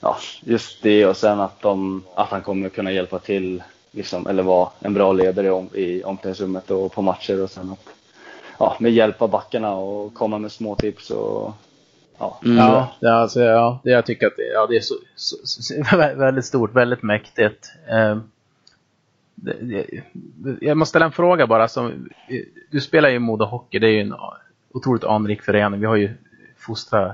ja, 0.00 0.16
just 0.40 0.82
det 0.82 1.06
och 1.06 1.16
sen 1.16 1.40
att, 1.40 1.60
de, 1.60 2.02
att 2.14 2.28
han 2.28 2.42
kommer 2.42 2.68
kunna 2.68 2.92
hjälpa 2.92 3.18
till 3.18 3.62
liksom, 3.94 4.26
eller 4.26 4.42
vara 4.42 4.68
en 4.80 4.94
bra 4.94 5.12
ledare 5.12 5.50
om, 5.50 5.68
i 5.74 6.02
omklädningsrummet 6.04 6.70
och 6.70 6.92
på 6.92 7.02
matcher 7.02 7.42
och 7.42 7.50
sen 7.50 7.70
att 7.72 7.88
ja, 8.58 8.76
med 8.80 8.92
hjälpa 8.92 9.28
backarna 9.28 9.74
och 9.74 10.14
komma 10.14 10.38
med 10.38 10.52
små 10.52 10.74
tips 10.76 11.10
och 11.10 11.52
ja. 12.18 12.40
Mm. 12.44 12.56
Ja, 12.56 12.88
det, 13.00 13.14
alltså, 13.14 13.40
ja, 13.40 13.80
det 13.84 13.90
jag 13.90 14.06
tycker 14.06 14.26
att 14.26 14.36
det, 14.36 14.52
ja, 14.54 14.66
det 14.66 14.76
är 14.76 14.80
så, 14.80 14.94
så, 15.16 15.36
så, 15.44 15.74
väldigt 15.96 16.44
stort, 16.44 16.74
väldigt 16.74 17.02
mäktigt. 17.02 17.72
Eh, 17.88 18.18
det, 19.34 19.56
det, 19.60 19.86
jag 20.60 20.76
måste 20.76 20.90
ställa 20.90 21.04
en 21.04 21.12
fråga 21.12 21.46
bara. 21.46 21.68
Som, 21.68 22.08
du 22.70 22.80
spelar 22.80 23.08
ju 23.08 23.18
Modo 23.18 23.44
Hockey, 23.44 23.78
det 23.78 23.86
är 23.86 23.92
ju 23.92 24.00
en 24.00 24.14
otroligt 24.72 25.04
anrik 25.04 25.42
förening. 25.42 25.80
Vi 25.80 25.86
har 25.86 25.96
ju 25.96 26.10
fostrat 26.58 27.12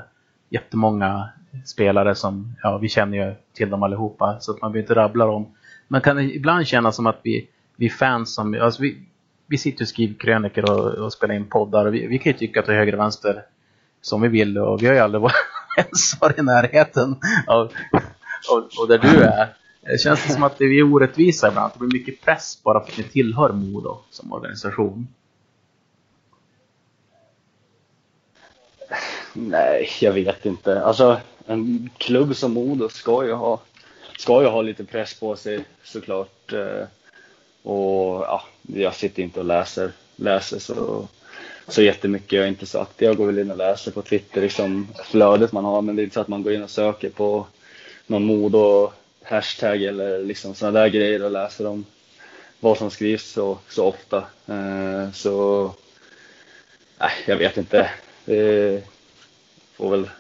jättemånga 0.49 1.29
spelare 1.65 2.15
som, 2.15 2.57
ja 2.63 2.79
vi 2.79 2.89
känner 2.89 3.17
ju 3.17 3.35
till 3.53 3.71
dem 3.71 3.83
allihopa 3.83 4.37
så 4.41 4.53
att 4.53 4.63
man 4.63 4.73
behöver 4.73 4.85
inte 4.85 4.95
rabbla 4.95 5.27
dem. 5.27 5.47
Man 5.93 6.01
kan 6.01 6.19
ibland 6.19 6.67
känna 6.67 6.93
som 6.93 7.07
att 7.07 7.21
vi, 7.23 7.49
vi 7.77 7.91
fans 7.91 8.35
som, 8.35 8.61
alltså 8.61 8.83
vi, 8.83 8.99
vi 9.47 9.59
sitter 9.59 9.85
och 9.85 9.89
skriver 9.89 10.15
krönikor 10.15 10.71
och, 10.71 11.05
och 11.05 11.13
spelar 11.13 11.35
in 11.35 11.49
poddar 11.49 11.87
och 11.87 11.95
vi, 11.95 12.07
vi 12.07 12.19
kan 12.19 12.33
ju 12.33 12.39
tycka 12.39 12.63
till 12.63 12.75
höger 12.75 12.93
och 12.93 13.01
vänster 13.01 13.43
som 14.01 14.21
vi 14.21 14.29
vill 14.29 14.59
och 14.59 14.83
vi 14.83 14.87
har 14.87 14.95
ju 14.95 15.01
aldrig 15.01 15.23
ens 15.77 16.21
varit 16.21 16.39
i 16.39 16.43
närheten 16.43 17.17
av 17.47 17.73
och, 18.51 18.81
och 18.81 18.89
där 18.89 18.99
du 18.99 19.23
är. 19.23 19.57
Det 19.81 19.99
känns 19.99 20.35
som 20.35 20.43
att 20.43 20.61
vi 20.61 20.79
är 20.79 20.93
orättvisa 20.93 21.49
ibland. 21.49 21.73
Det 21.73 21.79
blir 21.79 21.99
mycket 21.99 22.21
press 22.23 22.61
bara 22.65 22.85
för 22.85 22.93
att 22.93 22.99
ni 22.99 23.05
tillhör 23.05 23.53
Modo 23.53 23.99
som 24.11 24.33
organisation. 24.33 25.09
Nej, 29.33 29.89
jag 30.01 30.13
vet 30.13 30.47
inte. 30.47 30.85
Alltså, 30.85 31.21
en 31.47 31.91
klubb 31.99 32.37
som 32.37 32.53
Modo 32.53 32.89
ska 32.89 33.25
ju 33.25 33.33
ha 33.33 33.61
ska 34.21 34.43
ju 34.43 34.49
ha 34.49 34.63
lite 34.63 34.85
press 34.85 35.15
på 35.15 35.37
sig 35.37 35.65
såklart. 35.85 36.53
Eh, 36.53 36.87
och 37.63 38.23
ja, 38.23 38.43
jag 38.63 38.95
sitter 38.95 39.23
inte 39.23 39.41
och 39.41 39.47
läser, 39.47 39.93
läser 40.17 40.59
så, 40.59 41.09
så 41.69 41.83
jättemycket. 41.83 42.33
Jag 42.33 42.45
är 42.45 42.49
inte 42.49 42.67
så 42.67 42.79
aktiv. 42.79 43.09
Jag 43.09 43.17
går 43.17 43.27
väl 43.27 43.39
in 43.39 43.51
och 43.51 43.57
läser 43.57 43.91
på 43.91 44.03
Twitter, 44.03 44.41
liksom 44.41 44.89
flödet 45.05 45.53
man 45.53 45.65
har. 45.65 45.83
Men 45.83 45.97
det 45.97 46.03
är 46.03 46.05
inte 46.05 46.15
så 46.15 46.21
att 46.21 46.29
man 46.29 46.43
går 46.43 46.53
in 46.53 46.63
och 46.63 46.71
söker 46.71 47.11
på 47.11 47.47
någon 48.07 48.25
mod 48.25 48.55
och 48.55 48.93
hashtag 49.23 49.83
eller 49.83 50.25
liksom 50.25 50.55
sådana 50.55 50.81
där 50.81 50.89
grejer 50.89 51.25
och 51.25 51.31
läser 51.31 51.67
om 51.67 51.85
vad 52.61 52.79
som 52.79 52.91
skrivs 52.91 53.33
så, 53.33 53.59
så 53.69 53.85
ofta. 53.85 54.19
Eh, 54.47 55.13
så 55.13 55.71
nej, 56.99 57.13
jag 57.27 57.37
vet 57.37 57.57
inte. 57.57 57.91
Det 58.25 58.83
får 59.77 59.91
väl 59.91 60.11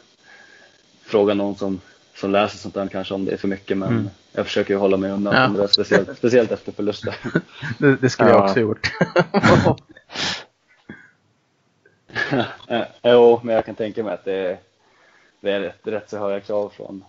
fråga 1.03 1.35
någon 1.35 1.57
som 1.57 1.81
som 2.15 2.31
läser 2.31 2.59
sånt 2.59 2.75
där 2.75 2.87
kanske 2.87 3.15
om 3.15 3.25
det 3.25 3.33
är 3.33 3.37
för 3.37 3.49
mycket 3.49 3.79
men 3.79 3.89
mm. 3.89 4.11
jag 4.33 4.47
försöker 4.47 4.75
ju 4.75 4.81
hålla 4.81 4.97
mig 4.97 5.11
undan 5.11 5.35
ja. 5.35 5.63
det 5.63 5.69
speciellt, 5.69 6.19
speciellt 6.19 6.53
efter 6.53 6.73
förluster. 6.73 7.17
det, 7.79 7.97
det 7.97 8.11
skulle 8.11 8.31
ja. 8.31 8.35
jag 8.37 8.45
också 8.45 8.61
gjort. 8.61 8.93
jo, 13.03 13.41
men 13.43 13.55
jag 13.55 13.67
kan 13.67 13.75
tänka 13.75 14.05
mig 14.05 14.15
att 14.15 14.25
det 14.25 14.35
är, 14.35 14.59
det 15.41 15.51
är 15.51 15.61
rätt, 15.61 15.81
rätt 15.83 16.11
så 16.11 16.19
höga 16.19 16.41
krav 16.41 16.73
från, 16.77 17.05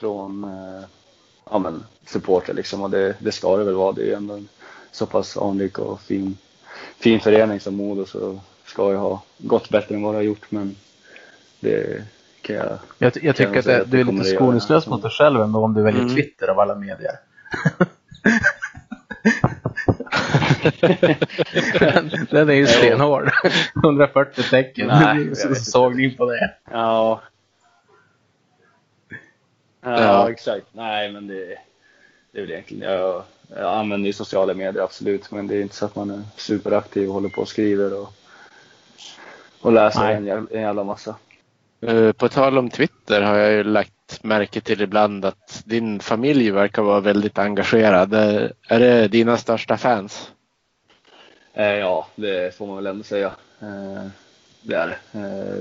från 0.00 0.44
eh, 0.44 0.84
ja, 1.50 1.58
men 1.58 1.84
supporter 2.06 2.54
liksom 2.54 2.82
och 2.82 2.90
det, 2.90 3.16
det 3.18 3.32
ska 3.32 3.56
det 3.56 3.64
väl 3.64 3.74
vara. 3.74 3.92
Det 3.92 4.02
är 4.02 4.06
ju 4.06 4.14
ändå 4.14 4.34
en 4.34 4.48
så 4.92 5.06
pass 5.06 5.36
anrik 5.36 5.78
och 5.78 6.00
fin, 6.00 6.38
fin 6.98 7.20
förening 7.20 7.60
som 7.60 7.76
Modo 7.76 8.06
så 8.06 8.40
ska 8.64 8.90
ju 8.90 8.96
ha 8.96 9.22
gått 9.38 9.68
bättre 9.68 9.94
än 9.94 10.02
vad 10.02 10.14
det 10.14 10.18
har 10.18 10.22
gjort 10.22 10.50
men 10.50 10.76
det, 11.60 12.04
jag, 12.52 12.78
jag, 12.98 13.12
jag 13.22 13.36
tycker 13.36 13.58
att, 13.58 13.66
att, 13.66 13.90
du 13.90 14.00
är 14.00 14.04
lite 14.04 14.24
skoningslös 14.24 14.86
mot 14.86 15.02
dig 15.02 15.10
själv 15.10 15.40
ändå 15.40 15.64
om 15.64 15.74
du 15.74 15.82
väljer 15.82 16.02
mm. 16.02 16.14
Twitter 16.14 16.48
av 16.48 16.60
alla 16.60 16.74
medier. 16.74 17.12
den, 21.78 22.10
den 22.30 22.48
är 22.48 22.54
ju 22.54 22.66
stenhård. 22.66 23.30
140 23.84 24.42
tecken. 24.42 24.86
Nej, 24.86 25.36
sågning 25.56 26.16
på 26.16 26.26
det. 26.26 26.54
Ja. 26.70 27.22
ja. 29.80 30.02
Ja, 30.02 30.30
exakt. 30.30 30.66
Nej, 30.72 31.12
men 31.12 31.26
det, 31.26 31.58
det 32.32 32.38
är 32.38 32.42
väl 32.42 32.50
egentligen, 32.50 32.90
jag, 32.90 33.22
jag 33.48 33.74
använder 33.74 34.06
ju 34.06 34.12
sociala 34.12 34.54
medier 34.54 34.82
absolut, 34.82 35.30
men 35.30 35.46
det 35.46 35.56
är 35.56 35.62
inte 35.62 35.74
så 35.74 35.84
att 35.84 35.96
man 35.96 36.10
är 36.10 36.22
superaktiv 36.36 37.08
och 37.08 37.14
håller 37.14 37.28
på 37.28 37.40
och 37.40 37.48
skriver 37.48 38.00
och, 38.00 38.12
och 39.60 39.72
läser 39.72 40.10
en, 40.10 40.28
en 40.28 40.60
jävla 40.60 40.84
massa. 40.84 41.16
Eh, 41.82 42.12
på 42.12 42.28
tal 42.28 42.58
om 42.58 42.70
Twitter 42.70 43.22
har 43.22 43.36
jag 43.36 43.52
ju 43.52 43.64
lagt 43.64 44.24
märke 44.24 44.60
till 44.60 44.80
ibland 44.80 45.24
att 45.24 45.62
din 45.64 46.00
familj 46.00 46.50
verkar 46.50 46.82
vara 46.82 47.00
väldigt 47.00 47.38
engagerad. 47.38 48.14
Eh, 48.14 48.50
är 48.68 48.80
det 48.80 49.08
dina 49.08 49.36
största 49.36 49.76
fans? 49.76 50.32
Eh, 51.54 51.66
ja, 51.66 52.06
det 52.14 52.56
får 52.56 52.66
man 52.66 52.76
väl 52.76 52.86
ändå 52.86 53.04
säga. 53.04 53.32
Det 54.62 54.74
är 54.74 54.86
det. 54.88 54.96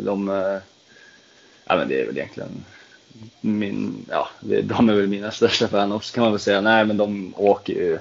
De, 0.01 0.27
ja, 1.65 1.77
men 1.77 1.87
det 1.87 2.01
är 2.01 2.05
väl 2.05 2.17
egentligen 2.17 2.65
min, 3.41 4.05
ja, 4.09 4.27
de 4.39 4.89
är 4.89 4.93
väl 4.93 5.07
mina 5.07 5.31
största 5.31 5.67
fan 5.67 5.91
också 5.91 6.13
kan 6.13 6.23
man 6.23 6.31
väl 6.31 6.39
säga. 6.39 6.61
Nej, 6.61 6.85
men 6.85 6.97
de 6.97 7.33
åker 7.37 7.73
ju 7.73 7.99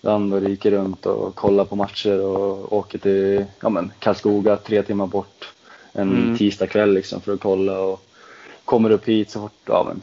land 0.00 0.34
och 0.34 0.40
rike 0.40 0.70
runt 0.70 1.06
och 1.06 1.34
kollar 1.34 1.64
på 1.64 1.76
matcher 1.76 2.20
och 2.20 2.72
åker 2.72 2.98
till 2.98 3.44
ja, 3.60 3.68
men 3.68 3.92
Karlskoga 3.98 4.56
tre 4.56 4.82
timmar 4.82 5.06
bort 5.06 5.54
en 5.92 6.12
mm. 6.12 6.38
tisdagkväll 6.38 6.94
liksom 6.94 7.20
för 7.20 7.34
att 7.34 7.40
kolla 7.40 7.80
och 7.80 8.02
kommer 8.64 8.90
upp 8.90 9.08
hit 9.08 9.30
så 9.30 9.40
fort, 9.40 9.52
ja 9.64 9.84
men 9.88 10.02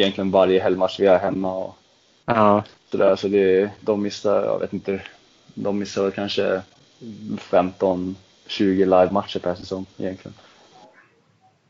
egentligen 0.00 0.30
varje 0.30 0.60
helgmatch 0.62 1.00
vi 1.00 1.06
är 1.06 1.18
hemma 1.18 1.54
och 1.54 1.76
ja. 2.24 2.64
sådär. 2.90 3.16
Så 3.16 3.28
det, 3.28 3.70
de 3.80 4.02
missar, 4.02 4.44
jag 4.44 4.58
vet 4.58 4.72
inte, 4.72 5.02
de 5.54 5.78
missar 5.78 6.10
kanske 6.10 6.62
15-20 7.00 8.08
live-matcher 8.58 9.38
per 9.38 9.54
säsong 9.54 9.86
egentligen. 9.96 10.34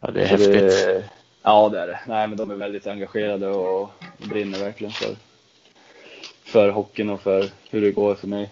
Ja, 0.01 0.11
det 0.11 0.23
är 0.23 0.27
så 0.27 0.31
häftigt. 0.31 0.87
Det, 0.87 1.05
ja, 1.43 1.69
det 1.69 1.81
är 1.81 1.87
det. 1.87 2.01
Nej, 2.07 2.29
men 2.29 2.37
de 2.37 2.51
är 2.51 2.55
väldigt 2.55 2.87
engagerade 2.87 3.49
och 3.49 3.91
brinner 4.19 4.59
verkligen 4.59 4.93
för, 4.93 5.17
för 6.45 6.71
hockeyn 6.71 7.11
och 7.11 7.21
för 7.21 7.45
hur 7.71 7.81
det 7.81 7.91
går 7.91 8.15
för 8.15 8.27
mig. 8.27 8.51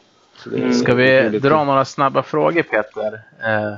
Ska 0.82 0.94
vi 0.94 1.38
dra 1.38 1.64
några 1.64 1.84
snabba 1.84 2.22
frågor 2.22 2.62
Peter? 2.62 3.22
Eh, 3.44 3.74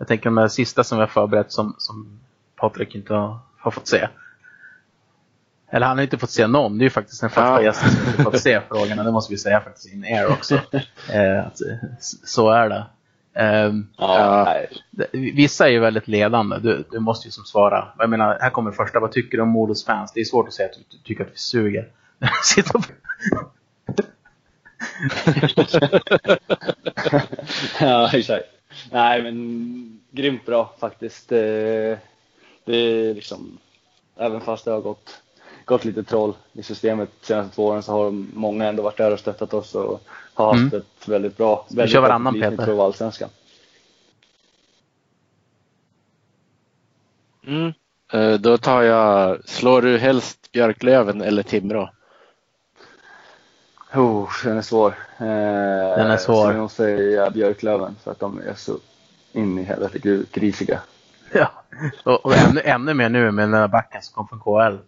jag 0.00 0.08
tänker 0.08 0.24
de 0.24 0.36
här 0.38 0.48
sista 0.48 0.84
som 0.84 0.98
vi 0.98 1.02
har 1.02 1.08
förberett 1.08 1.52
som, 1.52 1.74
som 1.78 2.20
Patrik 2.56 2.94
inte 2.94 3.14
har, 3.14 3.38
har 3.58 3.70
fått 3.70 3.88
se. 3.88 4.08
Eller 5.70 5.86
han 5.86 5.96
har 5.98 6.02
inte 6.02 6.18
fått 6.18 6.30
se 6.30 6.46
någon. 6.46 6.78
Det 6.78 6.82
är 6.82 6.86
ju 6.86 6.90
faktiskt 6.90 7.20
den 7.20 7.30
första 7.30 7.42
ja. 7.42 7.62
gästen 7.62 7.90
som 7.90 8.24
har 8.24 8.30
fått 8.30 8.40
se 8.40 8.60
frågorna. 8.60 9.04
Det 9.04 9.12
måste 9.12 9.32
vi 9.32 9.38
säga 9.38 9.60
faktiskt 9.60 9.94
in 9.94 10.04
air 10.04 10.32
också. 10.32 10.54
eh, 11.12 11.46
att, 11.46 11.58
så 12.24 12.50
är 12.50 12.68
det. 12.68 12.86
Ehm, 13.34 13.86
Ja, 13.96 14.56
vissa 15.12 15.66
är 15.66 15.70
ju 15.70 15.80
väldigt 15.80 16.08
ledande. 16.08 16.58
Du, 16.58 16.84
du 16.90 16.98
måste 16.98 17.28
ju 17.28 17.32
som 17.32 17.44
svara. 17.44 17.88
Jag 17.98 18.10
menar, 18.10 18.38
här 18.40 18.50
kommer 18.50 18.72
första. 18.72 19.00
Vad 19.00 19.12
tycker 19.12 19.36
du 19.36 19.42
om 19.42 19.48
Modos 19.48 19.84
fans? 19.84 20.12
Det 20.12 20.20
är 20.20 20.24
svårt 20.24 20.48
att 20.48 20.54
säga 20.54 20.68
att 20.68 20.74
du, 20.74 20.82
du 20.90 20.98
tycker 21.04 21.24
att 21.24 21.32
vi 21.32 21.38
suger. 21.38 21.88
Sitta 22.44 22.80
ja, 27.80 28.10
exakt. 28.12 28.44
Nej, 28.92 29.22
men 29.22 30.00
grymt 30.10 30.46
bra 30.46 30.74
faktiskt. 30.78 31.28
Det, 31.28 31.98
det 32.64 32.76
är 32.76 33.14
liksom, 33.14 33.58
även 34.16 34.40
fast 34.40 34.64
det 34.64 34.70
har 34.70 34.80
gått, 34.80 35.22
gått 35.64 35.84
lite 35.84 36.02
troll 36.02 36.34
i 36.52 36.62
systemet 36.62 37.10
de 37.20 37.26
senaste 37.26 37.54
två 37.54 37.64
åren 37.66 37.82
så 37.82 37.92
har 37.92 38.04
de- 38.04 38.30
många 38.34 38.66
ändå 38.68 38.82
varit 38.82 38.96
där 38.96 39.12
och 39.12 39.18
stöttat 39.18 39.54
oss 39.54 39.74
och 39.74 40.00
har 40.34 40.46
haft 40.46 40.72
Mm. 40.72 40.74
ett 40.80 41.08
väldigt 41.08 41.36
bra, 41.36 41.66
väldigt 41.70 41.92
kör 41.92 42.00
bra 42.00 42.08
varannan, 42.08 42.34
Peter. 42.34 42.52
i 42.52 42.56
Pro 42.56 42.82
Allsvenskan. 42.82 43.28
Mm. 47.46 47.72
Eh, 48.12 48.40
Då 48.40 48.58
tar 48.58 48.82
jag, 48.82 49.44
slår 49.48 49.82
du 49.82 49.98
helst 49.98 50.52
Björklöven 50.52 51.22
eller 51.22 51.42
Timrå? 51.42 51.90
Oh, 53.94 54.28
den 54.44 54.58
är 54.58 54.62
svår. 54.62 54.94
Eh, 55.18 55.26
är 55.26 56.16
svår. 56.16 56.52
Jag 56.52 56.60
måste 56.60 56.76
säga 56.76 57.30
Björklöven 57.30 57.96
för 58.04 58.10
att 58.10 58.20
de 58.20 58.38
är 58.38 58.54
så 58.54 58.78
in 59.32 59.58
i 59.58 59.62
helvete 59.62 60.22
grisiga. 60.32 60.80
ja. 61.32 61.50
Och, 62.04 62.26
och 62.26 62.36
ännu, 62.36 62.60
ännu 62.64 62.94
mer 62.94 63.08
nu 63.08 63.30
med 63.30 63.42
den 63.42 63.50
där 63.50 63.68
backen 63.68 64.02
som 64.02 64.14
kom 64.14 64.28
från 64.28 64.40
KL. 64.40 64.78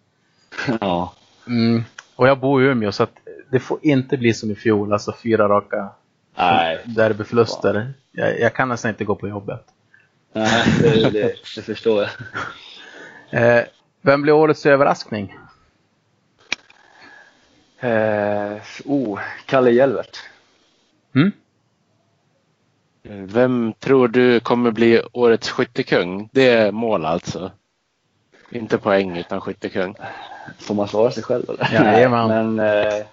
Ja. 0.81 1.13
Mm. 1.47 1.83
Och 2.15 2.27
jag 2.27 2.39
bor 2.39 2.63
i 2.63 2.65
Umeå 2.65 2.91
så 2.91 3.03
att 3.03 3.17
det 3.51 3.59
får 3.59 3.79
inte 3.81 4.17
bli 4.17 4.33
som 4.33 4.51
i 4.51 4.55
fjol. 4.55 4.93
Alltså 4.93 5.13
fyra 5.23 5.49
raka 5.49 5.89
Nej, 6.35 6.79
derbyförluster. 6.85 7.93
Jag, 8.11 8.39
jag 8.39 8.53
kan 8.53 8.69
nästan 8.69 8.89
inte 8.89 9.05
gå 9.05 9.15
på 9.15 9.27
jobbet. 9.27 9.65
nej 10.33 10.63
det, 10.81 11.09
det, 11.09 11.33
det 11.55 11.61
förstår 11.61 12.01
jag. 12.01 12.09
Eh, 13.29 13.63
vem 14.01 14.21
blir 14.21 14.33
årets 14.33 14.65
överraskning? 14.65 15.37
Eh, 17.83 18.61
oh, 18.85 19.19
Kalle 19.45 19.71
Hjelvert. 19.71 20.19
Mm? 21.15 21.31
Vem 23.03 23.73
tror 23.79 24.07
du 24.07 24.39
kommer 24.39 24.71
bli 24.71 25.01
årets 25.13 25.49
skyttekung? 25.49 26.29
Det 26.31 26.49
är 26.49 26.71
mål 26.71 27.05
alltså. 27.05 27.51
Inte 28.49 28.77
poäng 28.77 29.17
utan 29.17 29.41
skyttekung. 29.41 29.95
Får 30.59 30.75
man 30.75 30.87
svara 30.87 31.11
sig 31.11 31.23
själv 31.23 31.49
eller? 31.49 31.73
Jajamän. 31.73 32.55
Men 32.55 32.59
eh, 32.59 33.05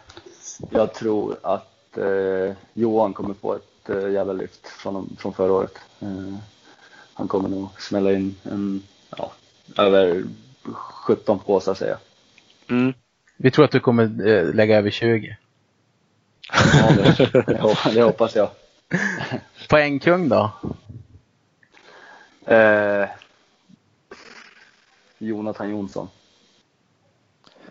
jag 0.71 0.95
tror 0.95 1.37
att 1.43 1.99
eh, 1.99 2.57
Johan 2.73 3.13
kommer 3.13 3.35
få 3.35 3.55
ett 3.55 3.89
eh, 3.89 4.11
jävla 4.11 4.33
lyft 4.33 4.69
från, 4.69 5.17
från 5.19 5.33
förra 5.33 5.53
året. 5.53 5.79
Eh, 6.01 6.35
han 7.15 7.29
kommer 7.29 7.49
nog 7.49 7.69
smälla 7.79 8.13
in 8.13 8.37
en, 8.43 8.83
ja, 9.17 9.33
över 9.79 10.25
17 10.73 11.39
påsar 11.39 11.75
säger 11.75 11.93
jag. 11.93 12.01
Mm. 12.77 12.95
Vi 13.43 13.51
tror 13.51 13.65
att 13.65 13.71
du 13.71 13.81
kommer 13.81 14.27
eh, 14.29 14.55
lägga 14.55 14.79
över 14.79 14.91
20. 14.91 15.37
Ja, 16.53 16.91
det, 16.97 17.33
det, 17.47 17.59
hop- 17.61 17.95
det 17.95 18.03
hoppas 18.03 18.37
jag. 18.37 18.51
Poängkung 19.69 20.29
då? 20.29 20.51
Eh, 22.47 23.09
Jonathan 25.19 25.71
Jonsson. 25.71 26.09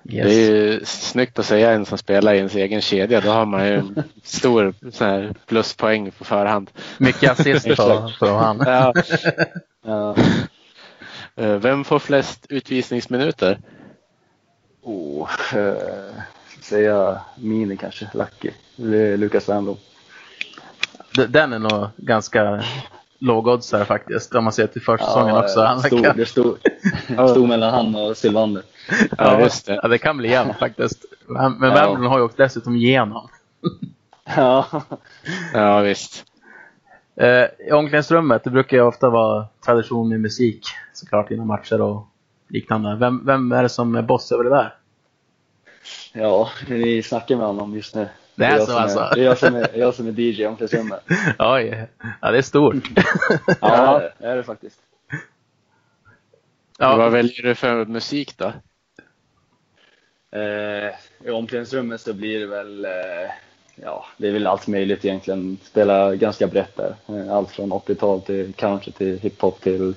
Yes. 0.09 0.25
Det 0.27 0.33
är 0.33 0.51
ju 0.51 0.85
snyggt 0.85 1.39
att 1.39 1.45
säga 1.45 1.71
en 1.71 1.85
som 1.85 1.97
spelar 1.97 2.33
i 2.33 2.37
ens 2.37 2.55
egen 2.55 2.81
kedja. 2.81 3.21
Då 3.21 3.29
har 3.31 3.45
man 3.45 3.67
ju 3.67 3.73
en 3.73 4.03
stor 4.23 4.73
sån 4.91 5.07
här 5.07 5.33
pluspoäng 5.45 6.11
på 6.11 6.23
förhand. 6.23 6.71
Mycket 6.97 7.31
assist 7.31 7.67
på, 7.75 8.11
på 8.19 8.25
han. 8.27 8.59
Ja. 8.65 8.93
Eh, 9.85 10.23
Eh, 11.35 11.55
Vem 11.55 11.83
får 11.83 11.99
flest 11.99 12.45
utvisningsminuter? 12.49 13.59
Oh, 14.83 15.29
eh, 15.55 15.73
säga 16.61 17.19
Mini 17.35 17.77
kanske, 17.77 18.09
Lucky. 18.13 18.51
Lukas 19.17 19.49
Wernbloom. 19.49 19.77
D- 21.15 21.25
Den 21.27 21.53
är 21.53 21.59
nog 21.59 21.87
ganska 21.97 22.63
lågoddsare 23.19 23.85
faktiskt. 23.85 24.35
Om 24.35 24.43
man 24.43 24.53
ser 24.53 24.67
till 24.67 24.81
försäsongen 24.81 25.35
också. 25.37 25.61
Han 25.61 25.79
stod, 25.79 26.15
det 26.15 26.25
stod, 26.25 26.57
stod 27.31 27.47
mellan 27.47 27.73
han 27.73 27.95
och 27.95 28.17
Sylvander. 28.17 28.63
Ja, 29.17 29.39
just 29.39 29.65
det. 29.65 29.79
Ja, 29.83 29.87
det 29.87 29.97
kan 29.97 30.17
bli 30.17 30.29
jämnt 30.29 30.57
faktiskt. 30.57 31.05
Men 31.27 31.53
men 31.53 31.69
Ja. 31.71 31.95
Har 32.09 32.17
ju 32.17 32.23
åkt 32.25 32.37
dessutom 32.37 32.75
igenom. 32.75 33.29
Ja, 34.35 34.65
Ja, 35.53 35.79
visst. 35.81 36.25
Eh, 37.15 37.45
I 37.67 37.71
omklädningsrummet, 37.71 38.43
det 38.43 38.49
brukar 38.49 38.77
ju 38.77 38.83
ofta 38.83 39.09
vara 39.09 39.45
tradition 39.65 40.09
med 40.09 40.19
musik 40.19 40.65
såklart 40.93 41.31
innan 41.31 41.47
matcher 41.47 41.81
och 41.81 42.07
liknande. 42.49 42.95
Vem, 42.95 43.25
vem 43.25 43.51
är 43.51 43.63
det 43.63 43.69
som 43.69 43.95
är 43.95 44.01
boss 44.01 44.31
över 44.31 44.43
det 44.43 44.49
där? 44.49 44.75
ja, 46.13 46.49
ni 46.67 47.03
snackar 47.03 47.35
med 47.35 47.45
honom 47.45 47.75
just 47.75 47.95
nu. 47.95 48.07
Det 48.35 48.45
är 48.45 48.51
jag 48.51 48.59
så 48.59 48.65
som 48.65 48.75
alltså? 48.75 48.99
Är, 48.99 49.15
det 49.15 49.21
är 49.21 49.25
jag 49.25 49.37
som 49.37 49.55
är, 49.55 49.77
jag 49.77 49.93
som 49.93 50.07
är 50.07 50.19
DJ 50.19 50.41
i 50.41 50.45
omklädningsrummet. 50.45 51.03
Oj, 51.39 51.87
ja 52.21 52.31
det 52.31 52.37
är 52.37 52.41
stort. 52.41 52.83
Ja, 53.61 54.01
det 54.19 54.25
är 54.25 54.35
det 54.35 54.43
faktiskt. 54.43 54.79
Vad 56.79 57.05
ja, 57.05 57.09
väljer 57.09 57.43
du 57.43 57.55
för 57.55 57.85
musik 57.85 58.37
då? 58.37 58.53
Eh, 60.31 60.93
I 61.23 61.29
omklädningsrummet 61.31 62.01
så 62.01 62.13
blir 62.13 62.39
det 62.39 62.45
väl, 62.45 62.85
eh, 62.85 63.31
ja, 63.75 64.05
det 64.17 64.27
är 64.27 64.31
väl 64.31 64.47
allt 64.47 64.67
möjligt 64.67 65.05
egentligen. 65.05 65.57
Spela 65.63 66.15
ganska 66.15 66.47
brett 66.47 66.75
där. 66.75 66.95
Eh, 67.07 67.33
allt 67.33 67.51
från 67.51 67.73
80-tal 67.73 68.21
till 68.21 68.53
country 68.53 68.91
till 68.91 69.19
hiphop 69.19 69.61
till 69.61 69.95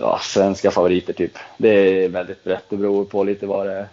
ja, 0.00 0.18
svenska 0.22 0.70
favoriter 0.70 1.12
typ. 1.12 1.38
Det 1.58 1.68
är 2.04 2.08
väldigt 2.08 2.44
brett. 2.44 2.64
Det 2.68 2.76
beror 2.76 3.04
på 3.04 3.24
lite 3.24 3.46
vad 3.46 3.66
det 3.66 3.72
är, 3.72 3.88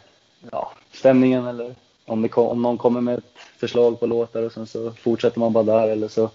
ja, 0.52 0.72
stämningen 0.92 1.48
eller 1.48 1.76
om, 2.06 2.22
det, 2.22 2.30
kom- 2.30 2.48
om 2.48 2.62
någon 2.62 2.78
kommer 2.78 3.02
med 3.02 3.18
ett 3.18 3.38
förslag 3.58 4.00
på 4.00 4.06
låtar 4.06 4.44
och 4.44 4.52
sen 4.52 4.68
så 4.68 4.92
fortsätter 4.92 5.40
man 5.40 5.54
bara 5.54 5.64
där 5.64 5.88
eller 5.88 6.08
så. 6.08 6.30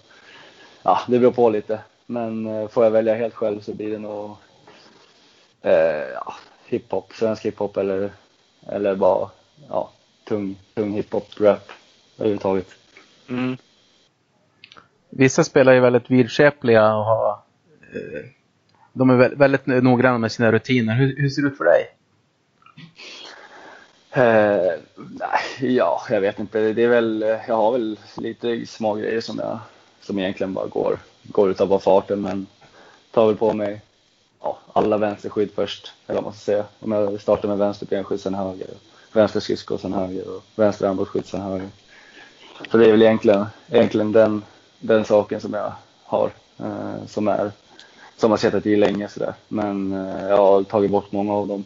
Ja, 0.83 1.01
det 1.09 1.19
beror 1.19 1.33
på 1.33 1.51
lite. 1.51 1.81
Men 2.07 2.47
eh, 2.47 2.69
får 2.69 2.85
jag 2.85 2.91
välja 2.91 3.15
helt 3.15 3.35
själv 3.35 3.61
så 3.61 3.75
blir 3.75 3.91
det 3.91 3.99
nog 3.99 4.31
eh, 5.63 5.73
ja, 6.15 6.35
hiphop, 6.67 7.13
svensk 7.15 7.45
hiphop 7.45 7.77
eller, 7.77 8.13
eller 8.69 8.95
bara 8.95 9.31
ja, 9.69 9.91
tung, 10.29 10.57
tung 10.75 10.93
hiphop, 10.93 11.41
rap 11.41 11.69
överhuvudtaget. 12.19 12.69
Mm. 13.29 13.57
vissa 15.11 15.45
spelar 15.45 15.73
ju 15.73 15.81
väldigt 15.81 16.11
vidskepliga 16.11 16.95
och 16.95 17.05
har, 17.05 17.31
eh, 17.95 18.25
de 18.93 19.11
är 19.11 19.29
väldigt 19.37 19.67
noggranna 19.67 20.19
med 20.19 20.33
sina 20.33 20.53
rutiner. 20.53 20.95
Hur, 20.95 21.17
hur 21.17 21.29
ser 21.29 21.43
det 21.43 21.49
ut 21.49 21.59
för 21.59 21.65
dig? 21.65 21.89
Eh, 24.11 24.81
nej, 24.97 25.75
ja, 25.77 26.03
jag 26.11 26.21
vet 26.21 26.39
inte. 26.39 26.73
Det 26.73 26.83
är 26.83 26.89
väl, 26.89 27.39
jag 27.49 27.57
har 27.57 27.73
väl 27.73 27.99
lite 28.17 28.67
små 28.67 28.95
grejer 28.95 29.21
som 29.21 29.39
jag 29.39 29.59
som 30.01 30.19
egentligen 30.19 30.55
bara 30.55 30.67
går, 30.67 30.99
går 31.23 31.51
utav 31.51 31.69
bara 31.69 31.79
farten 31.79 32.21
men 32.21 32.47
tar 33.11 33.27
väl 33.27 33.37
på 33.37 33.53
mig 33.53 33.81
ja, 34.43 34.59
alla 34.73 34.99
vänsterskydd 34.99 35.51
först, 35.55 35.93
eller 36.07 36.15
vad 36.15 36.25
man 36.25 36.33
ska 36.33 36.41
säga. 36.41 36.65
Om 36.81 36.93
jag 36.93 37.21
startar 37.21 37.49
med 37.49 37.59
vänster 37.59 37.87
benskydd 37.87 38.21
sen 38.21 38.35
höger, 38.35 38.69
vänster 39.13 39.41
skridsko 39.41 39.79
sen 39.79 39.93
höger 39.93 40.37
och 40.37 40.43
vänster 40.57 40.89
armbågsskydd 40.89 41.27
sen 41.27 41.41
höger. 41.41 41.69
Så 42.71 42.77
det 42.77 42.87
är 42.87 42.91
väl 42.91 43.03
egentligen, 43.03 43.47
egentligen 43.71 44.13
den, 44.13 44.45
den 44.81 45.05
saken 45.05 45.41
som 45.41 45.55
jag 45.55 45.73
har, 46.05 46.31
eh, 46.59 47.07
som 47.07 47.29
är 47.29 47.53
som 48.23 48.31
har 48.31 48.39
suttit 48.39 48.67
i 48.67 48.77
länge 48.77 49.09
sådär. 49.09 49.35
Men 49.49 49.93
eh, 49.93 50.29
jag 50.29 50.37
har 50.37 50.63
tagit 50.63 50.91
bort 50.91 51.13
många 51.13 51.33
av 51.33 51.49
dem 51.49 51.65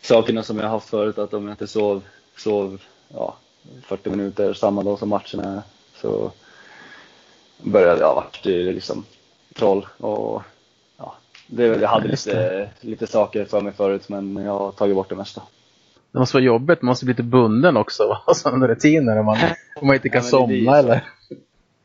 sakerna 0.00 0.42
som 0.42 0.56
jag 0.56 0.64
har 0.64 0.70
haft 0.70 0.88
förut, 0.88 1.18
att 1.18 1.34
om 1.34 1.44
jag 1.44 1.52
inte 1.52 1.66
sov, 1.66 2.02
sov 2.36 2.80
ja, 3.08 3.36
40 3.82 4.10
minuter 4.10 4.54
samma 4.54 4.82
dag 4.82 4.98
som 4.98 5.08
matcherna 5.08 5.56
är, 5.56 5.62
så 6.00 6.32
började 7.62 8.00
jag 8.00 8.14
vart 8.14 8.44
liksom 8.44 9.04
troll 9.54 9.86
och 9.98 10.42
ja, 10.96 11.14
det, 11.46 11.66
jag 11.66 11.88
hade 11.88 12.08
lite, 12.08 12.70
lite 12.80 13.06
saker 13.06 13.44
för 13.44 13.60
mig 13.60 13.72
förut 13.72 14.08
men 14.08 14.36
jag 14.36 14.58
har 14.58 14.72
tagit 14.72 14.96
bort 14.96 15.08
det 15.08 15.16
mesta. 15.16 15.42
Det 16.12 16.18
måste 16.18 16.36
vara 16.36 16.44
jobbigt, 16.44 16.82
man 16.82 16.88
måste 16.88 17.04
bli 17.04 17.12
lite 17.14 17.22
bunden 17.22 17.76
också. 17.76 18.18
Och 18.26 18.36
sådana 18.36 18.68
rutiner 18.68 19.18
om 19.18 19.26
man, 19.26 19.38
om 19.80 19.86
man 19.86 19.96
inte 19.96 20.08
kan 20.08 20.22
Ja, 20.22 20.28
somna 20.28 20.78
eller? 20.78 21.04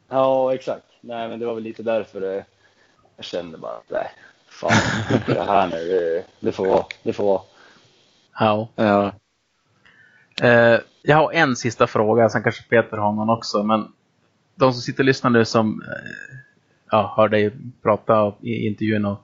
Ja 0.09 0.53
exakt, 0.53 0.85
nej 1.01 1.29
men 1.29 1.39
det 1.39 1.45
var 1.45 1.53
väl 1.53 1.63
lite 1.63 1.83
därför 1.83 2.21
det, 2.21 2.45
jag 3.16 3.26
kände 3.26 3.57
bara 3.57 3.72
att 3.72 3.89
nej, 3.89 4.11
fan 4.47 4.72
det 5.26 5.43
här 5.43 5.68
nu, 5.68 5.78
det, 5.78 6.26
det 6.39 6.51
får 6.51 6.68
vara, 6.68 6.86
det 7.03 7.14
får 7.14 7.24
vara. 7.24 7.41
Ja. 8.39 8.68
Ja. 8.76 9.14
Eh, 10.41 10.80
jag 11.01 11.18
har 11.18 11.32
en 11.32 11.55
sista 11.55 11.88
fråga, 11.88 12.30
sen 12.30 12.43
kanske 12.43 12.64
Peter 12.64 12.97
har 12.97 13.11
någon 13.11 13.30
också. 13.30 13.64
Men 13.64 13.91
de 14.55 14.74
som 14.74 14.82
sitter 14.82 15.03
och 15.03 15.05
lyssnar 15.05 15.32
nu 15.32 15.45
som 15.45 15.82
eh, 15.82 16.38
ja, 16.91 17.14
hör 17.18 17.30
dig 17.30 17.51
prata 17.82 18.34
i 18.41 18.68
intervjun 18.68 19.05
och, 19.05 19.18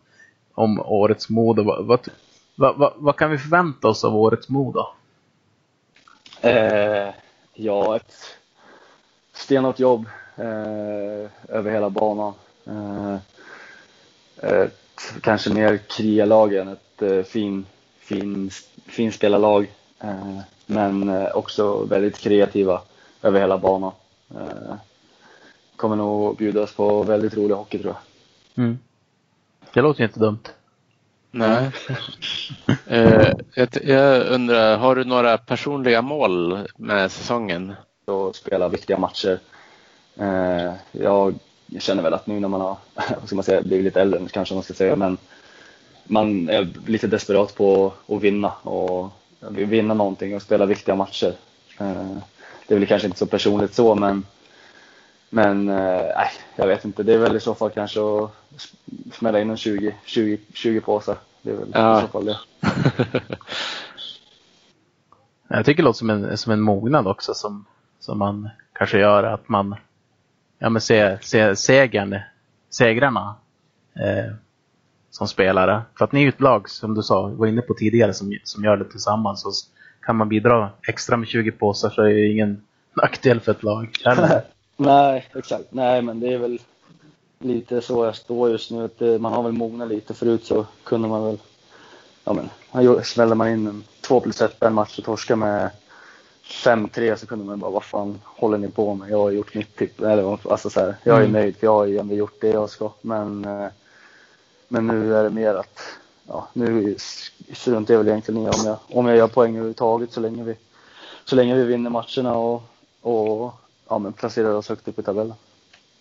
om 0.54 0.80
årets 0.80 1.30
Modo. 1.30 1.64
Vad, 1.64 1.86
vad, 2.56 2.78
vad, 2.78 2.94
vad, 2.96 3.16
kan 3.16 3.32
vi 3.32 3.38
förvänta 3.38 3.88
oss 3.88 4.04
av 4.04 4.16
årets 4.16 4.50
Modo? 4.50 4.86
Eh, 6.42 7.14
ja, 7.54 7.96
ett 7.96 8.14
stenhårt 9.34 9.80
jobb 9.80 10.06
eh, 10.36 11.32
över 11.48 11.72
hela 11.72 11.90
banan. 11.90 12.34
Ett 14.42 15.14
kanske 15.22 15.50
mer 15.50 15.78
krigarlag 15.78 16.54
än 16.54 16.68
ett 16.68 17.02
eh, 17.02 17.24
fin, 17.24 17.66
fin, 18.00 18.52
finspelarlag. 18.88 19.68
Eh, 20.00 20.40
men 20.66 21.10
eh, 21.10 21.36
också 21.36 21.84
väldigt 21.84 22.18
kreativa 22.18 22.82
över 23.22 23.40
hela 23.40 23.58
banan. 23.58 23.92
Eh, 24.36 24.76
kommer 25.76 25.96
nog 25.96 26.38
bjudas 26.38 26.74
på 26.74 27.04
väldigt 27.04 27.38
rolig 27.38 27.56
hockey 27.56 27.80
tror 27.80 27.94
jag. 27.94 28.64
Mm. 28.66 28.80
Det 29.74 29.82
låter 29.82 30.04
inte 30.04 30.20
dumt. 30.20 30.44
Nej. 31.32 31.72
eh, 32.88 33.32
jag, 33.54 33.70
jag 33.84 34.28
undrar, 34.28 34.78
har 34.78 34.96
du 34.96 35.04
några 35.04 35.38
personliga 35.38 36.02
mål 36.02 36.60
med 36.78 37.12
säsongen? 37.12 37.74
Och 38.06 38.36
spela 38.36 38.70
viktiga 38.70 38.98
matcher. 38.98 39.40
Eh, 40.16 40.74
jag 41.70 41.82
känner 41.82 42.03
väl 42.03 42.13
att 42.13 42.28
nu 42.28 42.39
när 42.39 42.47
man 42.47 42.61
har 42.61 42.78
vad 42.95 43.26
ska 43.26 43.36
man 43.36 43.43
säga, 43.43 43.61
blivit 43.61 43.86
lite 43.86 44.01
äldre 44.01 44.28
kanske 44.32 44.53
man 44.53 44.63
ska 44.63 44.74
säga, 44.74 44.95
men 44.95 45.17
man 46.03 46.49
är 46.49 46.67
lite 46.86 47.07
desperat 47.07 47.55
på 47.55 47.93
att 48.07 48.22
vinna 48.22 48.51
och 48.51 49.09
vinna 49.49 49.93
någonting 49.93 50.36
och 50.36 50.41
spela 50.41 50.65
viktiga 50.65 50.95
matcher. 50.95 51.34
Eh, 51.80 52.17
det 52.67 52.76
är 52.76 52.80
väl 52.80 52.88
kanske 52.88 53.07
inte 53.07 53.20
så 53.20 53.26
personligt 53.26 53.74
så, 53.74 53.95
men 53.95 54.26
men 55.30 55.70
eh, 55.70 56.01
nej, 56.15 56.32
jag 56.55 56.67
vet 56.67 56.86
inte. 56.86 57.03
Det 57.03 57.13
är 57.13 57.17
väl 57.17 57.36
i 57.36 57.39
så 57.39 57.55
fall 57.55 57.70
kanske 57.70 57.99
att 57.99 58.32
smälla 59.13 59.39
in 59.39 59.49
en 59.49 59.57
20, 59.57 59.95
20, 60.05 60.39
20 60.53 60.82
påsar. 60.82 61.17
Det 61.41 61.51
är 61.51 61.55
väl 61.55 61.72
ja. 61.74 61.99
i 61.99 62.01
så 62.01 62.07
fall 62.07 62.26
det. 62.26 62.39
jag 65.47 65.65
tycker 65.65 65.84
det 65.84 65.88
låter 65.88 65.97
som 65.97 66.09
en, 66.09 66.38
som 66.38 66.51
en 66.51 66.61
mognad 66.61 67.07
också 67.07 67.34
som, 67.34 67.65
som 67.99 68.17
man 68.17 68.49
kanske 68.74 68.99
gör. 68.99 69.24
Att 69.24 69.49
man 69.49 69.76
ja, 70.60 70.70
men 70.70 70.82
se, 70.82 71.18
se 71.22 71.55
segern, 71.55 72.20
segrarna 72.70 73.36
eh, 73.95 74.34
som 75.10 75.28
spelare. 75.28 75.82
För 75.97 76.05
att 76.05 76.12
ni 76.12 76.24
är 76.24 76.30
ett 76.30 76.41
lag, 76.41 76.70
som 76.70 76.95
du 76.95 77.03
sa, 77.03 77.28
var 77.28 77.47
inne 77.47 77.62
på 77.62 77.74
tidigare, 77.74 78.14
som, 78.14 78.38
som 78.43 78.64
gör 78.64 78.78
det 78.78 78.86
tillsammans. 78.86 79.45
Och 79.45 79.53
kan 80.01 80.16
man 80.16 80.30
bidra 80.30 80.70
extra 80.88 81.18
med 81.18 81.28
20 81.28 81.51
påsar 81.51 81.89
så 81.89 82.01
är 82.01 82.14
det 82.14 82.28
ingen 82.28 82.62
nackdel 82.93 83.39
för 83.39 83.51
ett 83.51 83.64
lag. 83.64 83.97
Nej, 84.78 85.28
exakt. 85.36 85.66
Nej, 85.70 86.01
men 86.01 86.20
det 86.20 86.34
är 86.34 86.38
väl 86.38 86.60
lite 87.39 87.82
så 87.82 88.05
jag 88.05 88.16
står 88.16 88.49
just 88.49 88.72
nu. 88.72 88.84
Att 88.86 89.01
eh, 89.01 89.18
man 89.20 89.34
har 89.34 89.43
väl 89.43 89.51
mognat 89.51 89.89
lite. 89.89 90.14
Förut 90.14 90.45
så 90.45 90.66
kunde 90.84 91.07
man 91.07 91.26
väl, 91.26 91.38
ja 92.24 92.34
men, 92.34 93.03
smällde 93.03 93.36
man 93.36 93.49
in 93.49 93.68
en 93.68 93.84
2 94.01 94.20
plus 94.20 94.41
1 94.41 94.64
en 94.64 94.74
match 94.74 94.97
och 94.97 95.05
torska 95.05 95.36
med 95.36 95.70
5-3 96.50 97.16
så 97.16 97.28
kunde 97.28 97.45
man 97.45 97.60
bara, 97.60 97.72
vad 97.72 97.84
fan 97.84 98.20
håller 98.26 98.58
ni 98.58 98.68
på 98.68 98.93
med? 98.93 99.10
Jag 99.10 99.18
har 99.18 99.32
gjort 99.32 99.56
mitt 99.56 99.76
tipp. 99.76 100.02
Eller, 100.02 100.52
alltså 100.52 100.70
så 100.70 100.80
här, 100.80 100.95
jag 101.04 101.16
är 101.16 101.20
mm. 101.20 101.32
nöjd 101.32 101.58
för 101.58 101.68
jag 101.68 101.74
har 101.74 101.86
ju 101.86 101.97
ändå 101.97 102.16
gjort 102.16 102.41
det 102.41 102.47
jag 102.47 102.70
ska. 102.70 102.91
Men, 103.02 103.45
eh, 103.45 103.68
men 104.68 104.88
nu 104.88 105.16
är 105.16 105.24
det 105.24 105.30
mer 105.30 105.56
att, 105.56 105.80
ja, 106.28 106.47
nu 106.54 106.95
struntar 107.54 107.93
jag 107.93 108.00
väl 108.00 108.08
egentligen 108.08 108.41
i 108.41 108.50
om 108.50 108.66
jag, 108.66 108.78
om 108.88 109.08
jag 109.08 109.18
gör 109.18 109.28
poäng 109.28 109.52
överhuvudtaget 109.52 110.12
så 110.12 110.20
länge 110.20 110.43
vi, 110.43 110.58
så 111.26 111.36
länge 111.36 111.56
vi 111.56 111.64
vinner 111.64 111.89
matcherna 111.89 112.36
och, 112.36 112.64
och 113.02 113.54
ja, 113.89 113.97
men 113.97 114.14
placerar 114.14 114.54
oss 114.54 114.70
högt 114.70 114.88
upp 114.88 115.00
i 115.00 115.04
tabellen. 115.04 115.36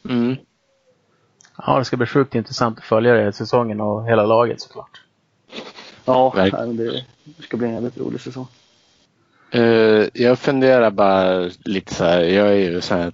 Mm. 0.09 0.37
Ja, 1.67 1.79
det 1.79 1.85
ska 1.85 1.97
bli 1.97 2.07
sjukt 2.07 2.35
intressant 2.35 2.79
att 2.79 2.85
följa 2.85 3.15
det 3.15 3.33
säsongen 3.33 3.81
och 3.81 4.07
hela 4.07 4.27
laget 4.27 4.61
såklart. 4.61 5.03
Ja, 6.05 6.33
det 6.37 7.05
ska 7.39 7.57
bli 7.57 7.67
en 7.67 7.75
jävligt 7.75 7.99
rolig 7.99 8.21
säsong. 8.21 8.47
Uh, 9.55 10.07
jag 10.15 10.39
funderar 10.39 10.91
bara 10.91 11.51
lite 11.65 11.95
så 11.95 12.05
här. 12.05 12.21
Jag 12.21 12.49
är 12.49 12.55
ju 12.55 12.81
så 12.81 12.95
här 12.95 13.13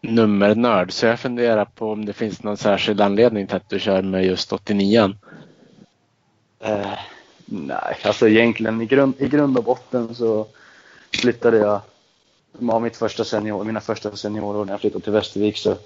nummernörd 0.00 0.92
så 0.92 1.06
jag 1.06 1.20
funderar 1.20 1.64
på 1.64 1.92
om 1.92 2.04
det 2.04 2.12
finns 2.12 2.42
någon 2.42 2.56
särskild 2.56 3.00
anledning 3.00 3.46
till 3.46 3.56
att 3.56 3.68
du 3.68 3.78
kör 3.78 4.02
med 4.02 4.24
just 4.24 4.52
89 4.52 5.00
uh, 5.04 6.70
eh, 6.70 6.98
Nej, 7.52 7.96
alltså 8.02 8.28
egentligen 8.28 8.80
i 8.80 8.86
grund, 8.86 9.14
i 9.18 9.28
grund 9.28 9.58
och 9.58 9.64
botten 9.64 10.14
så 10.14 10.46
flyttade 11.14 11.56
jag 11.56 11.80
av 12.70 12.82
mitt 12.82 12.96
första 12.96 13.24
senior, 13.24 13.64
mina 13.64 13.80
första 13.80 14.16
seniorår 14.16 14.64
när 14.64 14.72
jag 14.72 14.80
flyttade 14.80 15.04
till 15.04 15.12
Västervik 15.12 15.56
så 15.56 15.76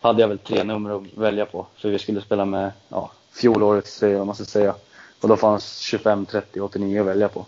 hade 0.00 0.20
jag 0.20 0.28
väl 0.28 0.38
tre 0.38 0.64
nummer 0.64 0.96
att 0.96 1.18
välja 1.18 1.46
på. 1.46 1.66
För 1.76 1.88
vi 1.88 1.98
skulle 1.98 2.20
spela 2.20 2.44
med 2.44 2.72
ja, 2.88 3.10
fjolårets 3.32 3.94
serie 3.94 4.20
om 4.20 4.26
man 4.26 4.36
ska 4.36 4.44
säga. 4.44 4.74
Och 5.20 5.28
då 5.28 5.36
fanns 5.36 5.78
25, 5.78 6.26
30 6.26 6.60
89 6.60 7.00
att 7.00 7.06
välja 7.06 7.28
på. 7.28 7.46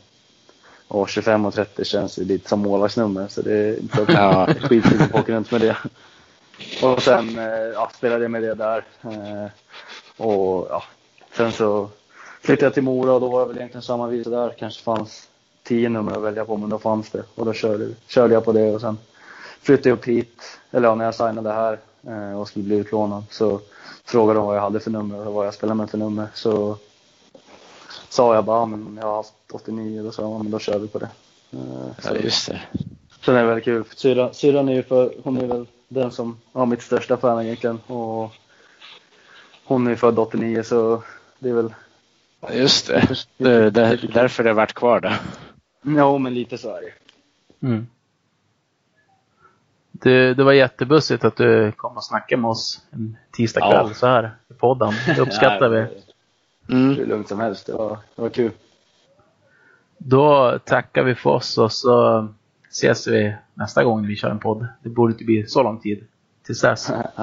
Och 0.92 1.08
25 1.08 1.46
och 1.46 1.54
30 1.54 1.84
känns 1.84 2.18
ju 2.18 2.24
lite 2.24 2.48
som 2.48 2.60
målvaktsnummer 2.60 3.28
så 3.28 3.42
det 3.42 3.52
är 3.52 3.80
inte 3.80 4.06
ja. 4.12 4.46
skitkul 4.46 5.02
att 5.02 5.14
åka 5.14 5.32
runt 5.32 5.50
med 5.50 5.60
det. 5.60 5.76
Och 6.82 7.02
sen 7.02 7.38
eh, 7.38 7.44
ja, 7.74 7.90
spelade 7.94 8.24
jag 8.24 8.30
med 8.30 8.42
det 8.42 8.54
där. 8.54 8.84
Eh, 9.02 9.50
och 10.16 10.66
ja, 10.70 10.82
sen 11.36 11.52
så 11.52 11.88
flyttade 12.40 12.66
jag 12.66 12.74
till 12.74 12.82
Mora 12.82 13.12
och 13.12 13.20
då 13.20 13.28
var 13.28 13.40
det 13.40 13.46
väl 13.46 13.56
egentligen 13.56 13.82
samma 13.82 14.06
visa 14.06 14.30
där. 14.30 14.54
Kanske 14.58 14.82
fanns 14.82 15.28
tio 15.62 15.88
nummer 15.88 16.12
att 16.12 16.22
välja 16.22 16.44
på, 16.44 16.56
men 16.56 16.70
då 16.70 16.78
fanns 16.78 17.10
det. 17.10 17.22
Och 17.34 17.46
då 17.46 17.52
körde, 17.52 17.88
körde 18.06 18.34
jag 18.34 18.44
på 18.44 18.52
det 18.52 18.74
och 18.74 18.80
sen 18.80 18.98
flyttade 19.62 19.88
jag 19.88 19.98
upp 19.98 20.08
hit, 20.08 20.58
eller 20.70 20.88
ja, 20.88 20.94
när 20.94 21.04
jag 21.04 21.14
signade 21.14 21.52
här 21.52 21.78
eh, 22.06 22.40
och 22.40 22.48
skulle 22.48 22.64
bli 22.64 22.76
utlånad 22.76 23.24
så 23.30 23.60
frågade 24.04 24.38
de 24.38 24.46
vad 24.46 24.56
jag 24.56 24.62
hade 24.62 24.80
för 24.80 24.90
nummer 24.90 25.26
och 25.26 25.34
vad 25.34 25.46
jag 25.46 25.54
spelade 25.54 25.76
med 25.76 25.90
för 25.90 25.98
nummer. 25.98 26.26
Så 26.34 26.76
sa 28.12 28.34
jag 28.34 28.44
bara, 28.44 28.66
men 28.66 28.96
jag 29.00 29.06
har 29.06 29.16
haft 29.16 29.34
89, 29.52 30.02
då 30.02 30.12
sa 30.12 30.22
jag, 30.22 30.42
men 30.42 30.50
då 30.50 30.58
kör 30.58 30.78
vi 30.78 30.88
på 30.88 30.98
det. 30.98 31.08
Eh, 31.50 31.58
så, 31.98 32.14
ja, 32.14 32.16
just 32.16 32.48
det. 32.48 32.60
Sen 33.24 33.36
är 33.36 33.40
det 33.40 33.46
väldigt 33.46 33.64
kul. 33.64 33.84
Syrran, 34.32 34.68
är 34.68 34.72
ju 34.72 34.82
för, 34.82 35.14
hon 35.24 35.38
är 35.38 35.46
väl 35.46 35.66
den 35.88 36.10
som 36.10 36.40
har 36.52 36.66
mitt 36.66 36.82
största 36.82 37.16
fan 37.16 37.42
egentligen. 37.42 37.80
Och 37.86 38.32
hon 39.64 39.86
är 39.86 39.96
född 39.96 40.18
89 40.18 40.62
så 40.62 41.02
det 41.38 41.48
är 41.48 41.52
väl 41.52 41.74
Ja, 42.40 42.52
just 42.52 42.86
det. 42.86 43.26
det, 43.36 43.70
det 43.70 43.96
därför 44.14 44.44
det 44.44 44.52
varit 44.52 44.72
kvar 44.72 45.00
där. 45.00 45.20
Ja, 45.82 46.18
men 46.18 46.34
lite 46.34 46.58
så 46.58 46.76
är 46.76 46.80
det. 46.80 47.66
Mm. 47.66 47.86
Det, 49.92 50.34
det 50.34 50.44
var 50.44 50.52
jättebussigt 50.52 51.24
att 51.24 51.36
du 51.36 51.72
kom 51.72 51.96
och 51.96 52.04
snackade 52.04 52.42
med 52.42 52.50
oss 52.50 52.82
en 52.90 53.16
tisdagkväll 53.32 53.86
ja. 53.88 53.94
så 53.94 54.06
här 54.06 54.36
i 54.50 54.54
podden. 54.54 54.92
Det 55.06 55.18
uppskattar 55.20 55.68
vi. 55.68 55.86
Mm. 56.72 56.96
Hur 56.96 57.06
lugnt 57.06 57.28
som 57.28 57.40
helst. 57.40 57.66
Det 57.66 57.72
var, 57.72 57.98
det 58.16 58.22
var 58.22 58.28
kul. 58.28 58.50
Då 59.98 60.58
tackar 60.64 61.02
vi 61.02 61.14
för 61.14 61.30
oss 61.30 61.58
och 61.58 61.72
så 61.72 62.28
ses 62.70 63.06
vi 63.06 63.34
nästa 63.54 63.84
gång 63.84 64.06
vi 64.06 64.16
kör 64.16 64.30
en 64.30 64.38
podd. 64.38 64.66
Det 64.82 64.88
borde 64.88 65.12
inte 65.12 65.24
bli 65.24 65.46
så 65.46 65.62
lång 65.62 65.80
tid 65.80 66.06
tills 66.46 66.60
dess. 66.60 66.92